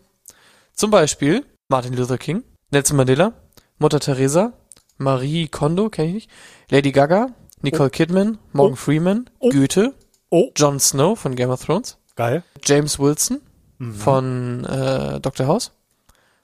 zum 0.71 0.91
Beispiel 0.91 1.45
Martin 1.67 1.91
Luther 1.91 2.17
King, 2.17 2.45
Nelson 2.71 2.95
Mandela, 2.95 3.33
Mutter 3.79 3.99
Teresa, 3.99 4.53
Marie 4.97 5.47
Kondo, 5.47 5.89
kenne 5.89 6.07
ich 6.09 6.13
nicht, 6.13 6.29
Lady 6.69 6.91
Gaga, 6.91 7.27
Nicole 7.61 7.89
Kidman, 7.89 8.37
Morgan 8.53 8.73
Oh. 8.73 8.75
Freeman, 8.75 9.29
Oh. 9.39 9.49
Goethe, 9.49 9.93
Oh, 10.29 10.51
Jon 10.55 10.79
Snow 10.79 11.15
von 11.17 11.35
Game 11.35 11.49
of 11.49 11.63
Thrones, 11.63 11.97
geil. 12.15 12.43
James 12.63 12.99
Wilson 12.99 13.41
Mhm. 13.79 13.93
von 13.95 14.65
äh, 14.65 15.19
Dr. 15.19 15.47
House, 15.47 15.71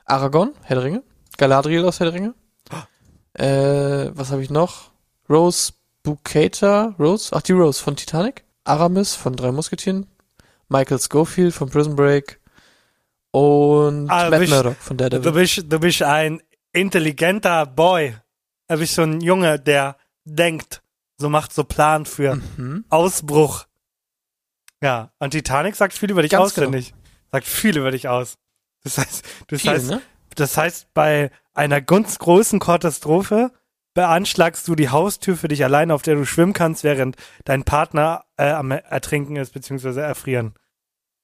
Aragorn, 0.06 0.52
Herr 0.62 0.76
der 0.78 0.86
Ringe, 0.86 1.04
Galadriel 1.38 1.84
aus 1.86 2.00
Herr 2.00 2.12
der 2.12 2.14
Ringe, 2.14 2.34
äh, 3.34 4.12
was 4.14 4.32
habe 4.32 4.44
ich 4.44 4.50
noch? 4.50 4.92
Rose 5.30 5.74
Bukata, 6.04 6.96
Rose, 7.00 7.30
ach 7.36 7.42
die 7.42 7.54
Rose 7.54 7.82
von 7.82 7.96
Titanic, 7.96 8.44
Aramis 8.66 9.16
von 9.16 9.36
Drei 9.36 9.52
Musketieren, 9.52 10.06
Michael 10.70 11.00
Schofield 11.00 11.54
von 11.54 11.70
Prison 11.70 11.96
Break 11.96 12.40
und 13.32 14.10
Ah, 14.10 14.30
Matt 14.30 14.48
Murdock 14.50 14.76
von 14.78 14.98
Du 14.98 15.10
Daredevil. 15.10 15.32
bist, 15.32 15.66
du 15.72 15.80
bist 15.80 16.02
ein 16.04 16.42
intelligenter 16.72 17.66
Boy. 17.66 18.16
Du 18.74 18.80
bist 18.80 18.96
so 18.96 19.04
ein 19.04 19.22
Junge, 19.22 19.60
der 19.60 19.98
denkt, 20.26 20.82
so 21.18 21.30
macht 21.30 21.54
so 21.54 21.64
Plan 21.64 22.06
für 22.06 22.36
Mhm. 22.58 22.86
Ausbruch. 22.90 23.66
Ja, 24.82 25.12
und 25.20 25.32
Titanic 25.32 25.76
sagt 25.76 25.94
viel 25.94 26.12
über 26.12 26.22
dich 26.24 26.32
Ganz 26.32 26.44
aus, 26.46 26.54
finde 26.54 26.78
ich. 26.80 26.94
Sagt 27.32 27.46
viel 27.48 27.78
über 27.78 27.92
dich 27.92 28.08
aus. 28.08 28.36
Das 28.84 28.98
heißt, 28.98 29.24
das 29.48 29.62
Viel, 29.62 29.72
heißt, 29.72 29.90
ne? 29.92 30.02
das 30.36 30.58
heißt, 30.58 30.94
bei 30.94 31.32
einer 31.54 31.82
ganz 31.82 32.20
großen 32.20 32.60
Katastrophe 32.60 33.52
beanschlagst 33.94 34.68
du 34.68 34.76
die 34.76 34.90
Haustür 34.90 35.38
für 35.38 35.48
dich 35.48 35.64
allein, 35.64 35.92
auf 35.92 36.02
der 36.02 36.16
du 36.16 36.26
schwimmen 36.26 36.54
kannst, 36.54 36.84
während 36.84 37.16
dein 37.46 37.64
Partner 37.64 38.26
äh, 38.38 38.50
am 38.52 38.72
Ertrinken 38.72 39.36
ist, 39.36 39.54
beziehungsweise 39.54 40.02
erfrieren. 40.02 40.56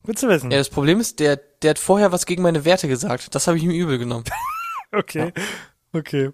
Gut 0.04 0.20
zu 0.20 0.30
wissen. 0.30 0.52
Ja, 0.52 0.58
das 0.60 0.70
Problem 0.70 1.00
ist, 1.00 1.20
der, 1.20 1.36
der 1.36 1.72
hat 1.72 1.80
vorher 1.80 2.12
was 2.12 2.26
gegen 2.26 2.44
meine 2.44 2.64
Werte 2.64 2.88
gesagt. 2.88 3.34
Das 3.36 3.48
habe 3.48 3.58
ich 3.58 3.64
ihm 3.64 3.72
übel 3.72 3.98
genommen. 3.98 4.26
Okay. 4.92 5.34
Okay. 5.94 6.32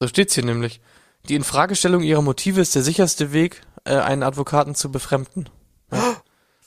So 0.00 0.08
steht's 0.08 0.34
hier 0.34 0.44
nämlich. 0.44 0.80
Die 1.28 1.34
Infragestellung 1.34 2.02
ihrer 2.02 2.22
Motive 2.22 2.60
ist 2.60 2.74
der 2.74 2.82
sicherste 2.82 3.32
Weg, 3.32 3.62
äh, 3.84 3.96
einen 3.96 4.22
Advokaten 4.22 4.74
zu 4.74 4.90
befremden. 4.92 5.48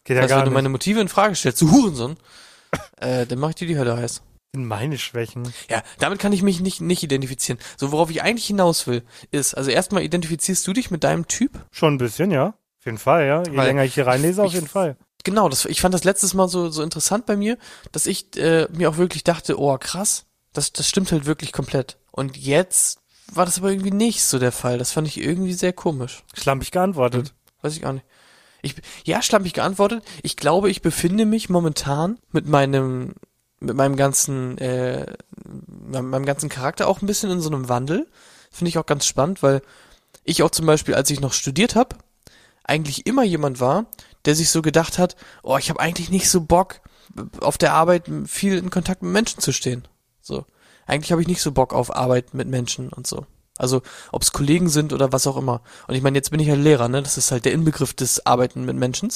Geht 0.03 0.15
ja 0.17 0.23
also 0.23 0.29
gar 0.33 0.39
wenn 0.39 0.45
du 0.45 0.49
nicht. 0.51 0.53
meine 0.55 0.69
Motive 0.69 0.99
in 1.01 1.07
Frage 1.09 1.35
stellst, 1.35 1.61
du 1.61 1.71
Hurensohn, 1.71 2.17
äh, 2.99 3.25
dann 3.25 3.39
mach 3.39 3.49
ich 3.49 3.55
dir 3.55 3.67
die 3.67 3.77
Hölle 3.77 3.95
heiß. 3.97 4.21
sind 4.53 4.65
meine 4.65 4.97
Schwächen. 4.97 5.53
Ja, 5.69 5.83
damit 5.99 6.19
kann 6.19 6.33
ich 6.33 6.41
mich 6.41 6.59
nicht, 6.59 6.81
nicht 6.81 7.03
identifizieren. 7.03 7.59
So, 7.77 7.91
worauf 7.91 8.09
ich 8.09 8.21
eigentlich 8.23 8.47
hinaus 8.47 8.87
will, 8.87 9.03
ist, 9.31 9.53
also 9.53 9.69
erstmal 9.71 10.03
identifizierst 10.03 10.65
du 10.67 10.73
dich 10.73 10.89
mit 10.91 11.03
deinem 11.03 11.27
Typ? 11.27 11.51
Schon 11.71 11.95
ein 11.95 11.99
bisschen, 11.99 12.31
ja. 12.31 12.47
Auf 12.79 12.85
jeden 12.85 12.97
Fall, 12.97 13.27
ja. 13.27 13.43
Je 13.43 13.55
Weil 13.55 13.67
länger 13.67 13.83
ich 13.83 13.93
hier 13.93 14.07
reinlese, 14.07 14.41
auf 14.41 14.47
ich- 14.47 14.53
jeden 14.55 14.67
Fall. 14.67 14.97
Genau, 15.25 15.49
das, 15.49 15.65
ich 15.65 15.81
fand 15.81 15.93
das 15.93 16.05
letztes 16.05 16.33
Mal 16.33 16.47
so, 16.47 16.69
so 16.69 16.81
interessant 16.81 17.25
bei 17.25 17.35
mir, 17.35 17.57
dass 17.91 18.05
ich 18.05 18.37
äh, 18.37 18.67
mir 18.71 18.89
auch 18.89 18.95
wirklich 18.95 19.25
dachte, 19.25 19.59
oh 19.59 19.77
krass, 19.77 20.25
das, 20.53 20.71
das 20.71 20.87
stimmt 20.87 21.11
halt 21.11 21.25
wirklich 21.25 21.51
komplett. 21.51 21.97
Und 22.11 22.37
jetzt 22.37 22.99
war 23.35 23.45
das 23.45 23.59
aber 23.59 23.71
irgendwie 23.71 23.91
nicht 23.91 24.23
so 24.23 24.39
der 24.39 24.51
Fall. 24.51 24.77
Das 24.77 24.91
fand 24.91 25.07
ich 25.07 25.19
irgendwie 25.19 25.53
sehr 25.53 25.73
komisch. 25.73 26.23
Schlampig 26.33 26.71
geantwortet. 26.71 27.33
Weiß 27.61 27.75
ich 27.75 27.85
auch 27.85 27.93
nicht. 27.93 28.05
Ich, 28.61 28.75
ja, 29.05 29.21
schlampig 29.21 29.53
geantwortet. 29.53 30.03
Ich 30.21 30.35
glaube, 30.35 30.69
ich 30.69 30.81
befinde 30.81 31.25
mich 31.25 31.49
momentan 31.49 32.19
mit 32.31 32.47
meinem, 32.47 33.13
mit 33.59 33.75
meinem 33.75 33.95
ganzen, 33.95 34.57
äh, 34.57 35.05
meinem 35.67 36.09
meinem 36.09 36.25
ganzen 36.25 36.49
Charakter 36.49 36.87
auch 36.87 37.01
ein 37.01 37.07
bisschen 37.07 37.31
in 37.31 37.41
so 37.41 37.49
einem 37.49 37.69
Wandel. 37.69 38.07
Finde 38.51 38.69
ich 38.69 38.77
auch 38.77 38.85
ganz 38.85 39.05
spannend, 39.05 39.43
weil 39.43 39.61
ich 40.23 40.43
auch 40.43 40.51
zum 40.51 40.65
Beispiel, 40.65 40.95
als 40.95 41.09
ich 41.09 41.21
noch 41.21 41.33
studiert 41.33 41.75
habe, 41.75 41.95
eigentlich 42.63 43.05
immer 43.05 43.23
jemand 43.23 43.59
war, 43.59 43.85
der 44.25 44.35
sich 44.35 44.49
so 44.49 44.61
gedacht 44.61 44.99
hat, 44.99 45.15
oh, 45.43 45.57
ich 45.57 45.69
habe 45.69 45.79
eigentlich 45.79 46.09
nicht 46.09 46.29
so 46.29 46.41
Bock, 46.41 46.81
auf 47.41 47.57
der 47.57 47.73
Arbeit 47.73 48.09
viel 48.25 48.57
in 48.57 48.69
Kontakt 48.69 49.01
mit 49.01 49.11
Menschen 49.11 49.39
zu 49.39 49.51
stehen. 49.51 49.87
So. 50.21 50.45
Eigentlich 50.89 51.11
habe 51.11 51.21
ich 51.21 51.27
nicht 51.27 51.41
so 51.41 51.51
Bock 51.51 51.73
auf 51.73 51.95
Arbeit 51.95 52.33
mit 52.33 52.47
Menschen 52.47 52.89
und 52.89 53.07
so. 53.07 53.25
Also, 53.57 53.81
ob 54.11 54.21
es 54.21 54.31
Kollegen 54.31 54.69
sind 54.69 54.93
oder 54.93 55.11
was 55.11 55.27
auch 55.27 55.35
immer. 55.37 55.61
Und 55.87 55.95
ich 55.95 56.01
meine, 56.01 56.17
jetzt 56.17 56.31
bin 56.31 56.39
ich 56.39 56.49
halt 56.49 56.61
Lehrer, 56.61 56.87
ne? 56.87 57.01
Das 57.03 57.17
ist 57.17 57.31
halt 57.31 57.45
der 57.45 57.51
Inbegriff 57.51 57.93
des 57.93 58.25
Arbeiten 58.25 58.63
mit 58.65 58.77
Menschen. 58.77 59.11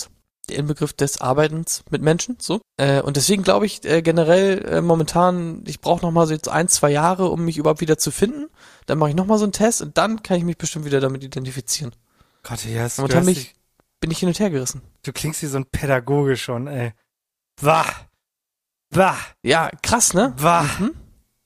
Der 0.50 0.58
Inbegriff 0.58 0.92
des 0.92 1.22
Arbeitens 1.22 1.86
mit 1.90 2.02
Menschen, 2.02 2.36
so. 2.40 2.60
Äh, 2.76 3.02
und 3.02 3.16
deswegen 3.16 3.44
glaube 3.44 3.66
ich 3.66 3.86
äh, 3.86 4.02
generell 4.02 4.66
äh, 4.66 4.82
momentan, 4.82 5.64
ich 5.66 5.80
brauche 5.80 6.06
noch 6.06 6.12
mal 6.12 6.28
so 6.28 6.34
jetzt 6.34 6.50
ein, 6.50 6.68
zwei 6.68 6.92
Jahre, 6.92 7.30
um 7.30 7.46
mich 7.46 7.58
überhaupt 7.58 7.80
wieder 7.80 7.98
zu 7.98 8.12
finden. 8.12 8.48
Dann 8.86 8.98
mache 8.98 9.12
ich 9.12 9.16
noch 9.16 9.26
mal 9.26 9.38
so 9.38 9.46
einen 9.46 9.54
Test 9.54 9.82
und 9.82 9.98
dann 9.98 10.22
kann 10.22 10.36
ich 10.38 10.44
mich 10.44 10.58
bestimmt 10.58 10.84
wieder 10.84 11.00
damit 11.00 11.24
identifizieren. 11.24 11.96
Gott, 12.44 12.66
yes, 12.66 12.98
du, 12.98 13.04
Momentan 13.04 13.26
bin 13.26 13.34
ich, 13.34 13.56
bin 14.02 14.12
ich 14.12 14.20
hin 14.20 14.28
und 14.28 14.38
her 14.38 14.50
gerissen. 14.50 14.82
du 15.04 15.14
klingst 15.14 15.42
wie 15.42 15.48
so 15.48 15.58
ein 15.58 15.66
Pädagoge 15.66 16.36
schon, 16.36 16.68
ey. 16.68 16.92
Wah. 17.62 17.86
Wah. 18.90 19.16
Ja, 19.44 19.70
krass, 19.82 20.14
ne? 20.14 20.34
Wah. 20.36 20.64
Mhm. 20.64 20.92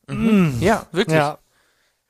Mhm. 0.10 0.58
Ja, 0.60 0.86
wirklich. 0.92 1.18
Ja. 1.18 1.38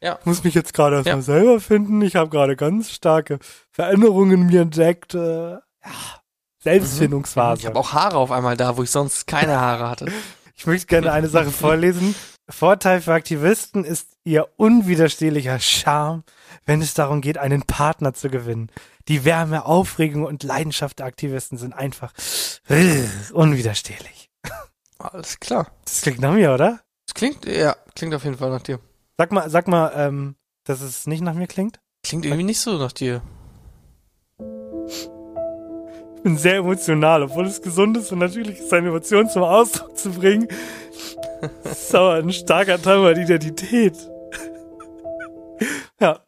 Ja. 0.01 0.19
Muss 0.25 0.43
mich 0.43 0.53
jetzt 0.53 0.73
gerade 0.73 0.97
erstmal 0.97 1.15
Ja. 1.17 1.21
selber 1.23 1.59
finden. 1.59 2.01
Ich 2.03 2.15
habe 2.15 2.29
gerade 2.29 2.55
ganz 2.55 2.91
starke 2.91 3.39
Veränderungen 3.71 4.31
in 4.41 4.45
mir 4.47 4.61
entdeckt. 4.61 5.15
Äh, 5.15 5.53
ja. 5.53 5.59
Selbstfindungsphase. 6.59 7.61
Ich 7.61 7.65
habe 7.65 7.79
auch 7.79 7.93
Haare 7.93 8.17
auf 8.17 8.31
einmal 8.31 8.57
da, 8.57 8.77
wo 8.77 8.83
ich 8.83 8.91
sonst 8.91 9.27
keine 9.27 9.59
Haare 9.59 9.89
hatte. 9.89 10.05
Ich 10.59 10.65
möchte 10.65 10.87
gerne 10.87 11.11
eine 11.11 11.27
Sache 11.27 11.51
vorlesen. 11.51 12.15
Vorteil 12.49 12.99
für 12.99 13.13
Aktivisten 13.13 13.83
ist 13.85 14.07
ihr 14.23 14.47
unwiderstehlicher 14.57 15.59
Charme, 15.59 16.23
wenn 16.65 16.81
es 16.81 16.95
darum 16.95 17.21
geht, 17.21 17.37
einen 17.37 17.61
Partner 17.61 18.15
zu 18.15 18.31
gewinnen. 18.31 18.71
Die 19.07 19.23
Wärme, 19.23 19.65
Aufregung 19.65 20.25
und 20.25 20.41
Leidenschaft 20.41 20.97
der 20.97 21.05
Aktivisten 21.05 21.59
sind 21.59 21.73
einfach 21.73 22.11
äh, 22.69 23.03
unwiderstehlich. 23.33 24.31
Alles 24.97 25.39
klar. 25.39 25.67
Das 25.85 26.01
klingt 26.01 26.21
nach 26.21 26.33
mir, 26.33 26.51
oder? 26.51 26.79
Das 27.07 27.13
klingt, 27.13 27.45
ja, 27.45 27.75
klingt 27.95 28.13
auf 28.13 28.23
jeden 28.23 28.37
Fall 28.37 28.49
nach 28.49 28.61
dir. 28.61 28.79
Sag 29.17 29.31
mal, 29.31 29.49
sag 29.49 29.67
mal, 29.67 29.91
ähm, 29.95 30.35
dass 30.65 30.81
es 30.81 31.07
nicht 31.07 31.21
nach 31.21 31.33
mir 31.33 31.47
klingt. 31.47 31.79
Klingt 32.03 32.25
irgendwie 32.25 32.43
nicht 32.43 32.59
so 32.59 32.77
nach 32.77 32.91
dir. 32.91 33.21
Ich 36.17 36.23
bin 36.23 36.37
sehr 36.37 36.57
emotional, 36.57 37.23
obwohl 37.23 37.45
es 37.45 37.61
gesund 37.61 37.95
ist 37.97 38.11
und 38.11 38.19
natürlich 38.19 38.59
ist, 38.59 38.69
seine 38.69 38.89
Emotionen 38.89 39.29
zum 39.29 39.43
Ausdruck 39.43 39.97
zu 39.97 40.11
bringen. 40.11 40.47
Das 41.63 41.83
ist 41.83 41.95
aber 41.95 42.15
ein 42.15 42.31
starker 42.33 42.81
Teil 42.81 42.99
meiner 42.99 43.19
Identität. 43.19 43.95
ja. 45.99 46.19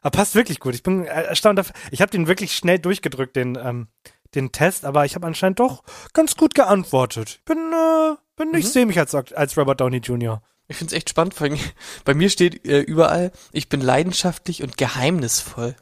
Aber 0.00 0.10
passt 0.10 0.36
wirklich 0.36 0.60
gut. 0.60 0.74
Ich 0.74 0.82
bin 0.84 1.04
erstaunt. 1.06 1.60
Ich 1.90 2.00
habe 2.00 2.10
den 2.10 2.28
wirklich 2.28 2.52
schnell 2.52 2.78
durchgedrückt, 2.78 3.34
den, 3.34 3.58
ähm, 3.60 3.88
den 4.34 4.52
Test, 4.52 4.84
aber 4.84 5.04
ich 5.04 5.16
habe 5.16 5.26
anscheinend 5.26 5.58
doch 5.58 5.82
ganz 6.12 6.36
gut 6.36 6.54
geantwortet. 6.54 7.40
Bin, 7.44 7.72
äh, 7.72 8.14
bin 8.38 8.54
ich 8.54 8.64
Mhm. 8.66 8.70
sehe 8.70 8.86
mich 8.86 8.98
als, 8.98 9.14
als 9.14 9.56
Robert 9.56 9.80
Downey 9.80 9.98
Jr. 9.98 10.42
Ich 10.68 10.76
find's 10.76 10.92
echt 10.92 11.10
spannend, 11.10 11.34
bei 12.04 12.14
mir 12.14 12.30
steht 12.30 12.66
äh, 12.66 12.80
überall, 12.80 13.32
ich 13.52 13.68
bin 13.68 13.80
leidenschaftlich 13.80 14.62
und 14.62 14.76
geheimnisvoll. 14.78 15.74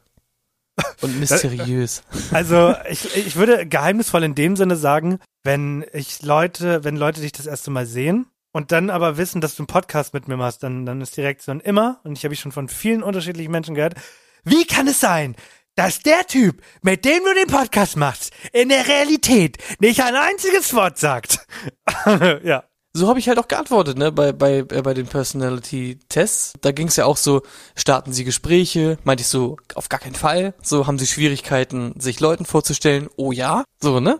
Und 1.00 1.18
mysteriös. 1.18 2.02
Also 2.32 2.74
ich, 2.90 3.16
ich 3.16 3.36
würde 3.36 3.64
geheimnisvoll 3.66 4.22
in 4.24 4.34
dem 4.34 4.56
Sinne 4.56 4.76
sagen, 4.76 5.20
wenn 5.42 5.86
ich 5.94 6.20
Leute, 6.22 6.84
wenn 6.84 6.96
Leute 6.96 7.22
dich 7.22 7.32
das 7.32 7.46
erste 7.46 7.70
Mal 7.70 7.86
sehen 7.86 8.26
und 8.52 8.72
dann 8.72 8.90
aber 8.90 9.16
wissen, 9.16 9.40
dass 9.40 9.56
du 9.56 9.62
einen 9.62 9.68
Podcast 9.68 10.12
mit 10.12 10.28
mir 10.28 10.36
machst, 10.36 10.62
dann, 10.62 10.84
dann 10.84 11.00
ist 11.00 11.16
die 11.16 11.22
Reaktion 11.22 11.60
immer, 11.60 12.00
und 12.04 12.18
ich 12.18 12.24
habe 12.24 12.34
ich 12.34 12.40
schon 12.40 12.52
von 12.52 12.68
vielen 12.68 13.02
unterschiedlichen 13.02 13.50
Menschen 13.52 13.74
gehört, 13.74 13.94
wie 14.44 14.66
kann 14.66 14.86
es 14.86 15.00
sein, 15.00 15.34
dass 15.76 16.00
der 16.00 16.26
Typ, 16.26 16.62
mit 16.82 17.04
dem 17.04 17.22
du 17.24 17.34
den 17.34 17.46
Podcast 17.46 17.96
machst, 17.96 18.32
in 18.52 18.70
der 18.70 18.88
Realität 18.88 19.58
nicht 19.78 20.02
ein 20.02 20.16
einziges 20.16 20.74
Wort 20.74 20.98
sagt? 20.98 21.46
ja. 22.42 22.64
So 22.92 23.08
habe 23.08 23.18
ich 23.18 23.28
halt 23.28 23.38
auch 23.38 23.46
geantwortet, 23.46 23.98
ne, 23.98 24.10
bei, 24.10 24.32
bei, 24.32 24.60
äh, 24.60 24.82
bei 24.82 24.94
den 24.94 25.06
Personality-Tests. 25.06 26.54
Da 26.62 26.72
ging 26.72 26.88
es 26.88 26.96
ja 26.96 27.04
auch 27.04 27.18
so, 27.18 27.42
starten 27.74 28.14
Sie 28.14 28.24
Gespräche? 28.24 28.96
Meinte 29.04 29.20
ich 29.20 29.28
so, 29.28 29.58
auf 29.74 29.90
gar 29.90 30.00
keinen 30.00 30.14
Fall. 30.14 30.54
So, 30.62 30.86
haben 30.86 30.98
Sie 30.98 31.06
Schwierigkeiten, 31.06 32.00
sich 32.00 32.20
Leuten 32.20 32.46
vorzustellen? 32.46 33.10
Oh 33.16 33.32
ja. 33.32 33.64
So, 33.82 34.00
ne? 34.00 34.18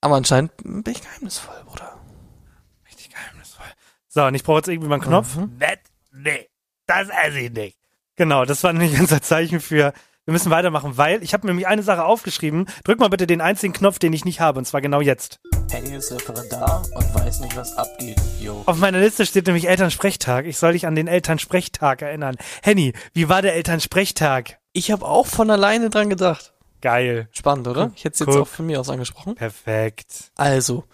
Aber 0.00 0.16
anscheinend 0.16 0.50
bin 0.56 0.82
ich 0.88 1.00
geheimnisvoll, 1.00 1.62
Bruder. 1.64 1.96
Richtig 2.88 3.10
geheimnisvoll. 3.10 3.66
So, 4.08 4.24
und 4.24 4.34
ich 4.34 4.42
brauche 4.42 4.58
jetzt 4.58 4.68
irgendwie 4.68 4.88
mal 4.88 4.96
einen 4.96 5.04
Knopf. 5.04 5.36
Mhm. 5.36 5.58
Nett? 5.58 5.78
Nee, 6.10 6.48
das 6.86 7.08
esse 7.08 7.38
ich 7.38 7.52
nicht. 7.52 7.81
Genau, 8.16 8.44
das 8.44 8.62
war 8.64 8.72
nämlich 8.72 8.98
unser 9.00 9.22
Zeichen 9.22 9.60
für, 9.60 9.92
wir 10.24 10.32
müssen 10.32 10.50
weitermachen, 10.50 10.96
weil 10.96 11.22
ich 11.22 11.32
habe 11.32 11.46
mir 11.46 11.52
nämlich 11.52 11.66
eine 11.66 11.82
Sache 11.82 12.04
aufgeschrieben. 12.04 12.66
Drück 12.84 13.00
mal 13.00 13.08
bitte 13.08 13.26
den 13.26 13.40
einzigen 13.40 13.72
Knopf, 13.72 13.98
den 13.98 14.12
ich 14.12 14.24
nicht 14.24 14.40
habe, 14.40 14.58
und 14.58 14.64
zwar 14.64 14.80
genau 14.80 15.00
jetzt. 15.00 15.40
Henny 15.70 15.96
ist 15.96 16.12
Referendar 16.12 16.82
und 16.94 17.14
weiß 17.14 17.40
nicht, 17.40 17.56
was 17.56 17.76
abgeht, 17.76 18.20
yo. 18.40 18.62
Auf 18.66 18.78
meiner 18.78 19.00
Liste 19.00 19.24
steht 19.24 19.46
nämlich 19.46 19.68
Elternsprechtag. 19.68 20.46
Ich 20.46 20.58
soll 20.58 20.72
dich 20.72 20.86
an 20.86 20.94
den 20.94 21.08
Elternsprechtag 21.08 22.02
erinnern. 22.02 22.36
Henny, 22.62 22.92
wie 23.14 23.28
war 23.28 23.42
der 23.42 23.54
Elternsprechtag? 23.54 24.58
Ich 24.72 24.90
habe 24.90 25.06
auch 25.06 25.26
von 25.26 25.50
alleine 25.50 25.90
dran 25.90 26.10
gedacht. 26.10 26.52
Geil. 26.82 27.28
Spannend, 27.32 27.68
oder? 27.68 27.92
Ich 27.94 28.04
hätte 28.04 28.14
es 28.14 28.18
jetzt 28.20 28.28
Guck. 28.28 28.42
auch 28.42 28.48
von 28.48 28.66
mir 28.66 28.80
aus 28.80 28.90
angesprochen. 28.90 29.36
Perfekt. 29.36 30.32
Also, 30.36 30.84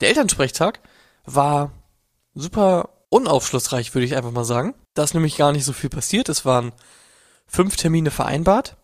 der 0.00 0.08
Elternsprechtag 0.08 0.80
war 1.24 1.72
super 2.34 2.90
unaufschlussreich, 3.08 3.94
würde 3.94 4.06
ich 4.06 4.16
einfach 4.16 4.30
mal 4.30 4.44
sagen. 4.44 4.74
Da 4.96 5.04
ist 5.04 5.12
nämlich 5.12 5.36
gar 5.36 5.52
nicht 5.52 5.66
so 5.66 5.74
viel 5.74 5.90
passiert. 5.90 6.30
Es 6.30 6.46
waren 6.46 6.72
fünf 7.46 7.76
Termine 7.76 8.10
vereinbart. 8.10 8.78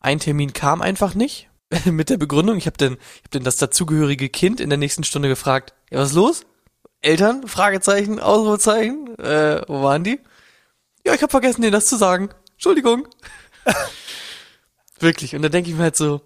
Ein 0.00 0.20
Termin 0.20 0.52
kam 0.52 0.80
einfach 0.80 1.14
nicht. 1.14 1.50
Mit 1.84 2.08
der 2.08 2.18
Begründung, 2.18 2.56
ich 2.56 2.66
habe 2.66 2.78
denn, 2.78 2.92
ich 3.16 3.24
hab 3.24 3.30
denn 3.32 3.42
das 3.42 3.56
dazugehörige 3.56 4.28
Kind 4.28 4.60
in 4.60 4.70
der 4.70 4.78
nächsten 4.78 5.02
Stunde 5.02 5.28
gefragt, 5.28 5.74
ja, 5.90 5.98
was 5.98 6.10
ist 6.10 6.14
los? 6.14 6.46
Eltern? 7.00 7.48
Fragezeichen, 7.48 8.20
Ausrufezeichen, 8.20 9.18
äh, 9.18 9.62
wo 9.66 9.82
waren 9.82 10.04
die? 10.04 10.20
Ja, 11.04 11.14
ich 11.14 11.22
habe 11.22 11.32
vergessen, 11.32 11.62
denen 11.62 11.72
das 11.72 11.86
zu 11.86 11.96
sagen. 11.96 12.30
Entschuldigung. 12.52 13.08
Wirklich. 15.00 15.34
Und 15.34 15.42
da 15.42 15.48
denke 15.48 15.70
ich 15.70 15.76
mir 15.76 15.82
halt 15.82 15.96
so, 15.96 16.20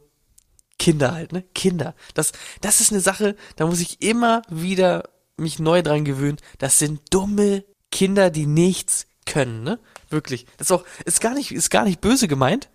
Kinder 0.79 1.13
halt, 1.13 1.33
ne? 1.33 1.45
Kinder. 1.55 1.95
Das, 2.13 2.33
das 2.61 2.83
ist 2.83 2.93
eine 2.93 3.01
Sache, 3.01 3.37
da 3.57 3.65
muss 3.65 3.81
ich 3.81 4.03
immer 4.03 4.43
wieder 4.51 5.09
mich 5.39 5.59
neu 5.61 5.81
dran 5.81 6.05
gewöhnen. 6.05 6.37
Das 6.59 6.79
sind 6.79 7.01
dumme 7.09 7.65
Kinder, 7.91 8.29
die 8.29 8.47
nichts 8.47 9.07
können, 9.27 9.63
ne? 9.63 9.79
Wirklich. 10.11 10.47
Das 10.57 10.69
ist 10.69 10.73
auch, 10.73 10.85
ist 11.05 11.21
gar 11.21 11.35
nicht, 11.35 11.53
ist 11.53 11.71
gar 11.71 11.85
nicht 11.85 12.01
böse 12.01 12.29
gemeint, 12.29 12.69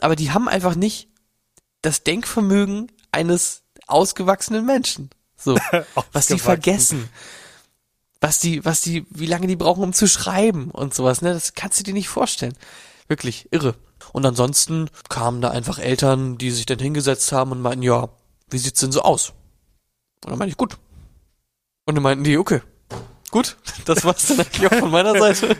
aber 0.00 0.16
die 0.16 0.30
haben 0.30 0.48
einfach 0.48 0.74
nicht 0.74 1.08
das 1.80 2.04
Denkvermögen 2.04 2.90
eines 3.10 3.62
ausgewachsenen 3.86 4.64
Menschen. 4.64 5.10
So. 5.36 5.58
was 6.12 6.26
die 6.26 6.38
vergessen. 6.38 7.08
Was 8.20 8.38
die, 8.38 8.64
was 8.64 8.80
die, 8.80 9.04
wie 9.10 9.26
lange 9.26 9.48
die 9.48 9.56
brauchen, 9.56 9.82
um 9.82 9.92
zu 9.92 10.06
schreiben 10.06 10.70
und 10.70 10.94
sowas, 10.94 11.22
ne? 11.22 11.32
Das 11.32 11.54
kannst 11.54 11.80
du 11.80 11.84
dir 11.84 11.94
nicht 11.94 12.08
vorstellen. 12.08 12.56
Wirklich 13.08 13.48
irre. 13.50 13.74
Und 14.12 14.24
ansonsten 14.26 14.88
kamen 15.08 15.40
da 15.40 15.50
einfach 15.50 15.78
Eltern, 15.78 16.38
die 16.38 16.50
sich 16.50 16.66
dann 16.66 16.78
hingesetzt 16.78 17.32
haben 17.32 17.52
und 17.52 17.60
meinten, 17.60 17.82
ja, 17.82 18.08
wie 18.48 18.58
sieht's 18.58 18.80
denn 18.80 18.92
so 18.92 19.02
aus? 19.02 19.30
Und 20.24 20.30
dann 20.30 20.38
meinte 20.38 20.50
ich, 20.50 20.56
gut. 20.56 20.78
Und 21.84 21.96
dann 21.96 22.02
meinten 22.02 22.24
die, 22.24 22.38
okay, 22.38 22.62
gut, 23.32 23.56
das 23.84 24.04
war's 24.04 24.28
dann 24.28 24.40
eigentlich 24.40 24.66
auch 24.66 24.78
von 24.78 24.92
meiner 24.92 25.12
Seite. 25.18 25.56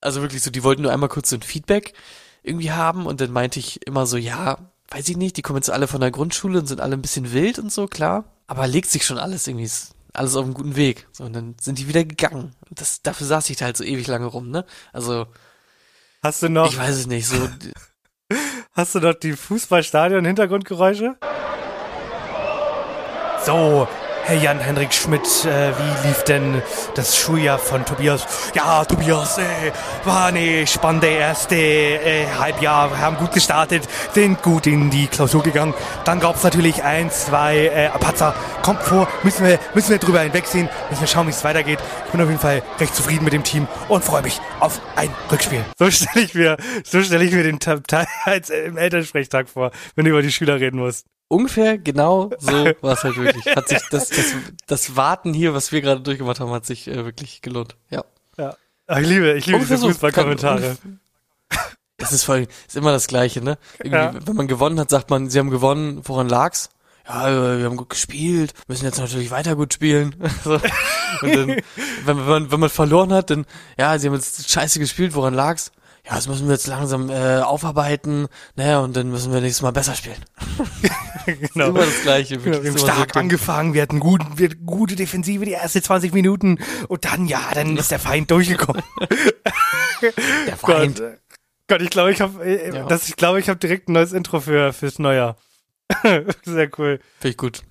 Also 0.00 0.20
wirklich 0.20 0.42
so, 0.42 0.50
die 0.50 0.64
wollten 0.64 0.82
nur 0.82 0.92
einmal 0.92 1.08
kurz 1.08 1.30
so 1.30 1.36
ein 1.36 1.42
Feedback 1.42 1.94
irgendwie 2.42 2.72
haben 2.72 3.06
und 3.06 3.20
dann 3.20 3.30
meinte 3.30 3.60
ich 3.60 3.86
immer 3.86 4.06
so, 4.06 4.16
ja, 4.16 4.58
weiß 4.90 5.08
ich 5.08 5.16
nicht, 5.16 5.36
die 5.36 5.42
kommen 5.42 5.58
jetzt 5.58 5.70
alle 5.70 5.86
von 5.86 6.00
der 6.00 6.10
Grundschule 6.10 6.58
und 6.58 6.66
sind 6.66 6.80
alle 6.80 6.96
ein 6.96 7.02
bisschen 7.02 7.32
wild 7.32 7.60
und 7.60 7.72
so, 7.72 7.86
klar. 7.86 8.24
Aber 8.48 8.66
legt 8.66 8.90
sich 8.90 9.06
schon 9.06 9.18
alles 9.18 9.46
irgendwie, 9.46 9.70
alles 10.12 10.36
auf 10.36 10.44
einem 10.44 10.54
guten 10.54 10.76
Weg. 10.76 11.06
So, 11.12 11.24
und 11.24 11.32
dann 11.32 11.54
sind 11.60 11.78
die 11.78 11.88
wieder 11.88 12.04
gegangen. 12.04 12.54
Und 12.68 12.80
das, 12.80 13.00
dafür 13.00 13.26
saß 13.26 13.48
ich 13.48 13.56
da 13.56 13.66
halt 13.66 13.76
so 13.76 13.84
ewig 13.84 14.06
lange 14.06 14.26
rum, 14.26 14.50
ne? 14.50 14.66
Also, 14.92 15.26
Hast 16.24 16.42
du 16.42 16.48
noch, 16.48 16.72
ich 16.72 16.78
weiß 16.78 16.96
es 16.96 17.06
nicht, 17.06 17.26
so, 17.26 17.36
hast 18.72 18.94
du 18.94 19.00
noch 19.00 19.12
die 19.12 19.34
Fußballstadion-Hintergrundgeräusche? 19.34 21.16
So, 23.44 23.86
Herr 24.26 24.36
Jan-Henrik 24.36 24.94
Schmidt, 24.94 25.44
äh, 25.44 25.72
wie 25.76 26.08
lief 26.08 26.24
denn 26.24 26.62
das 26.94 27.14
Schuljahr 27.14 27.58
von 27.58 27.84
Tobias? 27.84 28.26
Ja, 28.54 28.82
Tobias, 28.86 29.36
äh, 29.36 29.42
war 30.04 30.26
eine 30.28 30.66
spannende 30.66 31.08
erste 31.08 31.56
äh, 31.56 32.26
Halbjahr, 32.38 32.90
wir 32.90 33.00
haben 33.00 33.18
gut 33.18 33.32
gestartet, 33.32 33.86
sind 34.14 34.40
gut 34.40 34.66
in 34.66 34.88
die 34.88 35.08
Klausur 35.08 35.42
gegangen. 35.42 35.74
Dann 36.06 36.20
gab's 36.20 36.42
natürlich 36.42 36.82
ein, 36.82 37.10
zwei 37.10 37.66
äh, 37.66 37.90
Patzer, 37.98 38.34
kommt 38.62 38.82
vor, 38.82 39.08
müssen 39.24 39.44
wir, 39.46 39.58
müssen 39.74 39.90
wir 39.90 39.98
drüber 39.98 40.20
hinwegsehen, 40.20 40.70
müssen 40.88 41.02
wir 41.02 41.08
schauen, 41.08 41.26
wie 41.26 41.32
es 41.32 41.44
weitergeht. 41.44 41.80
Ich 42.06 42.12
bin 42.12 42.22
auf 42.22 42.28
jeden 42.28 42.40
Fall 42.40 42.62
recht 42.80 42.94
zufrieden 42.94 43.24
mit 43.24 43.34
dem 43.34 43.44
Team 43.44 43.68
und 43.88 44.02
freue 44.02 44.22
mich 44.22 44.40
auf 44.58 44.80
ein 44.96 45.10
Rückspiel. 45.30 45.66
So 45.78 45.90
stelle 45.90 46.24
ich 46.24 46.34
mir, 46.34 46.56
so 46.82 47.02
stelle 47.02 47.24
ich 47.24 47.32
mir 47.32 47.42
den 47.42 47.60
Teil 47.60 48.06
als 48.24 48.48
äh, 48.48 48.64
im 48.64 48.78
Elternsprechtag 48.78 49.50
vor, 49.50 49.70
wenn 49.96 50.06
du 50.06 50.12
über 50.12 50.22
die 50.22 50.32
Schüler 50.32 50.58
reden 50.60 50.78
musst. 50.78 51.04
Ungefähr 51.28 51.78
genau 51.78 52.30
so 52.38 52.52
war 52.80 52.94
es 52.94 53.04
halt 53.04 53.16
wirklich. 53.16 53.44
Hat 53.54 53.68
sich 53.68 53.80
das, 53.90 54.08
das, 54.08 54.34
das 54.66 54.96
Warten 54.96 55.34
hier, 55.34 55.54
was 55.54 55.72
wir 55.72 55.80
gerade 55.80 56.00
durchgemacht 56.00 56.40
haben, 56.40 56.50
hat 56.50 56.66
sich 56.66 56.88
äh, 56.88 57.04
wirklich 57.04 57.42
gelohnt. 57.42 57.76
Ja. 57.90 58.04
Ja. 58.36 58.56
Ach, 58.86 58.98
ich 58.98 59.08
liebe, 59.08 59.32
ich 59.34 59.46
liebe 59.46 59.56
Ungefähr 59.56 59.76
diese. 59.76 59.88
Fußballkommentare. 59.88 60.76
Das 61.96 62.10
ist 62.12 62.24
voll, 62.24 62.48
ist 62.66 62.76
immer 62.76 62.90
das 62.90 63.06
Gleiche, 63.06 63.40
ne? 63.40 63.56
Ja. 63.82 64.12
Wenn 64.26 64.34
man 64.34 64.48
gewonnen 64.48 64.80
hat, 64.80 64.90
sagt 64.90 65.10
man, 65.10 65.30
sie 65.30 65.38
haben 65.38 65.48
gewonnen, 65.48 66.00
woran 66.04 66.28
lag's? 66.28 66.68
Ja, 67.06 67.28
äh, 67.28 67.58
wir 67.58 67.66
haben 67.66 67.76
gut 67.76 67.90
gespielt, 67.90 68.52
müssen 68.66 68.84
jetzt 68.84 68.98
natürlich 68.98 69.30
weiter 69.30 69.54
gut 69.54 69.72
spielen. 69.74 70.16
so. 70.44 70.54
Und 70.54 70.62
dann, 71.22 71.48
wenn, 71.48 71.62
wenn, 72.04 72.26
man, 72.26 72.50
wenn 72.50 72.60
man 72.60 72.68
verloren 72.68 73.12
hat, 73.12 73.30
dann, 73.30 73.46
ja, 73.78 73.96
sie 73.98 74.08
haben 74.08 74.14
jetzt 74.14 74.50
scheiße 74.50 74.80
gespielt, 74.80 75.14
woran 75.14 75.34
lag's? 75.34 75.70
Ja, 76.04 76.16
das 76.16 76.28
müssen 76.28 76.46
wir 76.46 76.54
jetzt 76.54 76.66
langsam 76.66 77.08
äh, 77.08 77.38
aufarbeiten, 77.38 78.26
naja, 78.56 78.80
und 78.80 78.94
dann 78.94 79.10
müssen 79.10 79.32
wir 79.32 79.40
nächstes 79.40 79.62
Mal 79.62 79.72
besser 79.72 79.94
spielen. 79.94 80.22
genau. 81.54 81.68
Immer 81.68 81.80
das 81.86 82.02
Gleiche. 82.02 82.38
Genau, 82.38 82.62
wir 82.62 82.70
haben 82.70 82.78
so 82.78 82.86
stark 82.86 83.12
dumm. 83.12 83.22
angefangen, 83.22 83.74
wir 83.74 83.82
hatten 83.82 84.00
gut, 84.00 84.20
wir 84.36 84.48
hatten 84.50 84.66
gute 84.66 84.96
Defensive 84.96 85.44
die 85.44 85.52
ersten 85.52 85.82
20 85.82 86.12
Minuten 86.12 86.58
und 86.88 87.04
dann, 87.04 87.26
ja, 87.26 87.40
dann 87.54 87.76
ist 87.76 87.90
der 87.90 87.98
Feind 87.98 88.30
durchgekommen. 88.30 88.82
Der 90.46 90.56
Feind. 90.56 90.98
Gott, 90.98 91.18
Gott, 91.66 91.82
ich 91.82 91.88
glaube, 91.90 92.12
ich 92.12 92.20
habe, 92.20 92.44
äh, 92.44 92.74
Ja. 92.74 92.86
das, 92.86 93.08
ich 93.08 93.16
glaube, 93.16 93.40
ich 93.40 93.48
habe 93.48 93.58
direkt 93.58 93.88
ein 93.88 93.92
neues 93.92 94.12
Intro 94.12 94.40
für 94.40 94.72
fürs 94.74 94.98
Neujahr. 94.98 95.36
Sehr 96.44 96.70
cool. 96.78 97.00
Finde 97.20 97.30
ich 97.30 97.36
gut. 97.38 97.62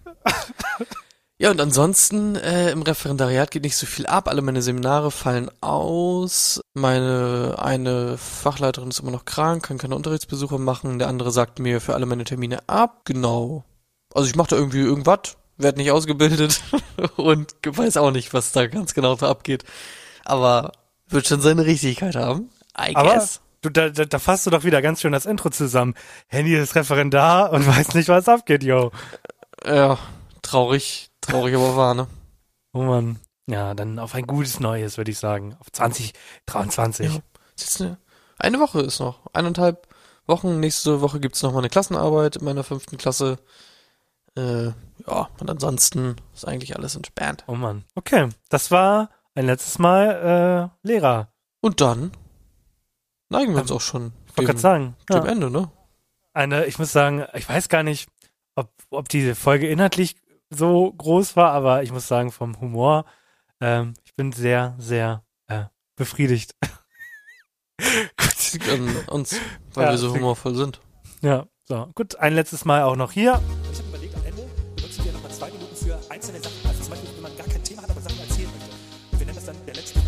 Ja, 1.43 1.51
und 1.51 1.59
ansonsten 1.59 2.37
äh, 2.37 2.71
im 2.71 2.83
Referendariat 2.83 3.51
geht 3.51 3.63
nicht 3.63 3.75
so 3.75 3.85
viel 3.85 4.05
ab. 4.05 4.29
Alle 4.29 4.41
meine 4.41 4.61
Seminare 4.61 5.11
fallen 5.11 5.51
aus. 5.59 6.61
Meine 6.73 7.55
eine 7.57 8.17
Fachleiterin 8.17 8.87
ist 8.87 8.99
immer 8.99 9.11
noch 9.11 9.25
krank, 9.25 9.65
kann 9.65 9.77
keine 9.77 9.97
Unterrichtsbesuche 9.97 10.57
machen. 10.57 10.99
Der 10.99 11.09
andere 11.09 11.31
sagt 11.31 11.59
mir 11.59 11.81
für 11.81 11.95
alle 11.95 12.05
meine 12.05 12.23
Termine 12.23 12.59
ab. 12.67 13.01
Genau. 13.03 13.65
Also 14.13 14.29
ich 14.29 14.37
mache 14.37 14.51
da 14.51 14.55
irgendwie 14.55 14.79
irgendwas, 14.79 15.35
werde 15.57 15.79
nicht 15.79 15.91
ausgebildet 15.91 16.61
und 17.17 17.53
weiß 17.65 17.97
auch 17.97 18.11
nicht, 18.11 18.33
was 18.33 18.53
da 18.53 18.67
ganz 18.67 18.93
genau 18.93 19.17
so 19.17 19.25
abgeht. 19.25 19.65
Aber 20.23 20.71
wird 21.09 21.27
schon 21.27 21.41
seine 21.41 21.65
Richtigkeit 21.65 22.15
haben. 22.15 22.51
I 22.79 22.95
Aber 22.95 23.15
guess. 23.15 23.41
du, 23.61 23.69
da, 23.69 23.89
da, 23.89 24.05
da 24.05 24.19
fasst 24.19 24.45
du 24.45 24.49
doch 24.49 24.63
wieder 24.63 24.81
ganz 24.81 25.01
schön 25.01 25.11
das 25.11 25.25
Intro 25.25 25.49
zusammen. 25.49 25.95
Handy 26.27 26.55
ist 26.55 26.75
Referendar 26.75 27.51
und 27.51 27.67
weiß 27.67 27.95
nicht, 27.95 28.07
was 28.07 28.29
abgeht, 28.29 28.63
yo. 28.63 28.91
Ja, 29.65 29.97
traurig, 30.41 31.09
traurig 31.23 31.55
aber 31.55 31.75
wahr, 31.75 31.93
ne? 31.93 32.07
Oh 32.73 32.83
Mann. 32.83 33.19
Ja, 33.47 33.73
dann 33.73 33.99
auf 33.99 34.15
ein 34.15 34.25
gutes 34.25 34.59
Neues, 34.59 34.97
würde 34.97 35.11
ich 35.11 35.19
sagen. 35.19 35.55
Auf 35.59 35.71
2023. 35.71 37.13
Ja. 37.13 37.21
Eine, 37.79 37.97
eine 38.39 38.59
Woche 38.59 38.81
ist 38.81 38.99
noch. 38.99 39.19
Eineinhalb 39.33 39.87
Wochen. 40.25 40.59
Nächste 40.59 41.01
Woche 41.01 41.19
gibt's 41.19 41.43
noch 41.43 41.51
mal 41.51 41.59
eine 41.59 41.69
Klassenarbeit 41.69 42.37
in 42.37 42.45
meiner 42.45 42.63
fünften 42.63 42.97
Klasse. 42.97 43.37
Äh, 44.37 44.67
ja, 44.67 45.29
und 45.39 45.49
ansonsten 45.49 46.15
ist 46.33 46.47
eigentlich 46.47 46.75
alles 46.75 46.95
entspannt. 46.95 47.43
Oh 47.47 47.55
Mann. 47.55 47.83
Okay, 47.95 48.29
das 48.49 48.71
war 48.71 49.09
ein 49.35 49.45
letztes 49.45 49.79
Mal 49.79 50.71
äh, 50.83 50.87
Lehrer. 50.87 51.33
Und 51.61 51.81
dann 51.81 52.11
neigen 53.29 53.53
wir 53.53 53.61
uns 53.61 53.71
auch 53.71 53.81
schon 53.81 54.13
dem, 54.37 54.45
gerade 54.45 54.59
sagen. 54.59 54.95
dem 55.09 55.25
Ja. 55.25 55.31
Ende, 55.31 55.49
ne? 55.49 55.71
Eine, 56.33 56.65
ich 56.65 56.79
muss 56.79 56.91
sagen, 56.91 57.25
ich 57.33 57.47
weiß 57.47 57.69
gar 57.69 57.83
nicht, 57.83 58.09
ob, 58.55 58.71
ob 58.89 59.09
diese 59.09 59.35
Folge 59.35 59.67
inhaltlich 59.67 60.15
so 60.53 60.91
groß 60.93 61.35
war, 61.35 61.51
aber 61.51 61.83
ich 61.83 61.91
muss 61.91 62.07
sagen, 62.07 62.31
vom 62.31 62.59
Humor, 62.59 63.05
ähm, 63.61 63.93
ich 64.03 64.15
bin 64.15 64.31
sehr, 64.31 64.75
sehr 64.77 65.23
äh, 65.47 65.65
befriedigt. 65.95 66.55
Gut, 67.79 68.69
an 68.69 68.95
uns, 69.07 69.35
weil 69.73 69.85
Ja, 69.85 69.91
wir 69.91 69.97
so 69.97 70.13
humorvoll 70.13 70.55
sind. 70.55 70.79
Ja, 71.21 71.47
so. 71.63 71.89
Gut, 71.95 72.15
ein 72.17 72.33
letztes 72.33 72.65
Mal 72.65 72.83
auch 72.83 72.95
noch 72.95 73.11
hier. 73.11 73.41
Ich 73.71 73.79
habe 73.79 73.89
überlegt, 73.89 74.15
am 74.15 74.25
Ende 74.25 74.43
benutzen 74.75 75.05
wir 75.05 75.11
nochmal 75.13 75.31
zwei 75.31 75.51
Minuten 75.51 75.75
für 75.75 75.99
einzelne 76.11 76.39
Sachen. 76.39 76.67
Also 76.67 76.81
zum 76.81 76.89
Beispiel, 76.91 77.09
wenn 77.15 77.23
man 77.23 77.37
gar 77.37 77.47
kein 77.47 77.63
Thema 77.63 77.81
hat, 77.81 77.89
aber 77.89 78.01
Sachen 78.01 78.19
erzählen 78.19 78.49
möchte. 78.51 78.69
Und 79.11 79.19
wir 79.19 79.25
nennen 79.25 79.35
das 79.35 79.45
dann 79.45 79.55
der 79.65 79.75
letzte. 79.75 79.99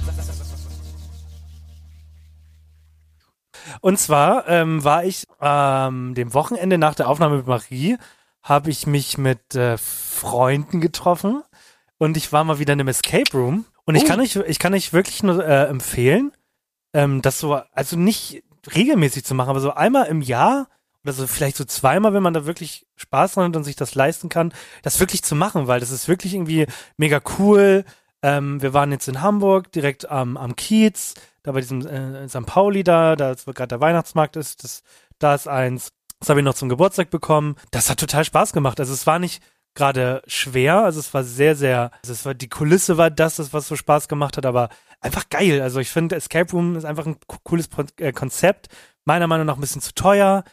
Und 3.81 3.99
zwar 3.99 4.47
ähm, 4.47 4.83
war 4.83 5.03
ich 5.03 5.27
ähm, 5.41 6.13
dem 6.15 6.33
Wochenende 6.33 6.77
nach 6.77 6.95
der 6.95 7.09
Aufnahme 7.09 7.37
mit 7.37 7.47
Marie, 7.47 7.97
habe 8.45 8.69
ich 8.69 8.85
mich 8.87 9.17
mit 9.17 9.55
äh, 9.55 9.77
Freunden 9.77 10.79
getroffen 10.79 11.43
und 11.97 12.15
ich 12.15 12.31
war 12.31 12.43
mal 12.43 12.59
wieder 12.59 12.73
in 12.73 12.79
einem 12.79 12.87
Escape 12.89 13.31
Room. 13.33 13.65
Und 13.85 13.95
ich 13.95 14.03
Oh. 14.03 14.07
kann 14.07 14.19
euch, 14.21 14.35
ich 14.35 14.59
kann 14.59 14.73
euch 14.73 14.93
wirklich 14.93 15.23
nur 15.23 15.43
äh, 15.45 15.65
empfehlen, 15.65 16.31
ähm, 16.93 17.21
das 17.21 17.39
so, 17.39 17.55
also 17.71 17.97
nicht 17.97 18.43
regelmäßig 18.73 19.25
zu 19.25 19.33
machen, 19.35 19.49
aber 19.49 19.59
so 19.59 19.73
einmal 19.73 20.05
im 20.07 20.21
Jahr 20.21 20.67
oder 21.03 21.13
so 21.13 21.27
vielleicht 21.27 21.57
so 21.57 21.65
zweimal, 21.65 22.13
wenn 22.13 22.23
man 22.23 22.33
da 22.33 22.45
wirklich 22.45 22.87
Spaß 22.95 23.33
dran 23.33 23.45
hat 23.49 23.55
und 23.55 23.63
sich 23.63 23.75
das 23.75 23.93
leisten 23.95 24.29
kann, 24.29 24.53
das 24.83 24.99
wirklich 24.99 25.23
zu 25.23 25.35
machen, 25.35 25.67
weil 25.67 25.79
das 25.79 25.91
ist 25.91 26.07
wirklich 26.07 26.33
irgendwie 26.33 26.65
mega 26.97 27.19
cool. 27.39 27.83
Ähm, 28.23 28.61
wir 28.61 28.73
waren 28.73 28.91
jetzt 28.91 29.07
in 29.07 29.21
Hamburg, 29.21 29.71
direkt 29.71 30.09
am, 30.09 30.37
am 30.37 30.55
Kiez, 30.55 31.13
da 31.43 31.51
bei 31.51 31.61
diesem 31.61 31.85
äh, 31.85 32.27
St. 32.29 32.45
Pauli 32.47 32.83
da, 32.83 33.15
da 33.15 33.35
wo 33.45 33.51
gerade 33.53 33.67
der 33.69 33.81
Weihnachtsmarkt 33.81 34.35
ist, 34.35 34.63
das, 34.63 34.81
da 35.19 35.35
ist 35.35 35.47
eins. 35.47 35.89
Das 36.25 36.29
habe 36.31 36.39
ich 36.39 36.43
noch 36.45 36.55
zum 36.55 36.69
Geburtstag 36.69 37.11
bekommen. 37.11 37.55
Das 37.71 37.89
hat 37.89 37.99
total 37.99 38.25
Spaß 38.25 38.51
gemacht. 38.51 38.79
Also 38.79 38.93
es 38.93 39.05
war 39.05 39.19
nicht 39.19 39.43
gerade 39.75 40.23
schwer, 40.25 40.79
also 40.83 40.99
es 40.99 41.13
war 41.13 41.23
sehr, 41.23 41.55
sehr, 41.55 41.91
also 42.01 42.13
es 42.13 42.25
war, 42.25 42.33
die 42.33 42.47
Kulisse 42.49 42.97
war 42.97 43.09
das, 43.11 43.35
das, 43.35 43.53
was 43.53 43.67
so 43.67 43.75
Spaß 43.75 44.07
gemacht 44.07 44.37
hat, 44.37 44.45
aber 44.45 44.69
einfach 45.01 45.29
geil. 45.29 45.61
Also 45.61 45.79
ich 45.79 45.89
finde, 45.89 46.15
Escape 46.15 46.49
Room 46.51 46.75
ist 46.77 46.85
einfach 46.85 47.05
ein 47.05 47.17
co- 47.27 47.37
cooles 47.43 47.69
äh, 47.99 48.11
Konzept. 48.13 48.69
Meiner 49.03 49.27
Meinung 49.27 49.45
nach 49.45 49.55
ein 49.55 49.61
bisschen 49.61 49.81
zu 49.81 49.93
teuer. 49.93 50.43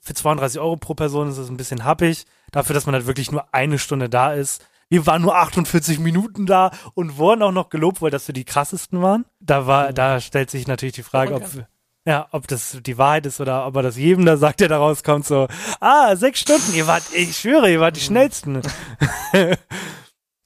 Für 0.00 0.14
32 0.14 0.60
Euro 0.60 0.76
pro 0.76 0.94
Person 0.94 1.28
ist 1.28 1.38
es 1.38 1.48
ein 1.48 1.56
bisschen 1.56 1.84
happig. 1.84 2.26
Dafür, 2.50 2.74
dass 2.74 2.86
man 2.86 2.94
halt 2.94 3.06
wirklich 3.06 3.30
nur 3.32 3.54
eine 3.54 3.78
Stunde 3.78 4.08
da 4.10 4.32
ist. 4.34 4.66
Wir 4.90 5.06
waren 5.06 5.22
nur 5.22 5.36
48 5.36 5.98
Minuten 6.00 6.44
da 6.44 6.72
und 6.94 7.16
wurden 7.16 7.42
auch 7.42 7.52
noch 7.52 7.70
gelobt, 7.70 8.02
weil 8.02 8.10
das 8.10 8.24
für 8.26 8.34
die 8.34 8.44
krassesten 8.44 9.00
waren. 9.00 9.24
Da 9.40 9.66
war, 9.66 9.94
da 9.94 10.20
stellt 10.20 10.50
sich 10.50 10.66
natürlich 10.66 10.94
die 10.96 11.02
Frage, 11.02 11.34
ob, 11.60 11.66
ja, 12.04 12.26
ob 12.32 12.48
das 12.48 12.78
die 12.84 12.98
Wahrheit 12.98 13.26
ist 13.26 13.40
oder 13.40 13.66
ob 13.66 13.76
er 13.76 13.82
das 13.82 13.96
jedem 13.96 14.26
da 14.26 14.36
sagt, 14.36 14.60
der 14.60 14.68
da 14.68 14.78
rauskommt, 14.78 15.24
so, 15.24 15.46
ah, 15.80 16.16
sechs 16.16 16.40
Stunden, 16.40 16.74
ihr 16.74 16.86
wart, 16.86 17.04
ich 17.12 17.36
schwöre, 17.36 17.70
ihr 17.70 17.80
wart 17.80 17.96
die 17.96 18.00
schnellsten. 18.00 18.62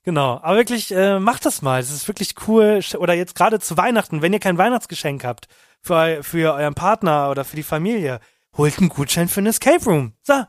genau, 0.04 0.38
aber 0.42 0.56
wirklich, 0.56 0.92
äh, 0.92 1.18
macht 1.18 1.46
das 1.46 1.62
mal, 1.62 1.80
es 1.80 1.90
ist 1.90 2.08
wirklich 2.08 2.34
cool. 2.46 2.80
Oder 2.98 3.14
jetzt 3.14 3.34
gerade 3.34 3.58
zu 3.58 3.76
Weihnachten, 3.76 4.20
wenn 4.20 4.32
ihr 4.32 4.40
kein 4.40 4.58
Weihnachtsgeschenk 4.58 5.24
habt, 5.24 5.48
für, 5.80 6.22
für 6.22 6.54
euren 6.54 6.74
Partner 6.74 7.30
oder 7.30 7.44
für 7.44 7.56
die 7.56 7.62
Familie, 7.62 8.20
holt 8.56 8.78
einen 8.78 8.88
Gutschein 8.88 9.28
für 9.28 9.40
einen 9.40 9.48
Escape 9.48 9.84
Room. 9.84 10.12
So, 10.22 10.44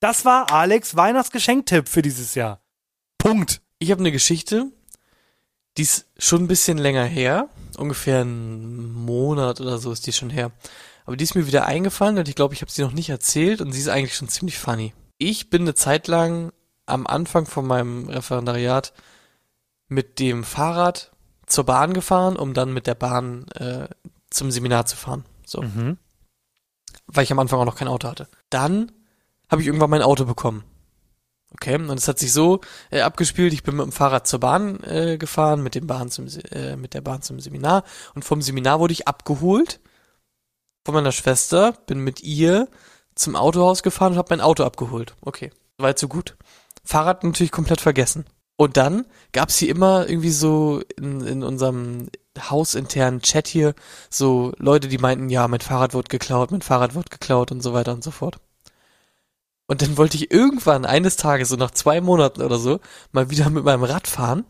das 0.00 0.24
war 0.24 0.52
Alex 0.52 0.96
Weihnachtsgeschenktipp 0.96 1.88
für 1.88 2.02
dieses 2.02 2.34
Jahr. 2.34 2.62
Punkt. 3.18 3.62
Ich 3.78 3.90
habe 3.90 4.00
eine 4.00 4.12
Geschichte, 4.12 4.70
die 5.76 5.82
ist 5.82 6.06
schon 6.18 6.44
ein 6.44 6.48
bisschen 6.48 6.78
länger 6.78 7.04
her. 7.04 7.48
Ungefähr 7.76 8.20
einen 8.22 8.92
Monat 8.92 9.60
oder 9.60 9.78
so 9.78 9.92
ist 9.92 10.06
die 10.06 10.12
schon 10.12 10.30
her. 10.30 10.52
Aber 11.04 11.16
die 11.16 11.24
ist 11.24 11.34
mir 11.34 11.46
wieder 11.46 11.66
eingefallen 11.66 12.18
und 12.18 12.28
ich 12.28 12.34
glaube, 12.36 12.54
ich 12.54 12.60
habe 12.62 12.70
sie 12.70 12.82
noch 12.82 12.92
nicht 12.92 13.08
erzählt 13.10 13.60
und 13.60 13.72
sie 13.72 13.80
ist 13.80 13.88
eigentlich 13.88 14.14
schon 14.14 14.28
ziemlich 14.28 14.58
funny. 14.58 14.92
Ich 15.18 15.50
bin 15.50 15.62
eine 15.62 15.74
Zeit 15.74 16.06
lang 16.08 16.52
am 16.86 17.06
Anfang 17.06 17.46
von 17.46 17.66
meinem 17.66 18.08
Referendariat 18.08 18.92
mit 19.88 20.18
dem 20.18 20.44
Fahrrad 20.44 21.12
zur 21.46 21.64
Bahn 21.64 21.92
gefahren, 21.92 22.36
um 22.36 22.54
dann 22.54 22.72
mit 22.72 22.86
der 22.86 22.94
Bahn 22.94 23.46
äh, 23.52 23.88
zum 24.30 24.50
Seminar 24.50 24.86
zu 24.86 24.96
fahren. 24.96 25.24
So, 25.44 25.62
Mhm. 25.62 25.98
weil 27.06 27.24
ich 27.24 27.32
am 27.32 27.38
Anfang 27.38 27.58
auch 27.60 27.64
noch 27.64 27.76
kein 27.76 27.88
Auto 27.88 28.08
hatte. 28.08 28.28
Dann 28.48 28.90
habe 29.50 29.60
ich 29.60 29.66
irgendwann 29.66 29.90
mein 29.90 30.02
Auto 30.02 30.24
bekommen. 30.24 30.64
Okay, 31.54 31.76
und 31.76 31.90
es 31.90 32.08
hat 32.08 32.18
sich 32.18 32.32
so 32.32 32.60
äh, 32.90 33.02
abgespielt, 33.02 33.52
ich 33.52 33.62
bin 33.62 33.76
mit 33.76 33.84
dem 33.84 33.92
Fahrrad 33.92 34.26
zur 34.26 34.40
Bahn 34.40 34.82
äh, 34.84 35.18
gefahren, 35.18 35.62
mit 35.62 35.74
dem 35.74 35.86
Bahn 35.86 36.10
zum 36.10 36.26
äh, 36.50 36.76
mit 36.76 36.94
der 36.94 37.02
Bahn 37.02 37.22
zum 37.22 37.40
Seminar 37.40 37.84
und 38.14 38.24
vom 38.24 38.40
Seminar 38.42 38.80
wurde 38.80 38.92
ich 38.92 39.06
abgeholt 39.06 39.80
von 40.84 40.94
meiner 40.94 41.12
Schwester, 41.12 41.72
bin 41.86 42.00
mit 42.00 42.22
ihr 42.22 42.68
zum 43.14 43.36
Autohaus 43.36 43.82
gefahren 43.82 44.12
und 44.12 44.18
habe 44.18 44.34
mein 44.34 44.40
Auto 44.40 44.64
abgeholt. 44.64 45.14
Okay, 45.20 45.50
weit 45.78 45.98
so 45.98 46.08
gut. 46.08 46.36
Fahrrad 46.84 47.22
natürlich 47.22 47.52
komplett 47.52 47.80
vergessen. 47.80 48.24
Und 48.56 48.76
dann 48.76 49.06
gab's 49.32 49.58
hier 49.58 49.68
immer 49.68 50.08
irgendwie 50.08 50.30
so 50.30 50.82
in, 50.96 51.20
in 51.20 51.42
unserem 51.42 52.08
hausinternen 52.38 53.20
Chat 53.20 53.46
hier 53.48 53.74
so 54.10 54.52
Leute, 54.58 54.88
die 54.88 54.98
meinten, 54.98 55.28
ja, 55.28 55.46
mein 55.48 55.60
Fahrrad 55.60 55.94
wird 55.94 56.08
geklaut, 56.08 56.50
mein 56.50 56.62
Fahrrad 56.62 56.94
wird 56.94 57.10
geklaut 57.10 57.52
und 57.52 57.62
so 57.62 57.72
weiter 57.72 57.92
und 57.92 58.04
so 58.04 58.10
fort. 58.10 58.38
Und 59.72 59.80
dann 59.80 59.96
wollte 59.96 60.18
ich 60.18 60.30
irgendwann 60.30 60.84
eines 60.84 61.16
Tages, 61.16 61.48
so 61.48 61.56
nach 61.56 61.70
zwei 61.70 62.02
Monaten 62.02 62.42
oder 62.42 62.58
so, 62.58 62.78
mal 63.10 63.30
wieder 63.30 63.48
mit 63.48 63.64
meinem 63.64 63.84
Rad 63.84 64.06
fahren, 64.06 64.44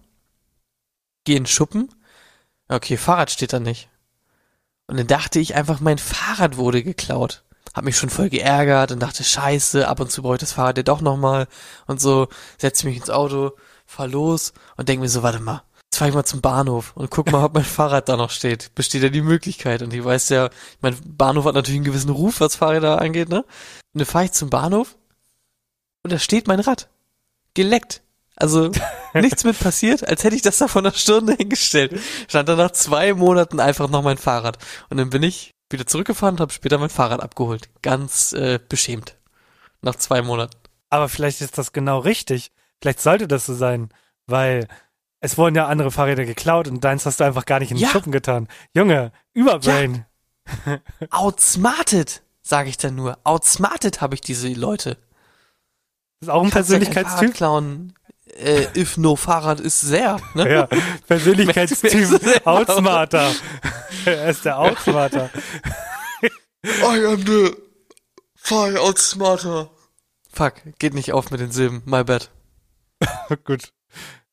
geh 1.22 1.36
in 1.36 1.44
den 1.44 1.46
Schuppen, 1.46 1.94
okay, 2.66 2.96
Fahrrad 2.96 3.30
steht 3.30 3.52
da 3.52 3.60
nicht. 3.60 3.88
Und 4.88 4.96
dann 4.96 5.06
dachte 5.06 5.38
ich 5.38 5.54
einfach, 5.54 5.78
mein 5.78 5.98
Fahrrad 5.98 6.56
wurde 6.56 6.82
geklaut. 6.82 7.44
Hab 7.72 7.84
mich 7.84 7.96
schon 7.96 8.10
voll 8.10 8.30
geärgert 8.30 8.90
und 8.90 8.98
dachte, 8.98 9.22
scheiße, 9.22 9.86
ab 9.86 10.00
und 10.00 10.10
zu 10.10 10.22
brauche 10.22 10.34
ich 10.34 10.40
das 10.40 10.54
Fahrrad 10.54 10.78
ja 10.78 10.82
doch 10.82 11.02
nochmal 11.02 11.46
und 11.86 12.00
so, 12.00 12.26
setz 12.58 12.82
mich 12.82 12.96
ins 12.96 13.08
Auto, 13.08 13.52
fahr 13.86 14.08
los 14.08 14.52
und 14.76 14.88
denk 14.88 15.00
mir 15.00 15.08
so, 15.08 15.22
warte 15.22 15.38
mal, 15.38 15.62
jetzt 15.84 15.98
fahr 15.98 16.08
ich 16.08 16.14
mal 16.14 16.24
zum 16.24 16.40
Bahnhof 16.40 16.96
und 16.96 17.12
guck 17.12 17.30
mal, 17.30 17.44
ob 17.44 17.54
mein 17.54 17.62
Fahrrad 17.78 18.08
da 18.08 18.16
noch 18.16 18.30
steht. 18.30 18.74
Besteht 18.74 19.04
ja 19.04 19.08
die 19.08 19.22
Möglichkeit. 19.22 19.82
Und 19.82 19.94
ich 19.94 20.04
weiß 20.04 20.30
ja, 20.30 20.50
mein 20.80 20.96
Bahnhof 21.06 21.44
hat 21.44 21.54
natürlich 21.54 21.78
einen 21.78 21.84
gewissen 21.84 22.10
Ruf, 22.10 22.40
was 22.40 22.56
Fahrräder 22.56 23.00
angeht, 23.00 23.28
ne? 23.28 23.44
Und 23.94 24.00
dann 24.00 24.06
fahre 24.06 24.24
ich 24.24 24.32
zum 24.32 24.50
Bahnhof 24.50 24.96
und 26.02 26.12
da 26.12 26.18
steht 26.18 26.46
mein 26.48 26.60
Rad. 26.60 26.88
Geleckt. 27.54 28.02
Also 28.36 28.70
nichts 29.14 29.44
mit 29.44 29.58
passiert, 29.58 30.06
als 30.06 30.24
hätte 30.24 30.36
ich 30.36 30.42
das 30.42 30.58
da 30.58 30.68
vor 30.68 30.82
einer 30.82 30.92
Stunde 30.92 31.34
hingestellt. 31.34 32.00
Stand 32.28 32.48
da 32.48 32.56
nach 32.56 32.72
zwei 32.72 33.12
Monaten 33.14 33.60
einfach 33.60 33.88
noch 33.88 34.02
mein 34.02 34.18
Fahrrad. 34.18 34.58
Und 34.88 34.96
dann 34.96 35.10
bin 35.10 35.22
ich 35.22 35.52
wieder 35.70 35.86
zurückgefahren 35.86 36.36
und 36.36 36.40
habe 36.40 36.52
später 36.52 36.78
mein 36.78 36.90
Fahrrad 36.90 37.20
abgeholt. 37.20 37.68
Ganz 37.82 38.32
äh, 38.32 38.58
beschämt. 38.68 39.16
Nach 39.82 39.96
zwei 39.96 40.22
Monaten. 40.22 40.56
Aber 40.90 41.08
vielleicht 41.08 41.40
ist 41.40 41.58
das 41.58 41.72
genau 41.72 41.98
richtig. 41.98 42.52
Vielleicht 42.80 43.00
sollte 43.00 43.28
das 43.28 43.46
so 43.46 43.54
sein, 43.54 43.90
weil 44.26 44.68
es 45.20 45.38
wurden 45.38 45.54
ja 45.54 45.66
andere 45.66 45.90
Fahrräder 45.90 46.24
geklaut 46.24 46.68
und 46.68 46.82
deins 46.82 47.06
hast 47.06 47.20
du 47.20 47.24
einfach 47.24 47.46
gar 47.46 47.60
nicht 47.60 47.70
in 47.70 47.76
den 47.76 47.84
Ja. 47.84 47.90
Schuppen 47.90 48.12
getan. 48.12 48.48
Junge, 48.74 49.12
Überbrain. 49.32 50.04
Outsmarted, 51.10 52.22
sage 52.42 52.68
ich 52.68 52.76
dann 52.76 52.96
nur. 52.96 53.18
Outsmarted 53.24 54.00
habe 54.00 54.14
ich 54.14 54.20
diese 54.20 54.48
Leute. 54.48 54.96
Das 56.22 56.28
ist 56.28 56.34
auch 56.34 56.44
ein 56.44 56.50
Fahrrad 56.50 56.66
Persönlichkeitstyp. 56.68 57.34
klauen. 57.34 57.94
Äh, 58.38 58.66
if 58.76 58.96
no 58.96 59.16
Fahrrad 59.16 59.58
ist 59.58 59.80
sehr. 59.80 60.18
Ne? 60.34 60.52
Ja, 60.52 60.68
Persönlichkeitstyp. 61.08 62.46
Outsmarter. 62.46 63.32
er 64.04 64.30
ist 64.30 64.44
der 64.44 64.56
Outsmarter. 64.56 65.30
I 66.64 67.06
am 67.06 67.26
the 67.26 67.56
fire 68.36 68.80
outsmarter. 68.80 69.68
Fuck, 70.32 70.62
geht 70.78 70.94
nicht 70.94 71.12
auf 71.12 71.32
mit 71.32 71.40
den 71.40 71.50
Silben. 71.50 71.82
My 71.86 72.04
bad. 72.04 72.30
gut. 73.44 73.72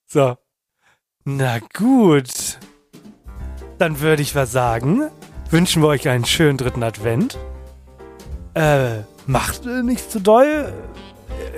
So. 0.05 0.37
Na 1.23 1.57
gut. 1.75 2.59
Dann 3.79 3.99
würde 3.99 4.21
ich 4.21 4.35
was 4.35 4.51
sagen. 4.51 5.09
Wünschen 5.49 5.81
wir 5.81 5.87
euch 5.87 6.07
einen 6.07 6.25
schönen 6.25 6.59
dritten 6.59 6.83
Advent. 6.83 7.39
Äh, 8.53 8.99
macht 9.25 9.65
äh, 9.65 9.81
nicht 9.81 10.11
zu 10.11 10.21
doll. 10.21 10.71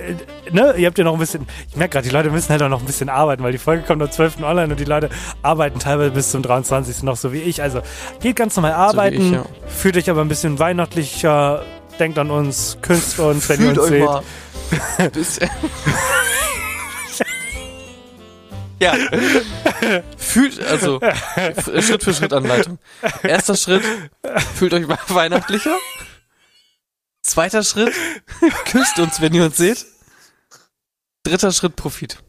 Äh, 0.02 0.14
ne, 0.52 0.74
ihr 0.76 0.86
habt 0.86 0.98
ja 0.98 1.04
noch 1.04 1.14
ein 1.14 1.18
bisschen. 1.18 1.46
Ich 1.68 1.76
merke 1.76 1.92
gerade, 1.92 2.08
die 2.08 2.14
Leute 2.14 2.30
müssen 2.30 2.50
halt 2.50 2.62
auch 2.62 2.68
noch 2.68 2.80
ein 2.80 2.86
bisschen 2.86 3.08
arbeiten, 3.08 3.42
weil 3.42 3.52
die 3.52 3.58
Folge 3.58 3.82
kommt 3.82 4.02
am 4.02 4.10
12. 4.10 4.42
online 4.42 4.72
und 4.72 4.80
die 4.80 4.84
Leute 4.84 5.10
arbeiten 5.42 5.78
teilweise 5.78 6.10
bis 6.10 6.30
zum 6.30 6.42
23. 6.42 7.02
noch 7.02 7.16
so 7.16 7.32
wie 7.32 7.40
ich. 7.40 7.62
Also 7.62 7.82
geht 8.20 8.36
ganz 8.36 8.56
normal 8.56 8.72
arbeiten, 8.72 9.20
ich, 9.20 9.32
ja. 9.32 9.44
fühlt 9.66 9.96
euch 9.96 10.10
aber 10.10 10.20
ein 10.22 10.28
bisschen 10.28 10.58
weihnachtlicher, 10.58 11.64
denkt 11.98 12.18
an 12.18 12.30
uns, 12.30 12.78
küsst 12.82 13.18
uns, 13.20 13.48
wenn 13.48 13.60
ihr 13.60 13.66
Fühlt 13.66 13.78
uns 13.78 13.86
euch 13.86 13.98
seht. 13.98 14.04
mal. 14.04 14.22
ja. 18.80 18.94
Fühlt, 20.16 20.64
also, 20.66 21.00
Schritt 21.80 22.02
für 22.02 22.14
Schritt 22.14 22.32
Anleitung. 22.32 22.78
Erster 23.22 23.56
Schritt, 23.56 23.82
fühlt 24.54 24.74
euch 24.74 24.86
mal 24.86 24.98
weihnachtlicher. 25.08 25.76
Zweiter 27.22 27.62
Schritt, 27.62 27.94
küsst 28.66 28.98
uns, 28.98 29.20
wenn 29.20 29.34
ihr 29.34 29.44
uns 29.44 29.56
seht. 29.56 29.86
Dritter 31.22 31.52
Schritt, 31.52 31.76
Profit. 31.76 32.22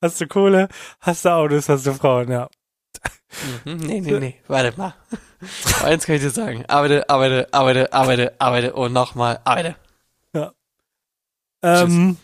Hast 0.00 0.20
du 0.20 0.26
Kohle, 0.26 0.68
hast 1.00 1.24
du 1.24 1.28
Autos, 1.30 1.68
hast 1.68 1.86
du 1.86 1.94
Frauen, 1.94 2.30
ja. 2.30 2.48
Mhm, 3.64 3.76
nee, 3.76 4.00
nee, 4.00 4.18
nee, 4.18 4.40
warte 4.48 4.76
mal. 4.78 4.94
Eins 5.84 6.06
kann 6.06 6.16
ich 6.16 6.22
dir 6.22 6.30
sagen. 6.30 6.64
Arbeite, 6.66 7.08
arbeite, 7.08 7.52
arbeite, 7.52 7.92
arbeite, 7.92 8.40
arbeite 8.40 8.72
und 8.74 8.92
nochmal 8.92 9.40
arbeite. 9.44 9.76
Ähm, 11.62 12.16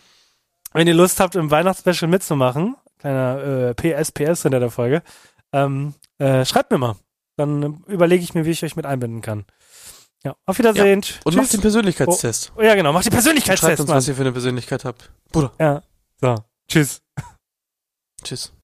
wenn 0.73 0.87
ihr 0.87 0.93
Lust 0.93 1.19
habt, 1.19 1.35
im 1.35 1.51
Weihnachtsspecial 1.51 2.09
mitzumachen, 2.09 2.75
kleiner 2.99 3.69
äh, 3.69 3.73
PS, 3.73 4.11
PS 4.11 4.43
hinter 4.43 4.59
der 4.59 4.71
Folge, 4.71 5.03
ähm, 5.51 5.93
äh, 6.17 6.45
schreibt 6.45 6.71
mir 6.71 6.77
mal. 6.77 6.95
Dann 7.37 7.83
überlege 7.87 8.23
ich 8.23 8.33
mir, 8.33 8.45
wie 8.45 8.51
ich 8.51 8.63
euch 8.63 8.77
mit 8.77 8.85
einbinden 8.85 9.21
kann. 9.21 9.45
Ja, 10.25 10.35
auf 10.47 10.57
Wiedersehen. 10.57 10.95
Und 10.95 11.03
Tschüss. 11.03 11.35
macht 11.35 11.53
den 11.53 11.61
Persönlichkeitstest. 11.61 12.51
Oh, 12.57 12.61
ja, 12.63 12.73
genau, 12.73 12.91
macht 12.91 13.05
den 13.05 13.11
Schreibt 13.11 13.23
Persönlichkeitstest, 13.23 13.79
uns, 13.79 13.87
Mann. 13.87 13.97
was 13.97 14.07
ihr 14.07 14.15
für 14.15 14.21
eine 14.21 14.31
Persönlichkeit 14.31 14.83
habt. 14.83 15.11
Bruder. 15.31 15.53
Ja, 15.59 15.83
so. 16.19 16.35
Tschüss. 16.67 17.03
Tschüss. 18.23 18.51